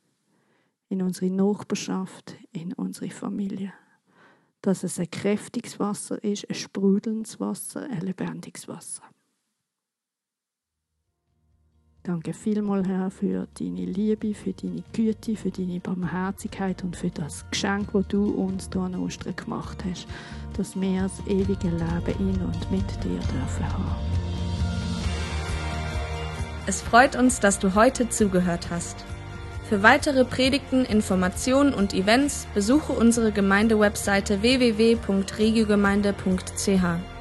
in 0.89 1.01
unsere 1.01 1.31
Nachbarschaft, 1.31 2.35
in 2.51 2.73
unsere 2.73 3.09
Familie. 3.09 3.73
Dass 4.61 4.83
es 4.83 4.99
ein 4.99 5.09
kräftiges 5.09 5.79
Wasser 5.79 6.23
ist, 6.23 6.47
ein 6.47 6.55
sprudelndes 6.55 7.39
Wasser, 7.39 7.83
ein 7.89 8.01
lebendiges 8.01 8.67
Wasser. 8.67 9.03
Danke 12.03 12.33
vielmals, 12.33 12.87
Herr, 12.87 13.11
für 13.11 13.47
deine 13.59 13.85
Liebe, 13.85 14.33
für 14.33 14.53
deine 14.53 14.81
Güte, 14.91 15.35
für 15.35 15.51
deine 15.51 15.79
Barmherzigkeit 15.79 16.83
und 16.83 16.95
für 16.95 17.11
das 17.11 17.45
Geschenk, 17.51 17.89
das 17.93 18.07
du 18.07 18.31
uns 18.31 18.71
hier 18.73 18.81
an 18.81 18.95
Ostern 18.95 19.35
gemacht 19.35 19.77
hast, 19.87 20.07
dass 20.57 20.81
wir 20.81 21.03
das 21.03 21.21
ewige 21.27 21.67
Leben 21.67 22.15
in 22.17 22.41
und 22.41 22.71
mit 22.71 22.89
dir 23.03 23.19
dürfen 23.19 23.71
haben. 23.71 23.85
Es 26.65 26.81
freut 26.81 27.15
uns, 27.15 27.39
dass 27.39 27.59
du 27.59 27.75
heute 27.75 28.09
zugehört 28.09 28.71
hast. 28.71 29.05
Für 29.69 29.83
weitere 29.83 30.25
Predigten, 30.25 30.85
Informationen 30.85 31.71
und 31.71 31.93
Events 31.93 32.47
besuche 32.55 32.93
unsere 32.93 33.31
Gemeindewebseite 33.31 34.41
www.regiogemeinde.ch. 34.41 37.20